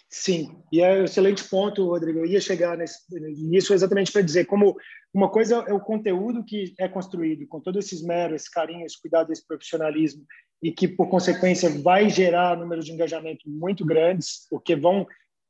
Sim, 0.09 0.63
e 0.71 0.81
é 0.81 1.01
um 1.01 1.03
excelente 1.03 1.43
ponto, 1.43 1.85
Rodrigo. 1.85 2.19
Eu 2.19 2.25
ia 2.25 2.39
chegar 2.39 2.77
nesse, 2.77 2.99
nisso 3.19 3.73
exatamente 3.73 4.11
para 4.11 4.21
dizer 4.21 4.45
como 4.45 4.75
uma 5.13 5.29
coisa 5.29 5.65
é 5.67 5.73
o 5.73 5.79
conteúdo 5.79 6.43
que 6.43 6.73
é 6.79 6.87
construído 6.87 7.45
com 7.47 7.59
todo 7.59 7.79
esse 7.79 7.95
esmero, 7.95 8.35
esse 8.35 8.49
carinho, 8.49 8.85
esse 8.85 8.99
cuidado, 8.99 9.31
esse 9.31 9.45
profissionalismo 9.45 10.23
e 10.61 10.71
que 10.71 10.87
por 10.87 11.09
consequência 11.09 11.69
vai 11.81 12.09
gerar 12.09 12.57
números 12.57 12.85
de 12.85 12.91
engajamento 12.91 13.49
muito 13.49 13.85
grandes, 13.85 14.47
porque 14.49 14.75
vão 14.75 15.05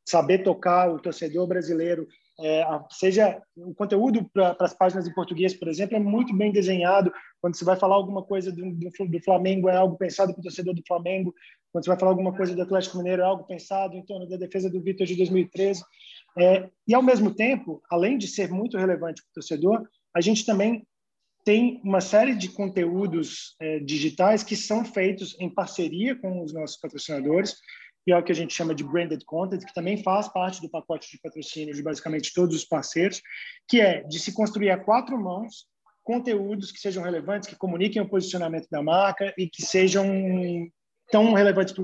saber 0.07 0.39
tocar 0.39 0.89
o 0.89 0.99
torcedor 0.99 1.45
brasileiro 1.47 2.07
é, 2.39 2.63
seja 2.91 3.41
o 3.55 3.73
conteúdo 3.73 4.29
para 4.31 4.55
as 4.59 4.73
páginas 4.73 5.07
em 5.07 5.13
português, 5.13 5.55
por 5.55 5.67
exemplo, 5.67 5.95
é 5.95 5.99
muito 5.99 6.35
bem 6.35 6.51
desenhado. 6.51 7.11
Quando 7.41 7.57
você 7.57 7.65
vai 7.65 7.75
falar 7.75 7.95
alguma 7.95 8.23
coisa 8.23 8.51
do, 8.51 8.61
do, 8.73 8.89
do 8.89 9.23
Flamengo, 9.23 9.69
é 9.69 9.75
algo 9.75 9.97
pensado 9.97 10.33
para 10.33 10.39
o 10.39 10.43
torcedor 10.43 10.75
do 10.75 10.83
Flamengo. 10.87 11.33
Quando 11.71 11.83
você 11.83 11.89
vai 11.89 11.99
falar 11.99 12.11
alguma 12.11 12.35
coisa 12.35 12.55
do 12.55 12.61
Atlético 12.61 12.97
Mineiro, 12.97 13.23
é 13.23 13.25
algo 13.25 13.43
pensado 13.43 13.95
em 13.95 14.05
torno 14.05 14.29
da 14.29 14.37
defesa 14.37 14.69
do 14.69 14.81
Vitor 14.81 15.07
de 15.07 15.15
2013. 15.15 15.83
É, 16.37 16.69
e, 16.87 16.93
ao 16.93 17.01
mesmo 17.01 17.33
tempo, 17.33 17.81
além 17.89 18.19
de 18.19 18.27
ser 18.27 18.51
muito 18.51 18.77
relevante 18.77 19.23
para 19.23 19.31
o 19.31 19.33
torcedor, 19.33 19.87
a 20.15 20.21
gente 20.21 20.45
também 20.45 20.85
tem 21.43 21.81
uma 21.83 22.01
série 22.01 22.35
de 22.35 22.49
conteúdos 22.49 23.55
é, 23.59 23.79
digitais 23.79 24.43
que 24.43 24.55
são 24.55 24.85
feitos 24.85 25.35
em 25.39 25.49
parceria 25.49 26.15
com 26.15 26.43
os 26.43 26.53
nossos 26.53 26.77
patrocinadores 26.77 27.55
que 28.07 28.13
é 28.13 28.17
o 28.17 28.23
que 28.23 28.31
a 28.31 28.35
gente 28.35 28.53
chama 28.53 28.73
de 28.73 28.85
branded 28.85 29.21
content, 29.25 29.65
que 29.65 29.73
também 29.73 30.01
faz 30.01 30.29
parte 30.29 30.61
do 30.61 30.69
pacote 30.69 31.11
de 31.11 31.19
patrocínio 31.19 31.75
de 31.75 31.83
basicamente 31.83 32.33
todos 32.33 32.55
os 32.55 32.63
parceiros, 32.63 33.21
que 33.67 33.81
é 33.81 34.01
de 34.03 34.17
se 34.17 34.33
construir 34.33 34.69
a 34.69 34.77
quatro 34.77 35.21
mãos 35.21 35.65
conteúdos 36.05 36.71
que 36.71 36.79
sejam 36.79 37.03
relevantes, 37.03 37.49
que 37.49 37.57
comuniquem 37.57 38.01
o 38.01 38.07
posicionamento 38.07 38.69
da 38.71 38.81
marca 38.81 39.33
e 39.37 39.49
que 39.49 39.61
sejam 39.61 40.05
tão 41.11 41.33
relevantes 41.33 41.75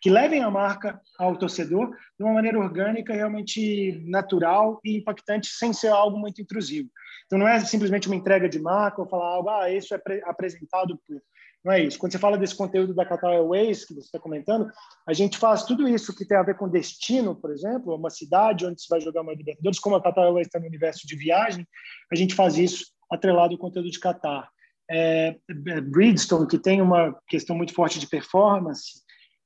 que 0.00 0.08
levem 0.08 0.42
a 0.42 0.50
marca 0.50 0.98
ao 1.18 1.36
torcedor 1.36 1.90
de 1.90 2.24
uma 2.24 2.32
maneira 2.32 2.58
orgânica, 2.58 3.12
realmente 3.12 4.02
natural 4.06 4.80
e 4.82 4.96
impactante, 4.96 5.48
sem 5.48 5.74
ser 5.74 5.88
algo 5.88 6.16
muito 6.16 6.40
intrusivo. 6.40 6.88
Então, 7.26 7.38
não 7.38 7.46
é 7.46 7.60
simplesmente 7.60 8.08
uma 8.08 8.16
entrega 8.16 8.48
de 8.48 8.58
marca 8.58 9.02
ou 9.02 9.08
falar 9.08 9.34
algo, 9.34 9.50
ah, 9.50 9.70
isso 9.70 9.94
é 9.94 10.00
apresentado 10.24 10.98
por 11.06 11.20
não 11.64 11.72
é 11.72 11.80
isso. 11.80 11.98
Quando 11.98 12.12
você 12.12 12.18
fala 12.18 12.36
desse 12.36 12.56
conteúdo 12.56 12.94
da 12.94 13.04
Qatar 13.04 13.30
Airways, 13.30 13.84
que 13.84 13.94
você 13.94 14.06
está 14.06 14.18
comentando, 14.18 14.68
a 15.06 15.12
gente 15.12 15.38
faz 15.38 15.62
tudo 15.62 15.88
isso 15.88 16.14
que 16.14 16.26
tem 16.26 16.36
a 16.36 16.42
ver 16.42 16.56
com 16.56 16.68
destino, 16.68 17.36
por 17.36 17.52
exemplo, 17.52 17.94
uma 17.94 18.10
cidade 18.10 18.66
onde 18.66 18.82
se 18.82 18.88
vai 18.88 19.00
jogar 19.00 19.22
uma 19.22 19.32
Libertadores, 19.32 19.78
como 19.78 19.96
a 19.96 20.02
Qatar 20.02 20.24
Airways 20.24 20.48
está 20.48 20.58
no 20.58 20.66
universo 20.66 21.06
de 21.06 21.16
viagem, 21.16 21.66
a 22.10 22.16
gente 22.16 22.34
faz 22.34 22.58
isso 22.58 22.86
atrelado 23.10 23.54
ao 23.54 23.58
conteúdo 23.58 23.90
de 23.90 24.00
Qatar. 24.00 24.48
É, 24.90 25.36
Bridgestone, 25.84 26.48
que 26.48 26.58
tem 26.58 26.82
uma 26.82 27.16
questão 27.28 27.56
muito 27.56 27.72
forte 27.72 27.98
de 27.98 28.08
performance, 28.08 29.01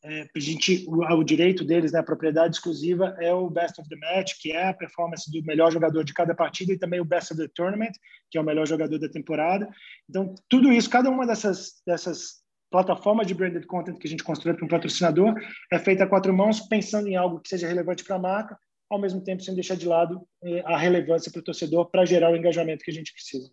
é, 0.09 0.28
a 0.36 0.40
gente, 0.40 0.86
o, 0.86 1.02
o, 1.02 1.24
direito 1.24 1.64
deles, 1.64 1.90
né, 1.90 1.98
a 1.98 2.02
propriedade 2.04 2.54
exclusiva 2.54 3.16
é 3.18 3.34
o 3.34 3.50
Best 3.50 3.80
of 3.80 3.88
the 3.88 3.96
Match, 3.96 4.34
que 4.40 4.52
é 4.52 4.68
a 4.68 4.74
performance 4.74 5.28
do 5.30 5.44
melhor 5.44 5.72
jogador 5.72 6.04
de 6.04 6.14
cada 6.14 6.32
partida 6.32 6.72
e 6.72 6.78
também 6.78 7.00
o 7.00 7.04
Best 7.04 7.32
of 7.32 7.42
the 7.42 7.50
Tournament, 7.52 7.92
que 8.30 8.38
é 8.38 8.40
o 8.40 8.44
melhor 8.44 8.68
jogador 8.68 9.00
da 9.00 9.09
temporada. 9.09 9.68
Então, 10.09 10.32
tudo 10.48 10.72
isso, 10.72 10.88
cada 10.88 11.11
uma 11.11 11.26
dessas, 11.26 11.82
dessas 11.84 12.36
plataformas 12.70 13.26
de 13.26 13.34
branded 13.34 13.66
content 13.66 13.98
que 13.98 14.07
a 14.07 14.11
gente 14.11 14.22
constrói 14.22 14.54
para 14.54 14.64
um 14.64 14.68
patrocinador 14.68 15.34
é 15.72 15.78
feita 15.78 16.04
a 16.04 16.07
quatro 16.07 16.32
mãos, 16.32 16.61
pensando 16.61 17.09
em 17.09 17.16
algo 17.16 17.40
que 17.40 17.48
seja 17.48 17.66
relevante 17.66 18.04
para 18.04 18.14
a 18.14 18.20
marca, 18.20 18.57
ao 18.88 19.00
mesmo 19.00 19.20
tempo 19.20 19.42
sem 19.42 19.54
deixar 19.54 19.76
de 19.76 19.86
lado 19.86 20.24
é, 20.44 20.61
a 20.66 20.76
relevância 20.76 21.32
para 21.32 21.40
o 21.40 21.44
torcedor 21.44 21.90
para 21.90 22.04
gerar 22.04 22.30
o 22.30 22.36
engajamento 22.36 22.84
que 22.84 22.90
a 22.92 22.94
gente 22.94 23.12
precisa. 23.12 23.50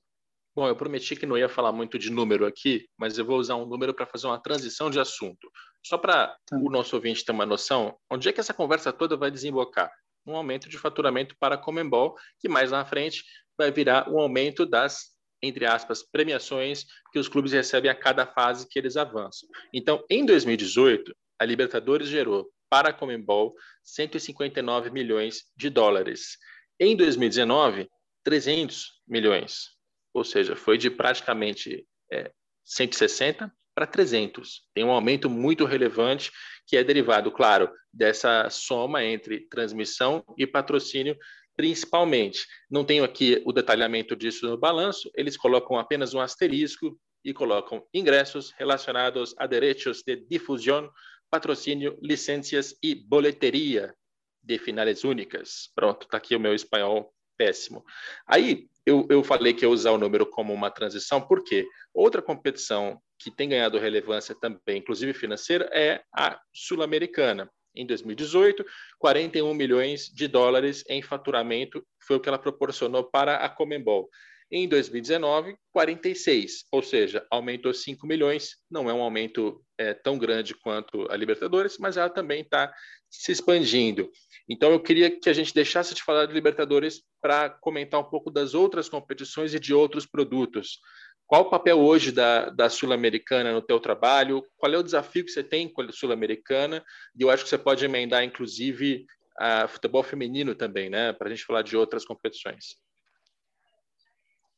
Bom, 0.56 0.68
eu 0.68 0.76
prometi 0.76 1.16
que 1.16 1.26
não 1.26 1.36
ia 1.36 1.49
falar 1.49 1.72
muito 1.72 1.97
de 1.97 2.12
número 2.12 2.45
aqui, 2.45 2.88
mas 2.95 3.18
eu 3.18 3.26
vou 3.26 3.39
usar 3.39 3.56
um 3.56 3.66
número 3.66 3.91
para 3.91 4.06
fazer 4.06 4.28
uma 4.28 4.39
transição 4.39 4.88
de 4.88 4.99
assunto. 4.99 5.51
Só 5.84 5.97
para 5.97 6.28
tá. 6.45 6.58
o 6.58 6.70
nosso 6.70 6.95
ouvinte 6.95 7.26
ter 7.26 7.32
uma 7.32 7.45
noção, 7.45 7.97
onde 8.10 8.30
é 8.30 8.32
que 8.32 8.39
essa 8.39 8.54
conversa 8.54 8.93
toda 8.93 9.18
vai 9.18 9.32
desembocar? 9.32 9.91
Um 10.28 10.36
aumento 10.36 10.70
de 10.70 10.78
faturamento 10.78 11.36
para 11.39 11.56
a 11.56 11.58
Comembol, 11.58 12.16
que 12.39 12.47
mais 12.47 12.70
na 12.70 12.86
frente 12.86 13.24
vai 13.58 13.72
virar 13.72 14.08
um 14.08 14.20
aumento 14.20 14.64
das, 14.64 15.16
entre 15.41 15.66
aspas, 15.66 16.04
premiações 16.04 16.86
que 17.12 17.18
os 17.18 17.28
clubes 17.28 17.51
recebem 17.51 17.89
a 17.89 17.95
cada 17.95 18.28
fase 18.28 18.68
que 18.70 18.78
eles 18.78 18.95
avançam. 18.95 19.49
Então, 19.74 20.06
em 20.08 20.24
2018, 20.24 21.16
a 21.39 21.45
Libertadores 21.45 22.08
gerou 22.08 22.47
para 22.70 22.89
a 22.89 22.93
Comembol 22.93 23.56
159 23.84 24.91
milhões 24.91 25.45
de 25.58 25.72
dólares. 25.72 26.38
Em 26.80 26.95
2019, 26.95 27.89
300 28.24 29.01
milhões 29.08 29.72
ou 30.14 30.24
seja, 30.24 30.55
foi 30.55 30.78
de 30.78 30.89
praticamente 30.89 31.86
é, 32.11 32.32
160 32.64 33.51
para 33.74 33.88
300. 33.88 34.61
Tem 34.74 34.84
um 34.84 34.91
aumento 34.91 35.30
muito 35.30 35.66
relevante 35.66 36.32
que 36.68 36.78
é 36.78 36.84
derivado, 36.84 37.32
claro, 37.32 37.70
dessa 37.91 38.49
soma 38.49 39.03
entre 39.03 39.47
transmissão 39.47 40.24
e 40.38 40.45
patrocínio, 40.45 41.18
principalmente. 41.55 42.45
Não 42.70 42.86
tenho 42.86 43.03
aqui 43.03 43.41
o 43.45 43.51
detalhamento 43.51 44.16
disso 44.16 44.47
no 44.47 44.57
balanço, 44.57 45.11
eles 45.16 45.36
colocam 45.36 45.78
apenas 45.78 46.14
um 46.14 46.22
asterisco 46.22 46.97
e 47.26 47.34
colocam 47.34 47.86
ingressos 47.93 48.51
relacionados 48.57 49.34
a 49.38 49.47
direitos 49.47 50.03
de 50.05 50.16
difusão, 50.16 50.89
patrocínio, 51.30 51.97
licenças 52.01 52.76
e 52.84 52.93
boleteria 52.93 53.95
de 54.41 54.59
finales 54.59 55.03
únicas. 55.03 55.72
Pronto, 55.74 56.03
está 56.03 56.18
aqui 56.18 56.36
o 56.36 56.39
meu 56.39 56.53
espanhol 56.53 57.14
péssimo. 57.44 57.84
Aí 58.26 58.68
eu, 58.86 59.06
eu 59.10 59.24
falei 59.24 59.54
que 59.54 59.66
ia 59.66 59.70
usar 59.70 59.91
o 59.91 59.98
número 59.98 60.26
como 60.26 60.54
uma 60.54 60.72
transição, 60.72 61.22
porque 61.22 61.68
outra 61.94 62.22
competição 62.22 63.02
que 63.20 63.30
tem 63.30 63.50
ganhado 63.50 63.78
relevância 63.78 64.34
também, 64.34 64.78
inclusive 64.78 65.14
financeira, 65.14 65.70
é 65.74 66.02
a 66.14 66.39
sul-americana. 66.54 67.50
Em 67.76 67.86
2018, 67.86 68.64
41 69.00 69.54
milhões 69.54 70.06
de 70.08 70.28
dólares 70.28 70.84
em 70.88 71.02
faturamento 71.02 71.84
foi 72.00 72.18
o 72.18 72.20
que 72.20 72.30
ela 72.30 72.38
proporcionou 72.38 73.04
para 73.04 73.38
a 73.38 73.50
Comembol. 73.50 74.10
Em 74.52 74.68
2019, 74.68 75.56
46, 75.72 76.66
ou 76.72 76.84
seja, 76.84 77.26
aumentou 77.32 77.74
5 77.74 78.06
milhões. 78.06 78.58
Não 78.70 78.89
é 78.89 78.94
um 78.94 79.02
aumento 79.02 79.64
é, 79.78 79.94
tão 79.94 80.18
grande 80.18 80.54
quanto 80.54 81.12
a 81.12 81.16
Libertadores, 81.16 81.78
mas 81.78 81.98
ela 81.98 82.10
também 82.10 82.41
está 82.41 82.74
se 83.10 83.32
expandindo. 83.32 84.12
Então, 84.48 84.72
eu 84.72 84.80
queria 84.80 85.10
que 85.10 85.30
a 85.30 85.34
gente 85.34 85.54
deixasse 85.54 85.94
de 85.94 86.04
falar 86.04 86.26
de 86.26 86.34
Libertadores 86.34 87.02
para 87.22 87.50
comentar 87.50 88.00
um 88.00 88.10
pouco 88.10 88.30
das 88.30 88.54
outras 88.54 88.89
competições 88.89 89.54
e 89.54 89.60
de 89.60 89.74
outros 89.74 90.06
produtos. 90.06 90.80
Qual 91.26 91.44
o 91.44 91.50
papel 91.50 91.80
hoje 91.80 92.12
da, 92.12 92.50
da 92.50 92.70
Sul-Americana 92.70 93.54
no 93.54 93.62
teu 93.62 93.80
trabalho? 93.80 94.46
Qual 94.58 94.72
é 94.72 94.78
o 94.78 94.84
desafio 94.84 95.24
que 95.24 95.32
você 95.32 95.44
tem 95.44 95.68
com 95.68 95.82
a 95.82 95.91
Sul-Americana? 95.91 96.84
E 97.18 97.24
eu 97.24 97.30
acho 97.30 97.44
que 97.44 97.50
você 97.50 97.58
pode 97.58 97.84
emendar, 97.84 98.24
inclusive, 98.24 99.06
a 99.38 99.68
futebol 99.68 100.04
feminino 100.04 100.54
também, 100.54 100.89
né? 100.89 101.14
Para 101.14 101.28
a 101.28 101.32
gente 101.32 101.46
falar 101.46 101.62
de 101.62 101.76
outras 101.76 102.06
competições. 102.06 102.76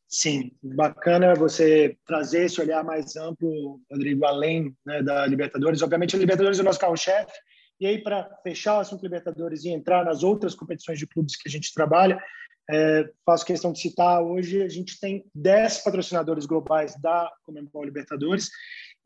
Sim, 0.07 0.51
bacana 0.63 1.33
você 1.33 1.97
trazer 2.05 2.45
esse 2.45 2.61
olhar 2.61 2.83
mais 2.83 3.15
amplo, 3.15 3.81
Rodrigo, 3.91 4.25
além 4.25 4.75
né, 4.85 5.01
da 5.01 5.25
Libertadores. 5.25 5.81
Obviamente, 5.81 6.15
a 6.15 6.19
Libertadores 6.19 6.59
é 6.59 6.61
o 6.61 6.65
nosso 6.65 6.79
carro-chefe. 6.79 7.33
E 7.79 7.87
aí, 7.87 8.01
para 8.01 8.29
fechar 8.43 8.77
o 8.77 8.79
assunto 8.79 9.01
Libertadores 9.01 9.65
e 9.65 9.69
entrar 9.69 10.05
nas 10.05 10.23
outras 10.23 10.55
competições 10.55 10.99
de 10.99 11.07
clubes 11.07 11.35
que 11.35 11.49
a 11.49 11.51
gente 11.51 11.73
trabalha, 11.73 12.21
é, 12.69 13.09
faço 13.25 13.45
questão 13.45 13.71
de 13.71 13.79
citar 13.79 14.21
hoje, 14.21 14.63
a 14.63 14.69
gente 14.69 14.99
tem 14.99 15.23
10 15.35 15.83
patrocinadores 15.83 16.45
globais 16.45 16.99
da 16.99 17.31
Comembol 17.43 17.83
Libertadores 17.83 18.49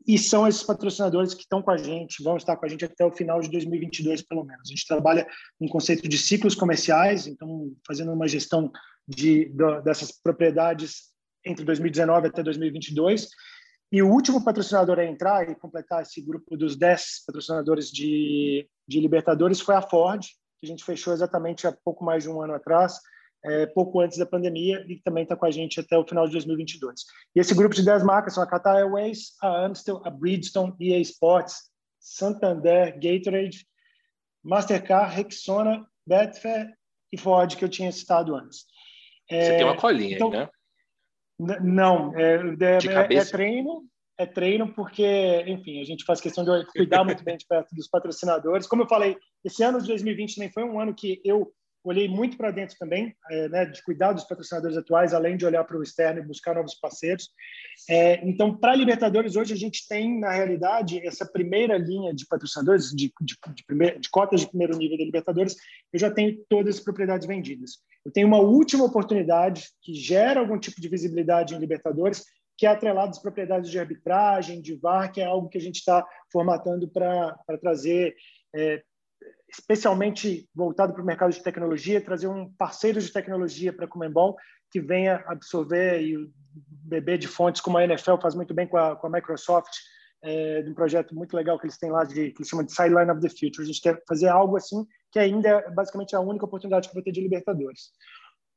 e 0.06 0.16
são 0.16 0.48
esses 0.48 0.62
patrocinadores 0.62 1.34
que 1.34 1.42
estão 1.42 1.60
com 1.60 1.70
a 1.70 1.76
gente, 1.76 2.22
vão 2.22 2.36
estar 2.36 2.56
com 2.56 2.64
a 2.64 2.68
gente 2.68 2.84
até 2.84 3.04
o 3.04 3.12
final 3.12 3.38
de 3.40 3.50
2022, 3.50 4.22
pelo 4.22 4.44
menos. 4.44 4.62
A 4.66 4.70
gente 4.70 4.86
trabalha 4.86 5.26
um 5.60 5.68
conceito 5.68 6.08
de 6.08 6.16
ciclos 6.16 6.54
comerciais, 6.54 7.26
então 7.26 7.70
fazendo 7.86 8.12
uma 8.12 8.26
gestão 8.26 8.72
de, 9.10 9.46
de, 9.46 9.80
dessas 9.82 10.12
propriedades 10.12 11.10
entre 11.44 11.64
2019 11.64 12.28
até 12.28 12.42
2022. 12.42 13.28
E 13.92 14.02
o 14.02 14.08
último 14.08 14.44
patrocinador 14.44 15.00
a 15.00 15.04
entrar 15.04 15.50
e 15.50 15.54
completar 15.56 16.02
esse 16.02 16.20
grupo 16.20 16.56
dos 16.56 16.76
10 16.76 17.24
patrocinadores 17.26 17.90
de, 17.90 18.68
de 18.86 19.00
Libertadores 19.00 19.60
foi 19.60 19.74
a 19.74 19.82
Ford, 19.82 20.20
que 20.22 20.66
a 20.66 20.66
gente 20.66 20.84
fechou 20.84 21.12
exatamente 21.12 21.66
há 21.66 21.72
pouco 21.72 22.04
mais 22.04 22.22
de 22.22 22.28
um 22.28 22.40
ano 22.40 22.54
atrás, 22.54 23.00
é, 23.44 23.66
pouco 23.66 24.00
antes 24.00 24.16
da 24.16 24.26
pandemia, 24.26 24.84
e 24.86 25.00
também 25.00 25.24
está 25.24 25.34
com 25.34 25.46
a 25.46 25.50
gente 25.50 25.80
até 25.80 25.98
o 25.98 26.06
final 26.06 26.26
de 26.26 26.32
2022. 26.32 27.00
E 27.34 27.40
esse 27.40 27.54
grupo 27.54 27.74
de 27.74 27.84
10 27.84 28.04
marcas 28.04 28.34
são 28.34 28.42
a 28.44 28.46
Qatar 28.46 28.76
Airways, 28.76 29.32
a 29.42 29.64
Amstel, 29.64 30.00
a 30.04 30.10
Bridgestone, 30.10 30.74
EA 30.78 31.00
Sports, 31.00 31.70
Santander, 31.98 32.94
Gatorade, 32.94 33.66
Mastercard, 34.44 35.16
Rexona, 35.16 35.84
Betfair 36.06 36.72
e 37.12 37.18
Ford, 37.18 37.56
que 37.56 37.64
eu 37.64 37.68
tinha 37.68 37.90
citado 37.90 38.36
antes. 38.36 38.66
É, 39.30 39.44
Você 39.44 39.56
tem 39.56 39.64
uma 39.64 39.76
colinha 39.76 40.14
então, 40.16 40.32
aí, 40.32 40.38
né? 40.38 40.48
Não, 41.62 42.14
é, 42.18 42.34
é, 42.34 43.16
é, 43.16 43.24
treino, 43.24 43.84
é 44.18 44.26
treino 44.26 44.74
porque, 44.74 45.42
enfim, 45.46 45.80
a 45.80 45.84
gente 45.84 46.04
faz 46.04 46.20
questão 46.20 46.44
de 46.44 46.66
cuidar 46.66 47.02
muito 47.02 47.24
bem 47.24 47.36
de 47.36 47.46
perto 47.46 47.74
dos 47.74 47.88
patrocinadores. 47.88 48.66
Como 48.66 48.82
eu 48.82 48.88
falei, 48.88 49.16
esse 49.42 49.62
ano 49.62 49.80
de 49.80 49.86
2020 49.86 50.38
nem 50.38 50.52
foi 50.52 50.64
um 50.64 50.78
ano 50.78 50.94
que 50.94 51.20
eu 51.24 51.50
olhei 51.82 52.08
muito 52.08 52.36
para 52.36 52.50
dentro 52.50 52.76
também, 52.78 53.14
é, 53.30 53.48
né, 53.48 53.64
de 53.64 53.82
cuidar 53.82 54.12
dos 54.12 54.24
patrocinadores 54.24 54.76
atuais, 54.76 55.14
além 55.14 55.36
de 55.36 55.46
olhar 55.46 55.64
para 55.64 55.78
o 55.78 55.82
externo 55.82 56.20
e 56.20 56.26
buscar 56.26 56.54
novos 56.54 56.74
parceiros. 56.74 57.28
É, 57.88 58.26
então, 58.28 58.56
para 58.56 58.72
a 58.72 58.76
Libertadores, 58.76 59.36
hoje 59.36 59.54
a 59.54 59.56
gente 59.56 59.86
tem, 59.88 60.20
na 60.20 60.30
realidade, 60.30 61.04
essa 61.06 61.24
primeira 61.24 61.78
linha 61.78 62.14
de 62.14 62.26
patrocinadores, 62.26 62.90
de, 62.90 63.12
de, 63.20 63.36
de, 63.54 63.64
primeir, 63.64 63.98
de 63.98 64.10
cotas 64.10 64.40
de 64.40 64.48
primeiro 64.48 64.76
nível 64.76 64.98
da 64.98 65.04
Libertadores, 65.04 65.56
eu 65.92 65.98
já 65.98 66.10
tenho 66.10 66.36
todas 66.48 66.76
as 66.76 66.82
propriedades 66.82 67.26
vendidas. 67.26 67.78
Eu 68.04 68.12
tenho 68.12 68.26
uma 68.26 68.38
última 68.38 68.84
oportunidade 68.84 69.68
que 69.82 69.94
gera 69.94 70.40
algum 70.40 70.58
tipo 70.58 70.80
de 70.80 70.88
visibilidade 70.88 71.54
em 71.54 71.58
Libertadores, 71.58 72.24
que 72.60 72.66
é 72.66 72.68
atrelado 72.68 73.10
às 73.10 73.18
propriedades 73.18 73.70
de 73.70 73.78
arbitragem, 73.78 74.60
de 74.60 74.76
VAR, 74.76 75.10
que 75.10 75.22
é 75.22 75.24
algo 75.24 75.48
que 75.48 75.56
a 75.56 75.60
gente 75.60 75.76
está 75.76 76.06
formatando 76.30 76.86
para 76.86 77.34
trazer 77.58 78.14
é, 78.54 78.82
especialmente 79.52 80.48
voltado 80.54 80.92
para 80.92 81.02
o 81.02 81.06
mercado 81.06 81.32
de 81.32 81.42
tecnologia, 81.42 82.00
trazer 82.00 82.28
um 82.28 82.52
parceiro 82.52 83.00
de 83.00 83.12
tecnologia 83.12 83.72
para 83.72 83.84
a 83.84 83.88
Comembol 83.88 84.36
que 84.70 84.80
venha 84.80 85.24
absorver 85.26 86.00
e 86.00 86.30
beber 86.54 87.18
de 87.18 87.26
fontes 87.26 87.60
como 87.60 87.76
a 87.76 87.84
NFL 87.84 88.16
faz 88.22 88.34
muito 88.34 88.54
bem 88.54 88.66
com 88.66 88.76
a, 88.76 88.96
com 88.96 89.06
a 89.08 89.10
Microsoft, 89.10 89.72
é, 90.22 90.62
de 90.62 90.70
um 90.70 90.74
projeto 90.74 91.14
muito 91.14 91.34
legal 91.34 91.58
que 91.58 91.66
eles 91.66 91.78
têm 91.78 91.90
lá, 91.90 92.04
de, 92.04 92.30
que 92.30 92.38
eles 92.38 92.48
chamam 92.48 92.64
de 92.64 92.72
Sideline 92.72 93.10
of 93.10 93.20
the 93.20 93.28
Future. 93.28 93.62
A 93.62 93.64
gente 93.64 93.80
quer 93.80 94.00
fazer 94.06 94.28
algo 94.28 94.56
assim, 94.56 94.86
que 95.10 95.18
ainda 95.18 95.48
é 95.48 95.70
basicamente 95.70 96.14
a 96.14 96.20
única 96.20 96.44
oportunidade 96.44 96.88
que 96.88 96.94
vai 96.94 97.02
ter 97.02 97.12
de 97.12 97.20
Libertadores. 97.20 97.90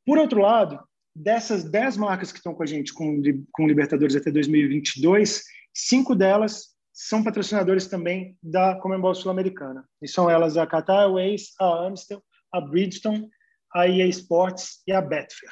Por 0.05 0.17
outro 0.17 0.41
lado, 0.41 0.79
dessas 1.15 1.63
10 1.63 1.97
marcas 1.97 2.31
que 2.31 2.39
estão 2.39 2.53
com 2.53 2.63
a 2.63 2.67
gente 2.67 2.93
com, 2.93 3.21
com 3.51 3.67
Libertadores 3.67 4.15
até 4.15 4.29
2022, 4.31 5.43
cinco 5.73 6.15
delas 6.15 6.72
são 6.93 7.23
patrocinadores 7.23 7.87
também 7.87 8.37
da 8.41 8.75
Comembol 8.79 9.15
Sul-Americana. 9.15 9.83
E 9.99 10.07
são 10.07 10.29
elas 10.29 10.55
a 10.55 10.67
Qatar 10.67 11.01
Airways, 11.01 11.53
a 11.59 11.87
Amstel, 11.87 12.23
a 12.53 12.61
Bridgestone, 12.61 13.27
a 13.73 13.87
EA 13.87 14.05
Sports 14.07 14.83
e 14.87 14.93
a 14.93 15.01
Betfair. 15.01 15.51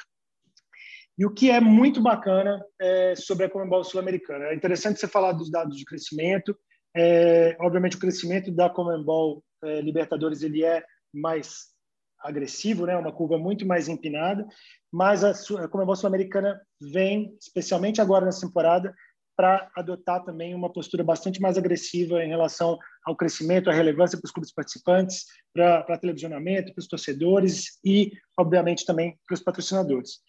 E 1.18 1.26
o 1.26 1.30
que 1.30 1.50
é 1.50 1.60
muito 1.60 2.00
bacana 2.00 2.64
é, 2.80 3.14
sobre 3.16 3.44
a 3.44 3.50
Comembol 3.50 3.82
Sul-Americana. 3.82 4.46
É 4.46 4.54
interessante 4.54 5.00
você 5.00 5.08
falar 5.08 5.32
dos 5.32 5.50
dados 5.50 5.76
de 5.76 5.84
crescimento. 5.84 6.56
É, 6.96 7.56
obviamente, 7.60 7.96
o 7.96 8.00
crescimento 8.00 8.50
da 8.52 8.70
Comembol 8.70 9.44
é, 9.64 9.80
Libertadores 9.80 10.42
ele 10.42 10.64
é 10.64 10.82
mais 11.12 11.72
agressivo, 12.20 12.86
né? 12.86 12.96
uma 12.96 13.12
curva 13.12 13.36
muito 13.36 13.66
mais 13.66 13.88
empinada, 13.88 14.46
mas 14.92 15.24
a, 15.24 15.32
a 15.64 15.68
Comembol 15.68 15.96
Sul-Americana 15.96 16.60
vem, 16.80 17.36
especialmente 17.40 18.00
agora 18.00 18.24
nessa 18.24 18.46
temporada, 18.46 18.94
para 19.36 19.70
adotar 19.76 20.24
também 20.24 20.54
uma 20.54 20.72
postura 20.72 21.02
bastante 21.02 21.40
mais 21.40 21.56
agressiva 21.56 22.22
em 22.22 22.28
relação 22.28 22.78
ao 23.04 23.16
crescimento, 23.16 23.70
à 23.70 23.72
relevância 23.72 24.18
para 24.18 24.26
os 24.26 24.32
clubes 24.32 24.52
participantes, 24.52 25.24
para, 25.54 25.82
para 25.82 25.98
televisionamento, 25.98 26.72
para 26.72 26.80
os 26.80 26.88
torcedores 26.88 27.78
e, 27.84 28.12
obviamente, 28.38 28.84
também 28.84 29.18
para 29.26 29.34
os 29.34 29.42
patrocinadores. 29.42 30.20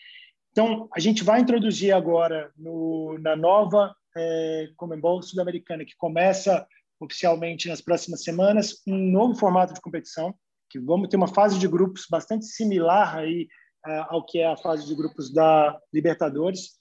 Então, 0.51 0.87
a 0.95 0.99
gente 0.99 1.23
vai 1.23 1.41
introduzir 1.41 1.93
agora 1.93 2.51
no, 2.55 3.17
na 3.19 3.35
nova 3.35 3.93
é, 4.15 4.69
Comembol 4.77 5.21
Sul-Americana, 5.21 5.83
que 5.83 5.95
começa 5.97 6.65
oficialmente 6.99 7.67
nas 7.67 7.81
próximas 7.81 8.23
semanas, 8.23 8.81
um 8.87 8.95
novo 8.95 9.35
formato 9.35 9.73
de 9.73 9.81
competição, 9.81 10.33
que 10.69 10.79
vamos 10.79 11.09
ter 11.09 11.17
uma 11.17 11.27
fase 11.27 11.59
de 11.59 11.67
grupos 11.67 12.05
bastante 12.09 12.45
similar 12.45 13.17
aí 13.17 13.47
é, 13.85 14.05
ao 14.09 14.25
que 14.25 14.39
é 14.39 14.47
a 14.47 14.55
fase 14.55 14.87
de 14.87 14.95
grupos 14.95 15.31
da 15.33 15.77
Libertadores, 15.91 16.71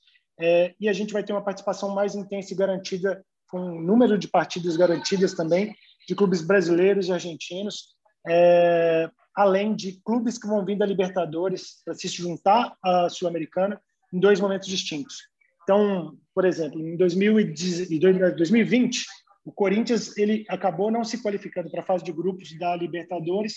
é, 0.41 0.75
e 0.81 0.89
a 0.89 0.93
gente 0.93 1.13
vai 1.13 1.23
ter 1.23 1.33
uma 1.33 1.45
participação 1.45 1.95
mais 1.95 2.15
intensa 2.15 2.53
e 2.53 2.57
garantida, 2.57 3.25
com 3.49 3.61
um 3.61 3.81
número 3.81 4.19
de 4.19 4.29
partidas 4.29 4.77
garantidas 4.77 5.35
também, 5.35 5.75
de 6.09 6.15
clubes 6.15 6.43
brasileiros 6.43 7.09
e 7.09 7.13
argentinos, 7.13 7.95
é, 8.27 9.11
além 9.35 9.75
de 9.75 10.01
clubes 10.05 10.39
que 10.39 10.47
vão 10.47 10.65
vir 10.65 10.79
da 10.79 10.87
Libertadores 10.87 11.83
para 11.85 11.95
se 11.95 12.09
juntar 12.09 12.77
à 12.83 13.09
Sul-Americana 13.09 13.81
em 14.13 14.19
dois 14.19 14.41
momentos 14.41 14.69
distintos. 14.69 15.29
Então, 15.63 16.17
por 16.35 16.45
exemplo, 16.45 16.81
em 16.81 16.97
2020, 16.97 19.07
o 19.45 19.53
Corinthians 19.53 20.17
ele 20.17 20.45
acabou 20.49 20.91
não 20.91 21.05
se 21.05 21.23
qualificando 21.23 21.71
para 21.71 21.83
a 21.83 21.85
fase 21.85 22.03
de 22.05 22.13
grupos 22.13 22.57
da 22.59 22.75
Libertadores, 22.77 23.57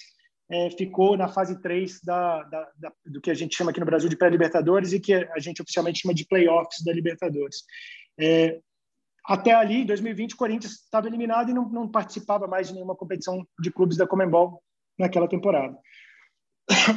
é, 0.50 0.70
ficou 0.72 1.18
na 1.18 1.28
fase 1.28 1.62
3 1.62 2.02
da, 2.04 2.44
da, 2.44 2.70
da, 2.78 2.94
do 3.06 3.20
que 3.20 3.32
a 3.32 3.34
gente 3.34 3.56
chama 3.56 3.72
aqui 3.72 3.80
no 3.80 3.86
Brasil 3.86 4.10
de 4.10 4.18
pré-Libertadores 4.18 4.94
e 4.94 5.00
que 5.00 5.14
a 5.14 5.40
gente 5.40 5.62
oficialmente 5.62 6.02
chama 6.02 6.14
de 6.14 6.26
playoffs 6.26 6.84
da 6.84 6.94
Libertadores. 6.94 7.64
É, 8.20 8.60
até 9.26 9.54
ali, 9.54 9.84
2020, 9.84 10.34
o 10.34 10.38
Corinthians 10.38 10.74
estava 10.74 11.08
eliminado 11.08 11.50
e 11.50 11.54
não, 11.54 11.68
não, 11.70 11.90
participava 11.90 12.48
mais 12.48 12.68
de 12.68 12.76
nenhuma 12.76 12.96
competição 12.96 13.46
de 13.60 13.72
clubes 13.72 13.98
da 13.98 14.06
Comembol 14.06 14.62
naquela 15.00 15.28
temporada. 15.28 15.76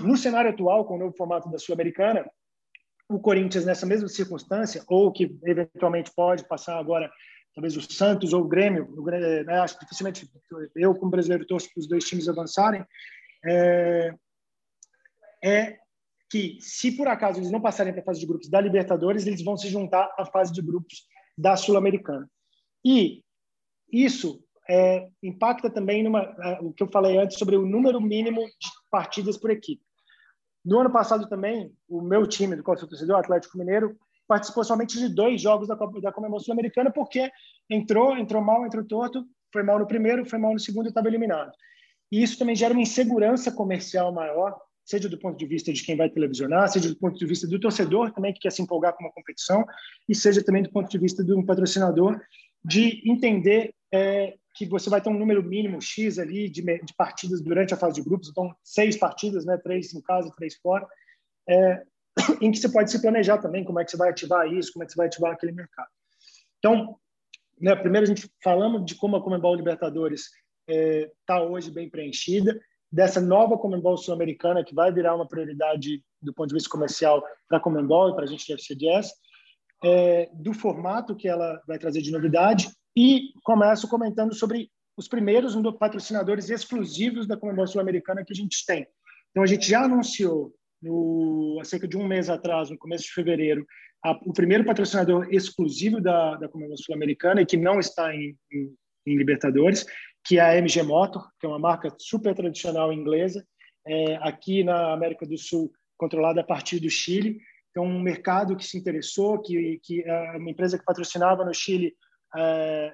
No 0.04 0.16
cenário 0.16 0.50
atual, 0.50 0.84
com 0.84 0.96
o 0.96 0.98
novo 0.98 1.16
formato 1.16 1.50
da 1.50 1.58
Sul-Americana, 1.58 2.26
o 3.08 3.18
Corinthians, 3.18 3.64
nessa 3.64 3.86
mesma 3.86 4.08
circunstância, 4.08 4.84
ou 4.86 5.10
que 5.10 5.38
eventualmente 5.44 6.12
pode 6.14 6.46
passar 6.46 6.78
agora, 6.78 7.10
talvez 7.54 7.74
o 7.76 7.80
Santos 7.80 8.34
ou 8.34 8.42
o 8.42 8.48
Grêmio, 8.48 8.86
o 8.96 9.02
Grêmio 9.02 9.44
né, 9.44 9.60
acho 9.60 9.78
que 9.78 9.84
dificilmente 9.84 10.30
eu, 10.76 10.94
como 10.94 11.10
brasileiro, 11.10 11.46
torço 11.46 11.72
para 11.72 11.80
os 11.80 11.88
dois 11.88 12.04
times 12.04 12.28
avançarem, 12.28 12.84
é, 13.44 14.14
é 15.42 15.78
que, 16.30 16.58
se 16.60 16.92
por 16.96 17.08
acaso 17.08 17.38
eles 17.38 17.50
não 17.50 17.60
passarem 17.60 17.92
para 17.92 18.02
a 18.02 18.04
fase 18.04 18.20
de 18.20 18.26
grupos 18.26 18.48
da 18.48 18.60
Libertadores, 18.60 19.26
eles 19.26 19.42
vão 19.42 19.56
se 19.56 19.68
juntar 19.68 20.14
à 20.18 20.26
fase 20.26 20.52
de 20.52 20.60
grupos 20.60 21.06
da 21.36 21.56
Sul-Americana. 21.56 22.28
E 22.84 23.22
isso 23.90 24.42
é, 24.68 25.08
impacta 25.22 25.70
também 25.70 26.02
numa, 26.02 26.22
é, 26.22 26.58
o 26.60 26.72
que 26.72 26.82
eu 26.82 26.90
falei 26.90 27.16
antes 27.16 27.38
sobre 27.38 27.56
o 27.56 27.66
número 27.66 28.00
mínimo 28.00 28.40
de 28.40 28.68
partidas 28.90 29.38
por 29.38 29.50
equipe. 29.50 29.82
No 30.64 30.80
ano 30.80 30.92
passado 30.92 31.26
também, 31.28 31.72
o 31.88 32.02
meu 32.02 32.26
time, 32.26 32.56
do 32.56 32.62
qual 32.62 32.74
eu 32.74 32.80
sou 32.80 32.88
torcedor, 32.88 33.16
o 33.16 33.20
Atlético 33.20 33.56
Mineiro, 33.56 33.96
participou 34.26 34.62
somente 34.62 34.98
de 34.98 35.08
dois 35.08 35.40
jogos 35.40 35.66
da, 35.66 35.74
da 35.74 36.12
Comembol 36.12 36.40
Sul-Americana 36.40 36.90
porque 36.92 37.30
entrou, 37.70 38.16
entrou 38.18 38.42
mal, 38.42 38.66
entrou 38.66 38.84
torto, 38.84 39.24
foi 39.50 39.62
mal 39.62 39.78
no 39.78 39.86
primeiro, 39.86 40.26
foi 40.26 40.38
mal 40.38 40.52
no 40.52 40.58
segundo 40.58 40.86
e 40.86 40.88
estava 40.90 41.08
eliminado. 41.08 41.50
E 42.10 42.22
isso 42.22 42.38
também 42.38 42.56
gera 42.56 42.72
uma 42.72 42.82
insegurança 42.82 43.52
comercial 43.52 44.12
maior, 44.12 44.58
seja 44.84 45.08
do 45.08 45.18
ponto 45.18 45.36
de 45.36 45.46
vista 45.46 45.72
de 45.72 45.82
quem 45.82 45.96
vai 45.96 46.08
televisionar, 46.08 46.68
seja 46.68 46.88
do 46.88 46.96
ponto 46.96 47.18
de 47.18 47.26
vista 47.26 47.46
do 47.46 47.60
torcedor 47.60 48.10
também 48.12 48.32
que 48.32 48.40
quer 48.40 48.52
se 48.52 48.62
empolgar 48.62 48.94
com 48.96 49.04
uma 49.04 49.12
competição, 49.12 49.64
e 50.08 50.14
seja 50.14 50.42
também 50.42 50.62
do 50.62 50.70
ponto 50.70 50.88
de 50.88 50.98
vista 50.98 51.22
de 51.22 51.32
um 51.32 51.44
patrocinador 51.44 52.18
de 52.64 53.02
entender 53.08 53.74
é, 53.92 54.34
que 54.54 54.66
você 54.66 54.90
vai 54.90 55.00
ter 55.00 55.08
um 55.08 55.18
número 55.18 55.42
mínimo 55.42 55.80
X 55.80 56.18
ali 56.18 56.48
de, 56.48 56.62
de, 56.62 56.94
partidas 56.96 57.40
durante 57.40 57.72
a 57.72 57.76
fase 57.76 57.96
de 57.96 58.02
grupos, 58.02 58.28
então 58.28 58.54
seis 58.64 58.96
partidas, 58.96 59.44
né, 59.44 59.56
três 59.58 59.94
em 59.94 60.00
casa, 60.00 60.32
três 60.36 60.56
fora, 60.56 60.86
é, 61.48 61.82
em 62.40 62.50
que 62.50 62.58
você 62.58 62.68
pode 62.68 62.90
se 62.90 63.00
planejar 63.00 63.38
também 63.38 63.64
como 63.64 63.78
é 63.78 63.84
que 63.84 63.90
você 63.90 63.96
vai 63.96 64.10
ativar 64.10 64.52
isso, 64.52 64.72
como 64.72 64.82
é 64.82 64.86
que 64.86 64.92
você 64.92 64.98
vai 64.98 65.06
ativar 65.06 65.32
aquele 65.32 65.52
mercado. 65.52 65.88
Então, 66.58 66.96
né, 67.60 67.76
primeiro 67.76 68.04
a 68.04 68.08
gente 68.08 68.28
falamos 68.42 68.84
de 68.84 68.94
como 68.94 69.16
a 69.16 69.22
Comembol 69.22 69.54
Libertadores 69.54 70.30
está 70.68 71.38
é, 71.38 71.42
hoje 71.42 71.70
bem 71.70 71.88
preenchida, 71.88 72.58
dessa 72.90 73.20
nova 73.20 73.58
Comembol 73.58 73.96
Sul-Americana, 73.96 74.64
que 74.64 74.74
vai 74.74 74.92
virar 74.92 75.14
uma 75.14 75.28
prioridade 75.28 76.02
do 76.20 76.32
ponto 76.32 76.48
de 76.48 76.54
vista 76.54 76.70
comercial 76.70 77.22
para 77.48 77.58
a 77.58 77.60
Comembol 77.60 78.10
e 78.10 78.14
para 78.14 78.24
a 78.24 78.26
gente 78.26 78.46
de 78.46 78.52
FCDS, 78.52 79.12
é, 79.84 80.30
do 80.34 80.52
formato 80.52 81.14
que 81.14 81.28
ela 81.28 81.60
vai 81.66 81.78
trazer 81.78 82.02
de 82.02 82.10
novidade, 82.10 82.68
e 82.96 83.32
começo 83.44 83.88
comentando 83.88 84.34
sobre 84.34 84.70
os 84.96 85.06
primeiros 85.06 85.54
patrocinadores 85.78 86.50
exclusivos 86.50 87.26
da 87.26 87.36
Comembol 87.36 87.66
Sul-Americana 87.66 88.24
que 88.24 88.32
a 88.32 88.36
gente 88.36 88.64
tem. 88.66 88.86
Então, 89.30 89.42
a 89.42 89.46
gente 89.46 89.68
já 89.68 89.84
anunciou, 89.84 90.52
no, 90.82 91.58
há 91.60 91.64
cerca 91.64 91.86
de 91.86 91.96
um 91.96 92.06
mês 92.06 92.28
atrás, 92.28 92.70
no 92.70 92.78
começo 92.78 93.04
de 93.04 93.12
fevereiro, 93.12 93.64
a, 94.04 94.12
o 94.24 94.32
primeiro 94.32 94.64
patrocinador 94.64 95.28
exclusivo 95.30 96.00
da, 96.00 96.36
da 96.36 96.48
Comembol 96.48 96.76
Sul-Americana 96.76 97.42
e 97.42 97.46
que 97.46 97.56
não 97.56 97.78
está 97.78 98.12
em, 98.14 98.36
em, 98.52 98.74
em 99.06 99.16
Libertadores, 99.16 99.86
que 100.28 100.38
é 100.38 100.42
a 100.42 100.56
MG 100.58 100.82
Motor, 100.82 101.26
que 101.40 101.46
é 101.46 101.48
uma 101.48 101.58
marca 101.58 101.90
super 101.98 102.34
tradicional 102.34 102.92
inglesa, 102.92 103.42
é, 103.86 104.16
aqui 104.16 104.62
na 104.62 104.92
América 104.92 105.26
do 105.26 105.38
Sul, 105.38 105.72
controlada 105.96 106.42
a 106.42 106.44
partir 106.44 106.78
do 106.80 106.90
Chile. 106.90 107.40
Então, 107.70 107.84
um 107.84 107.98
mercado 107.98 108.54
que 108.54 108.64
se 108.64 108.76
interessou, 108.76 109.40
que, 109.40 109.80
que 109.82 110.02
é 110.02 110.36
uma 110.36 110.50
empresa 110.50 110.78
que 110.78 110.84
patrocinava 110.84 111.46
no 111.46 111.54
Chile 111.54 111.94
é, 112.36 112.92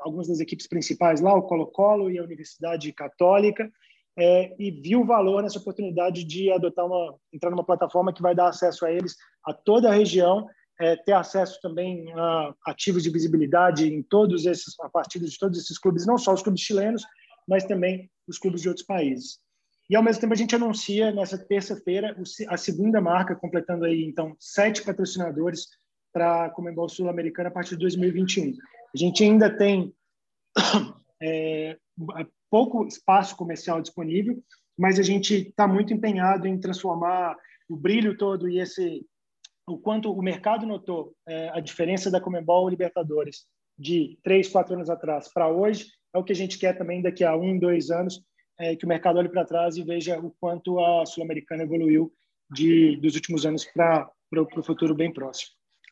algumas 0.00 0.28
das 0.28 0.40
equipes 0.40 0.68
principais 0.68 1.22
lá, 1.22 1.34
o 1.34 1.44
Colo-Colo 1.44 2.10
e 2.10 2.18
a 2.18 2.22
Universidade 2.22 2.92
Católica, 2.92 3.72
é, 4.18 4.54
e 4.58 4.70
viu 4.70 5.06
valor 5.06 5.42
nessa 5.42 5.58
oportunidade 5.58 6.22
de 6.22 6.52
adotar 6.52 6.84
uma, 6.84 7.16
entrar 7.32 7.50
numa 7.50 7.64
plataforma 7.64 8.12
que 8.12 8.22
vai 8.22 8.34
dar 8.34 8.48
acesso 8.48 8.84
a 8.84 8.92
eles 8.92 9.16
a 9.42 9.54
toda 9.54 9.88
a 9.88 9.94
região 9.94 10.46
é, 10.80 10.96
ter 10.96 11.12
acesso 11.12 11.60
também 11.60 12.12
a 12.14 12.54
ativos 12.66 13.02
de 13.02 13.10
visibilidade 13.10 13.86
em 13.86 14.02
todos 14.02 14.46
esses, 14.46 14.78
a 14.80 14.88
partir 14.88 15.20
de 15.20 15.38
todos 15.38 15.58
esses 15.58 15.78
clubes, 15.78 16.06
não 16.06 16.18
só 16.18 16.32
os 16.32 16.42
clubes 16.42 16.62
chilenos, 16.62 17.04
mas 17.48 17.64
também 17.64 18.10
os 18.26 18.38
clubes 18.38 18.62
de 18.62 18.68
outros 18.68 18.86
países. 18.86 19.38
E 19.88 19.94
ao 19.94 20.02
mesmo 20.02 20.20
tempo 20.20 20.32
a 20.32 20.36
gente 20.36 20.56
anuncia 20.56 21.12
nessa 21.12 21.36
terça-feira 21.36 22.16
a 22.48 22.56
segunda 22.56 23.00
marca, 23.00 23.36
completando 23.36 23.84
aí 23.84 24.02
então 24.04 24.34
sete 24.40 24.82
patrocinadores 24.82 25.68
para 26.12 26.46
a 26.46 26.50
Comembol 26.50 26.88
Sul-Americana 26.88 27.48
a 27.48 27.52
partir 27.52 27.70
de 27.70 27.80
2021. 27.80 28.54
A 28.94 28.98
gente 28.98 29.22
ainda 29.22 29.54
tem 29.54 29.94
é, 31.20 31.76
pouco 32.50 32.86
espaço 32.86 33.36
comercial 33.36 33.82
disponível, 33.82 34.42
mas 34.78 34.98
a 34.98 35.02
gente 35.02 35.48
está 35.48 35.68
muito 35.68 35.92
empenhado 35.92 36.46
em 36.46 36.58
transformar 36.58 37.36
o 37.68 37.76
brilho 37.76 38.16
todo 38.16 38.48
e 38.48 38.58
esse 38.58 39.04
o 39.66 39.78
quanto 39.78 40.12
o 40.12 40.22
mercado 40.22 40.66
notou 40.66 41.14
é, 41.26 41.48
a 41.50 41.60
diferença 41.60 42.10
da 42.10 42.20
Comembol 42.20 42.68
Libertadores 42.68 43.46
de 43.78 44.18
três, 44.22 44.48
quatro 44.48 44.74
anos 44.74 44.90
atrás 44.90 45.32
para 45.32 45.48
hoje, 45.48 45.86
é 46.14 46.18
o 46.18 46.24
que 46.24 46.32
a 46.32 46.36
gente 46.36 46.58
quer 46.58 46.76
também 46.76 47.02
daqui 47.02 47.24
a 47.24 47.36
um, 47.36 47.58
dois 47.58 47.90
anos, 47.90 48.20
é, 48.58 48.76
que 48.76 48.84
o 48.84 48.88
mercado 48.88 49.18
olhe 49.18 49.28
para 49.28 49.44
trás 49.44 49.76
e 49.76 49.82
veja 49.82 50.18
o 50.18 50.30
quanto 50.38 50.78
a 50.78 51.04
Sul-Americana 51.06 51.64
evoluiu 51.64 52.12
de, 52.50 52.96
dos 52.96 53.14
últimos 53.14 53.44
anos 53.44 53.64
para 53.74 54.08
o 54.32 54.62
futuro 54.62 54.94
bem 54.94 55.12
próximo. 55.12 55.50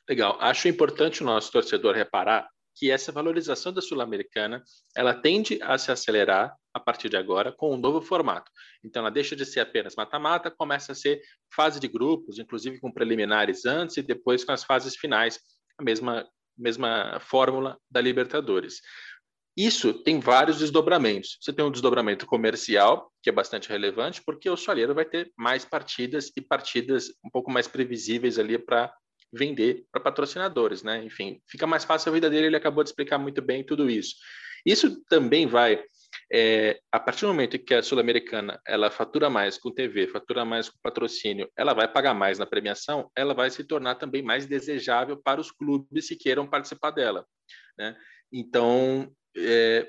Legal. 0.09 0.37
Acho 0.41 0.69
importante 0.69 1.23
o 1.23 1.27
nosso 1.27 1.51
torcedor 1.51 1.95
reparar 1.95 2.49
que 2.75 2.91
essa 2.91 3.13
valorização 3.13 3.73
da 3.73 3.81
Sul-Americana 3.81 4.63
ela 4.97 5.15
tende 5.15 5.59
a 5.63 5.77
se 5.79 5.91
acelerar 5.93 6.55
a 6.75 6.81
partir 6.81 7.09
de 7.09 7.17
agora 7.17 7.53
com 7.53 7.75
um 7.75 7.77
novo 7.77 8.01
formato. 8.01 8.51
Então, 8.85 9.01
ela 9.01 9.11
deixa 9.11 9.37
de 9.37 9.45
ser 9.45 9.61
apenas 9.61 9.95
mata-mata, 9.95 10.51
começa 10.51 10.93
a 10.93 10.95
ser 10.95 11.21
fase 11.55 11.79
de 11.79 11.89
grupos, 11.89 12.39
inclusive 12.39 12.81
com 12.81 12.91
preliminares 12.91 13.67
antes 13.67 13.97
e 13.97 14.03
depois 14.03 14.45
com 14.45 14.53
as 14.53 14.65
fases 14.65 14.97
finais, 14.97 15.39
a 15.79 15.83
mesma, 15.83 16.27
mesma 16.57 17.21
fórmula 17.21 17.79
da 17.91 18.01
Libertadores. 18.01 18.81
Isso 19.57 19.93
tem 19.93 20.19
vários 20.19 20.59
desdobramentos. 20.59 21.37
Você 21.41 21.53
tem 21.53 21.63
um 21.63 21.71
desdobramento 21.71 22.25
comercial, 22.25 23.13
que 23.23 23.29
é 23.29 23.33
bastante 23.33 23.69
relevante, 23.69 24.23
porque 24.25 24.49
o 24.49 24.57
Soalheiro 24.57 24.95
vai 24.95 25.05
ter 25.05 25.31
mais 25.37 25.63
partidas 25.63 26.33
e 26.35 26.41
partidas 26.41 27.11
um 27.23 27.29
pouco 27.29 27.51
mais 27.51 27.69
previsíveis 27.69 28.39
ali 28.39 28.57
para 28.59 28.91
vender 29.33 29.85
para 29.91 30.03
patrocinadores, 30.03 30.83
né? 30.83 31.03
Enfim, 31.05 31.41
fica 31.49 31.67
mais 31.67 31.85
fácil 31.85 32.11
a 32.11 32.13
vida 32.13 32.29
dele, 32.29 32.47
ele 32.47 32.57
acabou 32.57 32.85
de 32.85 32.91
explicar 32.91 33.19
muito 33.19 33.41
bem 33.41 33.65
tudo 33.65 33.89
isso. 33.89 34.17
Isso 34.65 35.03
também 35.07 35.47
vai, 35.47 35.83
é, 36.33 36.79
a 36.93 37.01
partir 37.01 37.23
do 37.23 37.29
momento 37.29 37.59
que 37.59 37.75
a 37.75 37.83
Sul-Americana 37.83 38.61
ela 38.67 38.91
fatura 38.91 39.29
mais 39.29 39.59
com 39.59 39.73
TV, 39.73 40.07
fatura 40.07 40.45
mais 40.45 40.69
com 40.69 40.79
patrocínio, 40.83 41.51
ela 41.57 41.73
vai 41.73 41.89
pagar 41.89 42.15
mais 42.15 42.39
na 42.39 42.47
premiação, 42.47 43.11
ela 43.17 43.35
vai 43.35 43.51
se 43.51 43.65
tornar 43.65 43.97
também 43.97 44.23
mais 44.23 44.47
desejável 44.47 45.17
para 45.17 45.41
os 45.41 45.51
clubes 45.51 46.09
que 46.09 46.17
queiram 46.17 46.47
participar 46.47 46.91
dela, 46.91 47.27
né? 47.77 47.97
Então, 48.33 49.11
é, 49.37 49.89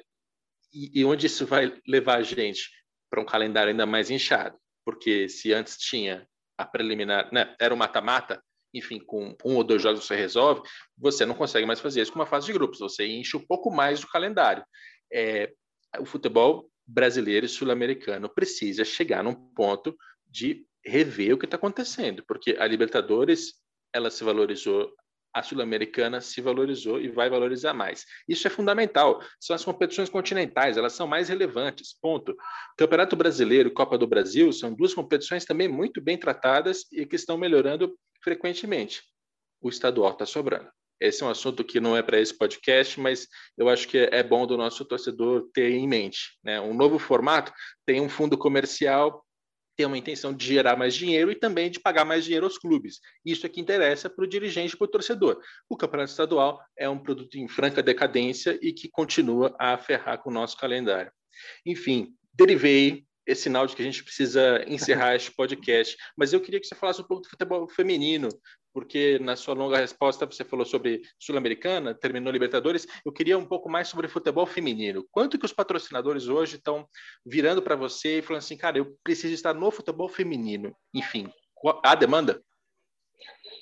e, 0.73 1.01
e 1.01 1.05
onde 1.05 1.27
isso 1.27 1.45
vai 1.45 1.77
levar 1.87 2.17
a 2.17 2.23
gente 2.23 2.71
para 3.09 3.21
um 3.21 3.25
calendário 3.25 3.69
ainda 3.69 3.85
mais 3.85 4.09
inchado? 4.09 4.57
Porque 4.83 5.29
se 5.29 5.53
antes 5.53 5.77
tinha 5.77 6.27
a 6.57 6.65
preliminar, 6.65 7.31
né, 7.31 7.55
era 7.59 7.73
o 7.73 7.77
mata-mata, 7.77 8.43
enfim, 8.73 8.99
com 8.99 9.35
um 9.45 9.55
ou 9.55 9.63
dois 9.63 9.81
jogos 9.81 10.05
você 10.05 10.15
resolve, 10.15 10.61
você 10.97 11.25
não 11.25 11.35
consegue 11.35 11.65
mais 11.65 11.79
fazer 11.79 12.01
isso 12.01 12.11
com 12.11 12.19
uma 12.19 12.25
fase 12.25 12.47
de 12.47 12.53
grupos, 12.53 12.79
você 12.79 13.05
enche 13.05 13.37
um 13.37 13.45
pouco 13.45 13.71
mais 13.71 14.01
do 14.01 14.07
calendário. 14.07 14.65
É, 15.11 15.53
o 15.99 16.05
futebol 16.05 16.69
brasileiro 16.85 17.45
e 17.45 17.49
sul-americano 17.49 18.27
precisa 18.27 18.83
chegar 18.83 19.23
num 19.23 19.33
ponto 19.33 19.95
de 20.27 20.65
rever 20.85 21.33
o 21.33 21.37
que 21.37 21.45
está 21.45 21.55
acontecendo, 21.55 22.23
porque 22.27 22.55
a 22.59 22.67
Libertadores 22.67 23.53
ela 23.93 24.09
se 24.09 24.23
valorizou, 24.23 24.91
a 25.33 25.41
Sul-Americana 25.41 26.21
se 26.21 26.39
valorizou 26.41 27.01
e 27.01 27.09
vai 27.09 27.29
valorizar 27.29 27.73
mais. 27.73 28.05
Isso 28.27 28.45
é 28.47 28.49
fundamental. 28.49 29.21
São 29.39 29.55
as 29.55 29.65
competições 29.65 30.09
continentais, 30.09 30.77
elas 30.77 30.93
são 30.93 31.07
mais 31.07 31.29
relevantes. 31.29 31.97
Ponto. 31.99 32.35
Campeonato 32.77 33.15
Brasileiro 33.15 33.69
e 33.69 33.73
Copa 33.73 33.97
do 33.97 34.05
Brasil 34.05 34.51
são 34.53 34.73
duas 34.73 34.93
competições 34.93 35.45
também 35.45 35.67
muito 35.67 35.99
bem 36.01 36.17
tratadas 36.17 36.85
e 36.91 37.05
que 37.05 37.15
estão 37.15 37.37
melhorando 37.37 37.97
frequentemente. 38.23 39.01
O 39.61 39.69
estadual 39.69 40.11
está 40.11 40.25
sobrando. 40.25 40.69
Esse 40.99 41.23
é 41.23 41.25
um 41.25 41.29
assunto 41.29 41.63
que 41.63 41.79
não 41.79 41.97
é 41.97 42.01
para 42.01 42.19
esse 42.19 42.37
podcast, 42.37 42.99
mas 42.99 43.27
eu 43.57 43.67
acho 43.67 43.87
que 43.87 43.97
é 43.97 44.23
bom 44.23 44.47
do 44.47 44.55
nosso 44.55 44.85
torcedor 44.85 45.49
ter 45.53 45.71
em 45.71 45.87
mente. 45.87 46.37
Né? 46.43 46.61
Um 46.61 46.73
novo 46.73 46.97
formato 46.97 47.51
tem 47.85 47.99
um 47.99 48.07
fundo 48.07 48.37
comercial, 48.37 49.21
tem 49.75 49.85
uma 49.85 49.97
intenção 49.97 50.33
de 50.33 50.45
gerar 50.45 50.75
mais 50.75 50.93
dinheiro 50.95 51.31
e 51.31 51.35
também 51.35 51.69
de 51.69 51.79
pagar 51.79 52.05
mais 52.05 52.23
dinheiro 52.23 52.45
aos 52.45 52.57
clubes. 52.57 52.99
Isso 53.25 53.45
é 53.45 53.49
que 53.49 53.59
interessa 53.59 54.09
para 54.09 54.23
o 54.23 54.27
dirigente 54.27 54.75
e 54.75 54.77
para 54.77 54.85
o 54.85 54.91
torcedor. 54.91 55.41
O 55.69 55.77
campeonato 55.77 56.11
estadual 56.11 56.59
é 56.77 56.89
um 56.89 56.99
produto 56.99 57.35
em 57.35 57.47
franca 57.47 57.81
decadência 57.81 58.57
e 58.61 58.71
que 58.71 58.89
continua 58.89 59.55
a 59.59 59.77
ferrar 59.77 60.21
com 60.21 60.29
o 60.29 60.33
nosso 60.33 60.57
calendário. 60.57 61.11
Enfim, 61.65 62.13
derivei, 62.33 63.05
é 63.25 63.33
sinal 63.33 63.65
de 63.65 63.75
que 63.75 63.81
a 63.81 63.85
gente 63.85 64.03
precisa 64.03 64.63
encerrar 64.67 65.15
este 65.15 65.31
podcast. 65.31 65.97
Mas 66.17 66.33
eu 66.33 66.41
queria 66.41 66.59
que 66.59 66.67
você 66.67 66.75
falasse 66.75 67.01
um 67.01 67.05
pouco 67.05 67.23
do 67.23 67.29
futebol 67.29 67.67
feminino, 67.67 68.29
porque 68.73 69.19
na 69.19 69.35
sua 69.35 69.53
longa 69.53 69.77
resposta 69.77 70.25
você 70.25 70.43
falou 70.43 70.65
sobre 70.65 71.01
Sul-Americana, 71.19 71.93
terminou 71.93 72.33
Libertadores. 72.33 72.87
Eu 73.05 73.11
queria 73.11 73.37
um 73.37 73.45
pouco 73.45 73.69
mais 73.69 73.87
sobre 73.87 74.07
futebol 74.07 74.45
feminino. 74.45 75.05
Quanto 75.11 75.37
que 75.37 75.45
os 75.45 75.53
patrocinadores 75.53 76.27
hoje 76.27 76.55
estão 76.55 76.87
virando 77.25 77.61
para 77.61 77.75
você 77.75 78.19
e 78.19 78.21
falando 78.21 78.39
assim, 78.39 78.57
cara, 78.57 78.77
eu 78.77 78.97
preciso 79.03 79.33
estar 79.33 79.53
no 79.53 79.69
futebol 79.69 80.09
feminino? 80.09 80.75
Enfim, 80.93 81.31
a 81.83 81.95
demanda? 81.95 82.41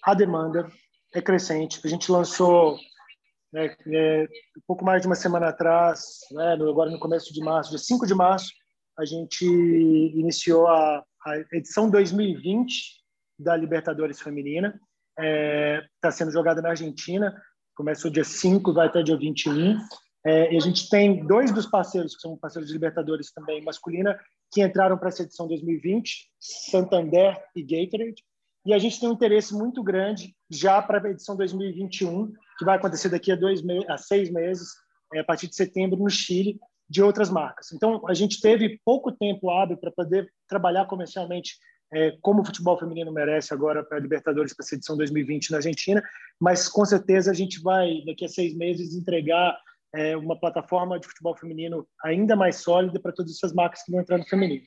A 0.04 0.14
demanda 0.14 0.72
é 1.14 1.22
crescente. 1.22 1.82
A 1.84 1.88
gente 1.88 2.12
lançou 2.12 2.80
né, 3.52 3.76
é, 3.88 4.24
um 4.58 4.62
pouco 4.66 4.86
mais 4.86 5.02
de 5.02 5.08
uma 5.08 5.16
semana 5.16 5.50
atrás, 5.50 6.20
né, 6.32 6.54
agora 6.54 6.90
no 6.90 7.00
começo 7.00 7.34
de 7.34 7.42
março, 7.42 7.70
dia 7.70 7.80
5 7.80 8.08
de 8.08 8.16
março, 8.16 8.52
a 8.98 9.06
gente 9.06 9.46
iniciou 9.46 10.68
a, 10.68 11.04
a 11.26 11.38
edição 11.54 11.90
2020 11.90 13.02
da 13.38 13.56
Libertadores 13.56 14.22
Feminina. 14.22 14.80
Está 15.18 15.24
é, 15.24 15.86
tá 16.00 16.12
sendo 16.12 16.32
jogada 16.32 16.62
na 16.62 16.70
Argentina, 16.70 17.36
começou 17.76 18.12
dia 18.12 18.24
5, 18.24 18.74
vai 18.74 18.88
até 18.88 19.04
dia 19.04 19.18
21. 19.18 19.78
É, 20.24 20.54
e 20.54 20.58
a 20.58 20.60
gente 20.60 20.90
tem 20.90 21.26
dois 21.26 21.52
dos 21.52 21.66
parceiros, 21.66 22.16
que 22.16 22.22
são 22.22 22.38
parceiros 22.38 22.68
de 22.68 22.74
Libertadores 22.74 23.32
também 23.32 23.64
masculina, 23.64 24.20
que 24.52 24.62
entraram 24.62 24.98
para 24.98 25.10
essa 25.10 25.24
edição 25.24 25.48
2020, 25.48 26.30
Santander 26.40 27.42
e 27.56 27.64
Gatorade. 27.64 28.24
E 28.66 28.74
a 28.74 28.78
gente 28.78 29.00
tem 29.00 29.10
um 29.10 29.14
interesse 29.14 29.54
muito 29.56 29.82
grande 29.82 30.36
já 30.50 30.82
para 30.82 31.08
a 31.08 31.12
edição 31.12 31.36
2021, 31.36 32.32
que 32.58 32.66
vai 32.66 32.78
acontecer 32.78 33.10
daqui 33.10 33.32
a, 33.32 33.36
dois 33.36 33.62
a 33.88 33.98
seis 33.98 34.32
meses, 34.32 34.70
é, 35.14 35.20
a 35.20 35.24
partir 35.24 35.48
de 35.48 35.56
setembro, 35.56 35.98
no 35.98 36.10
Chile, 36.10 36.60
de 36.88 37.02
outras 37.02 37.30
marcas. 37.30 37.72
Então, 37.72 38.06
a 38.08 38.14
gente 38.14 38.40
teve 38.40 38.80
pouco 38.86 39.12
tempo 39.12 39.50
hábil 39.50 39.78
para 39.78 39.92
poder 39.92 40.32
trabalhar 40.48 40.86
comercialmente 40.86 41.56
é, 41.94 42.18
como 42.22 42.42
o 42.42 42.46
futebol 42.46 42.78
feminino 42.78 43.12
merece 43.12 43.54
agora 43.54 43.84
para 43.84 43.98
a 43.98 44.02
Libertadores 44.02 44.54
para 44.54 44.64
essa 44.64 44.76
edição 44.76 44.96
2020 44.96 45.52
na 45.52 45.58
Argentina, 45.58 46.02
mas 46.40 46.70
com 46.70 46.86
certeza 46.86 47.32
a 47.32 47.34
gente 47.34 47.62
vai, 47.62 48.02
daqui 48.06 48.26
a 48.26 48.30
seis 48.30 48.56
meses, 48.56 48.96
entregar 48.96 49.58
é, 49.94 50.16
uma 50.16 50.40
plataforma 50.40 51.00
de 51.00 51.08
futebol 51.08 51.36
feminino 51.36 51.86
ainda 52.04 52.36
mais 52.36 52.58
sólida 52.58 53.00
para 53.00 53.12
todas 53.12 53.34
essas 53.34 53.54
marcas 53.54 53.84
que 53.84 53.92
vão 53.92 54.02
entrar 54.02 54.18
no 54.18 54.26
feminino. 54.26 54.64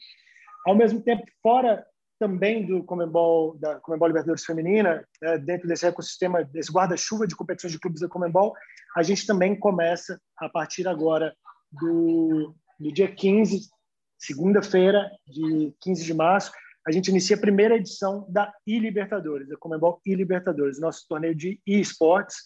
Ao 0.66 0.74
mesmo 0.74 1.00
tempo, 1.00 1.24
fora 1.42 1.84
também 2.18 2.64
do 2.66 2.84
Comembol, 2.84 3.56
da 3.58 3.80
Comembol 3.80 4.08
Libertadores 4.08 4.44
Feminina, 4.44 5.04
é, 5.22 5.38
dentro 5.38 5.66
desse 5.66 5.86
ecossistema, 5.86 6.44
desse 6.44 6.70
guarda-chuva 6.70 7.26
de 7.26 7.34
competições 7.34 7.72
de 7.72 7.78
clubes 7.78 8.00
da 8.00 8.08
Comembol, 8.08 8.54
a 8.96 9.02
gente 9.02 9.26
também 9.26 9.58
começa, 9.58 10.20
a 10.38 10.48
partir 10.48 10.86
agora 10.86 11.34
do, 11.72 12.54
do 12.78 12.92
dia 12.92 13.12
15, 13.12 13.68
segunda-feira, 14.18 15.10
de 15.26 15.74
15 15.80 16.04
de 16.04 16.14
março, 16.14 16.52
a 16.86 16.92
gente 16.92 17.08
inicia 17.08 17.36
a 17.36 17.40
primeira 17.40 17.76
edição 17.76 18.26
da 18.28 18.52
e-Libertadores, 18.66 19.48
da 19.48 19.56
Comembol 19.56 20.00
e-Libertadores, 20.04 20.78
nosso 20.78 21.06
torneio 21.08 21.34
de 21.34 21.60
e-sports, 21.66 22.36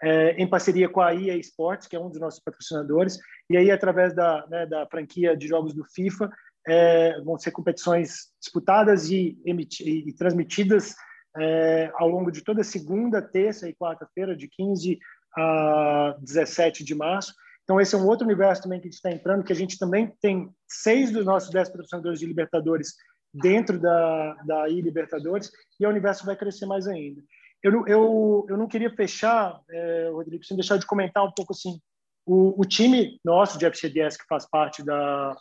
é, 0.00 0.30
em 0.32 0.48
parceria 0.48 0.88
com 0.88 1.00
a 1.00 1.14
EA 1.14 1.36
Sports, 1.36 1.88
que 1.88 1.96
é 1.96 2.00
um 2.00 2.08
dos 2.08 2.20
nossos 2.20 2.40
patrocinadores, 2.40 3.18
e 3.50 3.56
aí 3.56 3.70
através 3.70 4.14
da, 4.14 4.46
né, 4.48 4.66
da 4.66 4.86
franquia 4.86 5.36
de 5.36 5.48
jogos 5.48 5.74
do 5.74 5.84
FIFA, 5.84 6.30
é, 6.66 7.20
vão 7.22 7.38
ser 7.38 7.50
competições 7.50 8.28
disputadas 8.40 9.10
e, 9.10 9.36
e, 9.44 10.08
e 10.08 10.12
transmitidas 10.12 10.94
é, 11.36 11.90
ao 11.94 12.08
longo 12.08 12.30
de 12.30 12.42
toda 12.42 12.62
segunda, 12.62 13.20
terça 13.20 13.68
e 13.68 13.74
quarta-feira, 13.74 14.36
de 14.36 14.48
15 14.48 14.98
a 15.36 16.16
17 16.20 16.84
de 16.84 16.94
março, 16.94 17.34
então, 17.68 17.78
esse 17.78 17.94
é 17.94 17.98
um 17.98 18.06
outro 18.06 18.24
universo 18.24 18.62
também 18.62 18.80
que 18.80 18.88
a 18.88 18.90
gente 18.90 18.96
está 18.96 19.10
entrando, 19.10 19.44
que 19.44 19.52
a 19.52 19.56
gente 19.56 19.78
também 19.78 20.10
tem 20.22 20.50
seis 20.66 21.10
dos 21.10 21.26
nossos 21.26 21.50
dez 21.50 21.68
patrocinadores 21.68 22.18
de 22.18 22.24
Libertadores 22.24 22.94
dentro 23.32 23.78
da, 23.78 24.34
da 24.44 24.68
I-Libertadores, 24.68 25.50
e 25.78 25.86
o 25.86 25.90
universo 25.90 26.24
vai 26.24 26.36
crescer 26.36 26.66
mais 26.66 26.86
ainda. 26.86 27.22
Eu, 27.62 27.86
eu, 27.86 28.46
eu 28.48 28.56
não 28.56 28.68
queria 28.68 28.90
fechar, 28.90 29.60
é, 29.68 30.10
Rodrigo, 30.12 30.44
sem 30.44 30.56
deixar 30.56 30.76
de 30.76 30.86
comentar 30.86 31.24
um 31.24 31.32
pouco 31.32 31.52
assim, 31.52 31.80
o, 32.24 32.60
o 32.60 32.64
time 32.64 33.18
nosso 33.24 33.58
de 33.58 33.66
FCDS, 33.66 34.16
que 34.16 34.26
faz 34.28 34.48
parte 34.48 34.84
da, 34.84 35.36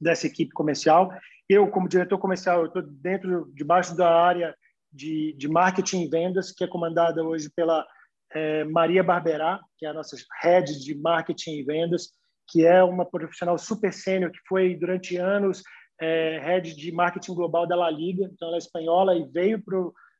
dessa 0.00 0.26
equipe 0.26 0.52
comercial, 0.52 1.10
eu, 1.48 1.68
como 1.68 1.88
diretor 1.88 2.18
comercial, 2.18 2.60
eu 2.60 2.66
estou 2.66 2.82
dentro, 2.82 3.50
debaixo 3.54 3.96
da 3.96 4.08
área 4.08 4.54
de, 4.92 5.34
de 5.34 5.48
marketing 5.48 6.02
e 6.02 6.08
vendas, 6.08 6.52
que 6.52 6.64
é 6.64 6.68
comandada 6.68 7.22
hoje 7.22 7.50
pela 7.54 7.86
é, 8.34 8.64
Maria 8.64 9.02
Barberá, 9.02 9.60
que 9.78 9.86
é 9.86 9.88
a 9.88 9.94
nossa 9.94 10.16
head 10.42 10.78
de 10.82 10.94
marketing 10.94 11.58
e 11.58 11.62
vendas, 11.62 12.10
que 12.48 12.66
é 12.66 12.82
uma 12.82 13.04
profissional 13.04 13.58
super 13.58 13.92
sênior, 13.92 14.30
que 14.30 14.38
foi 14.46 14.74
durante 14.74 15.16
anos 15.16 15.62
é, 16.02 16.40
head 16.40 16.74
de 16.74 16.90
marketing 16.90 17.34
global 17.34 17.64
da 17.64 17.76
La 17.76 17.88
Liga, 17.88 18.24
então 18.24 18.48
ela 18.48 18.56
é 18.56 18.58
espanhola 18.58 19.16
e 19.16 19.24
veio 19.24 19.62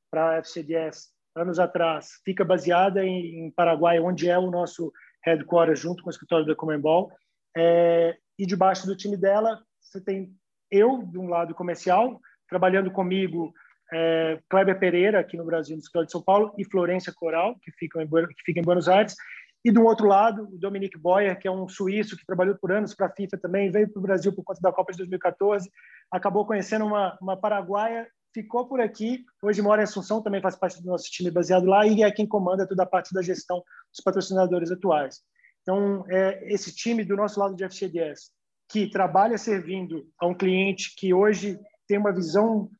para 0.08 0.30
a 0.30 0.36
FCDS 0.36 1.10
anos 1.34 1.58
atrás, 1.58 2.20
fica 2.24 2.44
baseada 2.44 3.04
em, 3.04 3.46
em, 3.46 3.50
Paraguai, 3.50 3.98
onde 3.98 4.28
é 4.28 4.38
o 4.38 4.50
nosso 4.50 4.92
headquarter, 5.24 5.74
junto 5.74 6.02
com 6.02 6.08
o 6.08 6.12
escritório 6.12 6.46
da 6.46 6.54
Comembol, 6.54 7.10
é, 7.56 8.16
e 8.38 8.46
debaixo 8.46 8.86
do 8.86 8.96
time 8.96 9.16
dela, 9.16 9.60
você 9.80 10.00
tem 10.00 10.32
eu, 10.70 11.02
de 11.02 11.18
um 11.18 11.28
lado 11.28 11.54
comercial, 11.54 12.20
trabalhando 12.48 12.90
comigo 12.90 13.52
é, 13.92 14.38
Kleber 14.48 14.78
Pereira, 14.78 15.18
aqui 15.18 15.36
no 15.36 15.44
Brasil, 15.44 15.74
no 15.74 15.80
escritório 15.80 16.06
de 16.06 16.12
São 16.12 16.22
Paulo, 16.22 16.54
e 16.56 16.64
Florência 16.64 17.12
Coral, 17.12 17.56
que 17.60 17.72
fica, 17.72 18.02
em, 18.02 18.08
que 18.08 18.42
fica 18.44 18.60
em 18.60 18.64
Buenos 18.64 18.88
Aires. 18.88 19.16
E 19.64 19.70
do 19.70 19.84
outro 19.84 20.06
lado, 20.06 20.48
o 20.52 20.58
Dominique 20.58 20.98
Boyer, 20.98 21.38
que 21.38 21.46
é 21.46 21.50
um 21.50 21.68
suíço 21.68 22.16
que 22.16 22.26
trabalhou 22.26 22.56
por 22.56 22.72
anos 22.72 22.94
para 22.94 23.06
a 23.06 23.12
FIFA 23.12 23.38
também, 23.38 23.70
veio 23.70 23.88
para 23.88 24.00
o 24.00 24.02
Brasil 24.02 24.32
por 24.32 24.42
conta 24.42 24.60
da 24.60 24.72
Copa 24.72 24.92
de 24.92 24.98
2014, 24.98 25.70
acabou 26.10 26.44
conhecendo 26.44 26.84
uma, 26.84 27.16
uma 27.20 27.36
paraguaia 27.36 28.06
ficou 28.32 28.66
por 28.66 28.80
aqui. 28.80 29.24
Hoje 29.42 29.62
mora 29.62 29.82
em 29.82 29.84
Assunção, 29.84 30.22
também 30.22 30.40
faz 30.40 30.56
parte 30.56 30.82
do 30.82 30.86
nosso 30.86 31.10
time 31.10 31.30
baseado 31.30 31.66
lá 31.66 31.86
e 31.86 32.02
é 32.02 32.10
quem 32.10 32.26
comanda 32.26 32.66
toda 32.66 32.82
a 32.82 32.86
parte 32.86 33.12
da 33.14 33.22
gestão 33.22 33.62
dos 33.90 34.02
patrocinadores 34.02 34.70
atuais. 34.70 35.20
Então, 35.62 36.04
é 36.08 36.52
esse 36.52 36.74
time 36.74 37.04
do 37.04 37.16
nosso 37.16 37.38
lado 37.38 37.54
de 37.54 37.64
FCDS, 37.64 38.32
que 38.68 38.90
trabalha 38.90 39.38
servindo 39.38 40.08
a 40.18 40.26
um 40.26 40.34
cliente 40.34 40.94
que 40.96 41.14
hoje 41.14 41.58
tem 41.86 41.98
uma 41.98 42.12
visão 42.12 42.70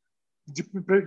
de 0.45 0.63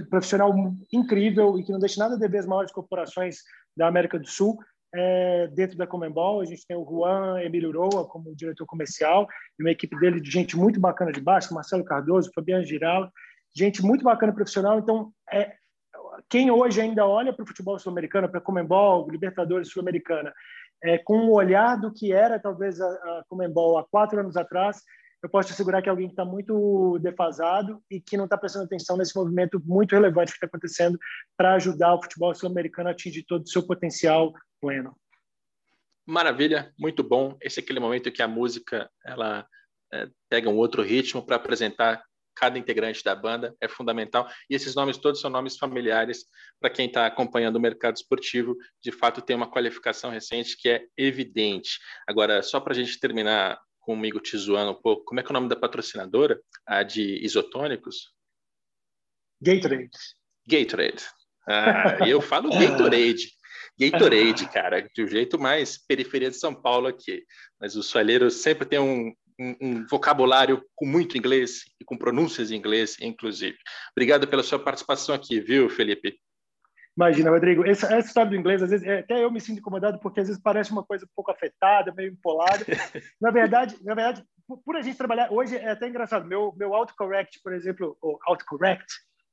profissional 0.09 0.55
incrível 0.91 1.59
e 1.59 1.65
que 1.65 1.73
não 1.73 1.79
deixa 1.79 2.01
nada 2.01 2.15
a 2.15 2.19
dever 2.19 2.39
as 2.39 2.47
maiores 2.47 2.73
corporações 2.73 3.41
da 3.77 3.87
América 3.87 4.19
do 4.19 4.27
Sul, 4.27 4.59
é, 4.97 5.47
dentro 5.49 5.77
da 5.77 5.87
Comembol. 5.87 6.41
A 6.41 6.45
gente 6.45 6.67
tem 6.67 6.77
o 6.77 6.85
Juan 6.85 7.41
Emílio 7.41 7.73
Roa 7.73 8.07
como 8.07 8.35
diretor 8.35 8.67
comercial 8.67 9.29
e 9.59 9.63
uma 9.63 9.71
equipe 9.71 9.99
dele 9.99 10.21
de 10.21 10.31
gente 10.31 10.57
muito 10.57 10.81
bacana 10.81 11.13
de 11.13 11.21
baixo, 11.21 11.55
Marcelo 11.55 11.85
Cardoso, 11.85 12.31
Fabiano 12.35 12.65
Giral, 12.65 13.11
gente 13.55 13.83
muito 13.83 14.03
bacana 14.03 14.33
profissional. 14.33 14.79
Então, 14.79 15.13
é, 15.33 15.55
quem 16.29 16.51
hoje 16.51 16.81
ainda 16.81 17.07
olha 17.07 17.33
para 17.33 17.43
o 17.43 17.47
futebol 17.47 17.79
sul-americano, 17.79 18.29
para 18.29 18.39
a 18.39 18.43
Comembol, 18.43 19.09
Libertadores 19.11 19.71
Sul-Americana, 19.71 20.33
é, 20.83 20.99
com 20.99 21.19
o 21.19 21.27
um 21.29 21.33
olhar 21.33 21.77
do 21.77 21.93
que 21.93 22.13
era 22.13 22.39
talvez 22.39 22.81
a, 22.81 22.87
a 22.87 23.25
Comembol 23.29 23.79
há 23.79 23.85
quatro 23.85 24.19
anos 24.21 24.37
atrás, 24.37 24.83
eu 25.23 25.29
posso 25.29 25.53
assegurar 25.53 25.83
que 25.83 25.89
alguém 25.89 26.07
que 26.07 26.13
está 26.13 26.25
muito 26.25 26.99
defasado 27.01 27.83
e 27.91 28.01
que 28.01 28.17
não 28.17 28.25
está 28.25 28.37
prestando 28.37 28.65
atenção 28.65 28.97
nesse 28.97 29.17
movimento 29.17 29.61
muito 29.65 29.93
relevante 29.93 30.33
que 30.33 30.37
está 30.37 30.47
acontecendo 30.47 30.99
para 31.37 31.55
ajudar 31.55 31.95
o 31.95 32.03
futebol 32.03 32.35
sul-americano 32.35 32.89
a 32.89 32.93
atingir 32.93 33.25
todo 33.25 33.43
o 33.43 33.49
seu 33.49 33.67
potencial 33.67 34.33
pleno. 34.61 34.97
Maravilha, 36.07 36.73
muito 36.79 37.03
bom. 37.03 37.37
Esse 37.43 37.61
é 37.61 37.63
aquele 37.63 37.81
momento 37.81 38.13
que 38.13 38.23
a 38.23 38.29
música 38.29 38.89
ela 39.05 39.47
é, 39.93 40.09
pega 40.29 40.49
um 40.49 40.57
outro 40.57 40.83
ritmo 40.83 41.25
para 41.25 41.37
apresentar 41.37 42.03
cada 42.37 42.59
integrante 42.59 43.03
da 43.03 43.17
banda 43.17 43.57
é 43.61 43.67
fundamental. 43.67 44.29
E 44.49 44.55
esses 44.55 44.75
nomes 44.75 44.99
todos 44.99 45.21
são 45.21 45.31
nomes 45.31 45.57
familiares 45.57 46.27
para 46.61 46.71
quem 46.71 46.87
está 46.87 47.07
acompanhando 47.07 47.57
o 47.57 47.61
mercado 47.61 47.97
esportivo. 47.97 48.55
De 48.83 48.93
fato, 48.93 49.23
tem 49.23 49.35
uma 49.35 49.51
qualificação 49.51 50.11
recente 50.11 50.57
que 50.57 50.69
é 50.69 50.85
evidente. 50.97 51.79
Agora, 52.07 52.43
só 52.43 52.61
para 52.61 52.75
a 52.75 52.77
gente 52.77 53.01
terminar 53.01 53.59
comigo 53.87 54.19
te 54.19 54.37
zoando 54.37 54.73
um 54.73 54.83
pouco, 54.83 55.05
como 55.05 55.21
é 55.21 55.23
que 55.23 55.29
é 55.29 55.31
o 55.31 55.35
nome 55.35 55.49
da 55.49 55.55
patrocinadora? 55.55 56.41
A 56.67 56.83
de 56.83 57.25
isotônicos? 57.25 58.13
Gatorade. 59.41 59.91
Gatorade. 60.45 61.05
Ah, 61.49 61.99
eu 62.05 62.21
falo 62.21 62.51
Gatorade. 62.59 63.31
Gatorade, 63.79 64.51
cara, 64.51 64.81
de 64.93 65.05
um 65.05 65.07
jeito 65.07 65.39
mais 65.39 65.79
periferia 65.79 66.31
de 66.31 66.37
São 66.37 66.53
Paulo 66.53 66.89
aqui. 66.89 67.23
Mas 67.61 67.77
os 67.77 67.87
soalheiros 67.87 68.43
sempre 68.43 68.67
têm 68.67 68.81
um, 68.81 69.15
um, 69.39 69.57
um, 69.61 69.87
vocabulário 69.87 70.65
com 70.75 70.85
muito 70.85 71.17
inglês 71.17 71.63
e 71.81 71.85
com 71.85 71.97
pronúncias 71.97 72.51
em 72.51 72.57
inglês, 72.57 72.97
inclusive. 73.01 73.57
Obrigado 73.93 74.27
pela 74.27 74.43
sua 74.43 74.59
participação 74.59 75.15
aqui, 75.15 75.41
viu, 75.41 75.71
Felipe? 75.71 76.19
Imagina, 76.97 77.31
Rodrigo, 77.31 77.67
essa, 77.67 77.87
essa, 77.95 78.09
história 78.09 78.31
do 78.31 78.37
inglês, 78.37 78.63
às 78.63 78.71
vezes, 78.71 78.87
é, 78.87 79.01
até 79.01 79.23
eu 79.23 79.31
me 79.31 79.41
sinto 79.41 79.59
incomodado, 79.59 79.99
porque 79.99 80.21
às 80.21 80.29
vezes 80.29 80.43
parece 80.43 80.73
uma 80.73 80.83
coisa 80.83 81.05
um 81.05 81.15
pouco 81.15 81.31
afetada, 81.31 81.93
meio 81.93 82.13
empolada. 82.13 82.65
na 83.21 83.31
verdade, 83.31 83.77
na 83.85 83.95
verdade, 83.95 84.25
por, 84.49 84.63
por, 84.65 84.77
a 84.77 84.83
gente 84.83 84.97
trabalhar, 84.97 85.31
hoje 85.31 85.57
é 85.57 85.71
até 85.71 85.89
engraçado, 85.89 86.27
meu, 86.27 86.55
meu 86.57 86.75
autocorrect, 86.75 87.41
por 87.43 87.53
exemplo, 87.53 87.99
o 88.01 88.19
autocorrect 88.27 88.87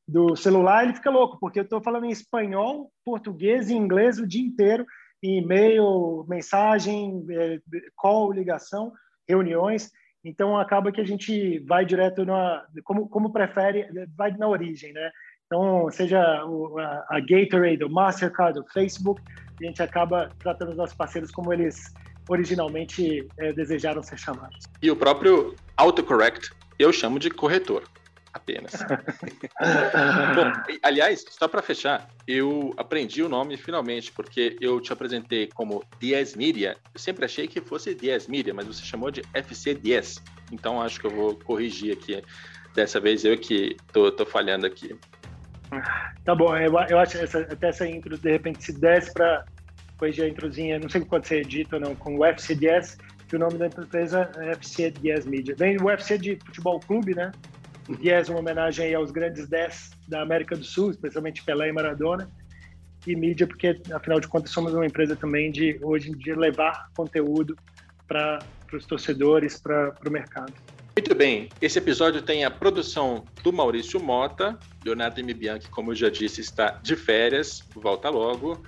do 0.05 0.35
celular, 0.35 0.83
ele 0.83 0.93
fica 0.93 1.09
louco, 1.09 1.39
porque 1.39 1.59
eu 1.59 1.63
estou 1.63 1.81
falando 1.81 2.05
em 2.05 2.11
espanhol, 2.11 2.91
português 3.05 3.69
e 3.69 3.73
inglês 3.73 4.19
o 4.19 4.27
dia 4.27 4.45
inteiro, 4.45 4.85
em 5.23 5.37
e-mail, 5.37 6.25
mensagem, 6.27 7.25
é, 7.29 7.59
call, 7.95 8.33
ligação, 8.33 8.91
reuniões. 9.25 9.89
Então 10.21 10.57
acaba 10.57 10.91
que 10.91 10.99
a 10.99 11.05
gente 11.05 11.59
vai 11.59 11.85
direto 11.85 12.25
na 12.25 12.65
como 12.83 13.07
como 13.09 13.31
prefere, 13.31 13.87
vai 14.15 14.31
na 14.31 14.47
origem, 14.47 14.91
né? 14.91 15.11
Então, 15.53 15.87
seja 15.91 16.19
a, 16.19 17.19
Gatorade, 17.19 17.83
o 17.83 17.89
Mastercard, 17.89 18.57
o 18.57 18.63
Facebook, 18.73 19.21
a 19.61 19.63
gente 19.63 19.83
acaba 19.83 20.31
tratando 20.39 20.71
os 20.71 20.77
nossos 20.77 20.95
parceiros 20.95 21.29
como 21.29 21.53
eles 21.53 21.93
originalmente 22.27 23.27
é, 23.37 23.53
desejaram 23.53 24.01
ser 24.01 24.17
chamados. 24.17 24.65
E 24.81 24.89
o 24.89 24.95
próprio 24.95 25.55
autocorrect 25.77 26.49
eu 26.79 26.91
chamo 26.91 27.19
de 27.19 27.29
corretor 27.29 27.83
apenas. 28.33 28.73
Bom, 30.33 30.75
aliás, 30.81 31.23
só 31.29 31.47
para 31.47 31.61
fechar, 31.61 32.09
eu 32.27 32.73
aprendi 32.75 33.21
o 33.21 33.29
nome 33.29 33.55
finalmente, 33.55 34.11
porque 34.11 34.57
eu 34.59 34.81
te 34.81 34.91
apresentei 34.91 35.51
como 35.53 35.83
Diez 35.99 36.35
Media. 36.35 36.75
Eu 36.91 36.99
sempre 36.99 37.25
achei 37.25 37.47
que 37.47 37.61
fosse 37.61 37.93
Diez 37.93 38.25
Media, 38.25 38.55
mas 38.55 38.65
você 38.65 38.83
chamou 38.83 39.11
de 39.11 39.21
FC 39.35 39.75
Diez. 39.75 40.19
Então 40.51 40.81
acho 40.81 40.99
que 40.99 41.05
eu 41.05 41.11
vou 41.11 41.35
corrigir 41.35 41.93
aqui. 41.93 42.23
Dessa 42.73 42.99
vez 42.99 43.23
eu 43.23 43.37
que 43.37 43.77
tô, 43.91 44.11
tô 44.11 44.25
falhando 44.25 44.65
aqui. 44.65 44.97
Tá 46.23 46.33
bom, 46.33 46.55
eu, 46.57 46.73
eu 46.89 46.99
acho 46.99 47.17
essa, 47.17 47.39
até 47.39 47.69
essa 47.69 47.87
intro, 47.87 48.17
de 48.17 48.31
repente, 48.31 48.63
se 48.63 48.79
desse 48.79 49.13
para 49.13 49.43
corrigir 49.97 50.25
a 50.25 50.29
introzinha, 50.29 50.79
não 50.79 50.89
sei 50.89 51.01
quando 51.01 51.25
você 51.25 51.37
edita 51.37 51.75
ou 51.75 51.81
não, 51.81 51.95
com 51.95 52.15
o 52.15 52.19
FC10, 52.19 52.97
que 53.27 53.35
o 53.35 53.39
nome 53.39 53.57
da 53.57 53.67
empresa 53.67 54.29
é 54.37 54.51
FC10 54.51 55.25
Media. 55.25 55.55
Vem 55.57 55.77
o 55.77 55.85
UFC 55.85 56.17
de 56.17 56.37
futebol 56.45 56.79
clube, 56.79 57.15
né? 57.15 57.31
O 57.87 57.95
10 57.95 58.29
uma 58.29 58.39
homenagem 58.39 58.93
aos 58.93 59.11
grandes 59.11 59.47
10 59.47 59.91
da 60.07 60.21
América 60.21 60.55
do 60.55 60.63
Sul, 60.63 60.91
especialmente 60.91 61.43
Pelé 61.43 61.69
e 61.69 61.71
Maradona. 61.71 62.29
E 63.05 63.15
mídia, 63.15 63.45
porque 63.45 63.81
afinal 63.91 64.19
de 64.19 64.27
contas 64.27 64.51
somos 64.51 64.73
uma 64.73 64.85
empresa 64.85 65.15
também 65.15 65.51
de 65.51 65.77
hoje 65.81 66.09
em 66.11 66.17
dia 66.17 66.37
levar 66.37 66.89
conteúdo 66.95 67.57
para 68.07 68.39
os 68.71 68.85
torcedores, 68.85 69.59
para 69.59 69.93
o 70.05 70.09
mercado. 70.09 70.53
Muito 70.95 71.15
bem, 71.15 71.49
esse 71.59 71.79
episódio 71.79 72.21
tem 72.21 72.45
a 72.45 72.51
produção 72.51 73.25
do 73.43 73.51
Maurício 73.51 73.99
Mota, 73.99 74.59
Leonardo 74.85 75.19
M. 75.19 75.33
Bianchi, 75.33 75.67
como 75.67 75.91
eu 75.91 75.95
já 75.95 76.07
disse, 76.07 76.39
está 76.39 76.79
de 76.83 76.95
férias, 76.95 77.63
volta 77.73 78.11
logo. 78.11 78.63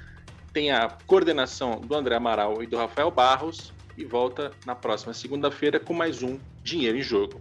Tem 0.51 0.71
a 0.71 0.89
coordenação 1.05 1.79
do 1.81 1.93
André 1.93 2.15
Amaral 2.15 2.63
e 2.63 2.65
do 2.65 2.77
Rafael 2.77 3.11
Barros, 3.11 3.71
e 3.95 4.03
volta 4.03 4.51
na 4.65 4.73
próxima 4.73 5.13
segunda-feira 5.13 5.79
com 5.79 5.93
mais 5.93 6.23
um 6.23 6.39
Dinheiro 6.63 6.97
em 6.97 7.01
Jogo. 7.01 7.39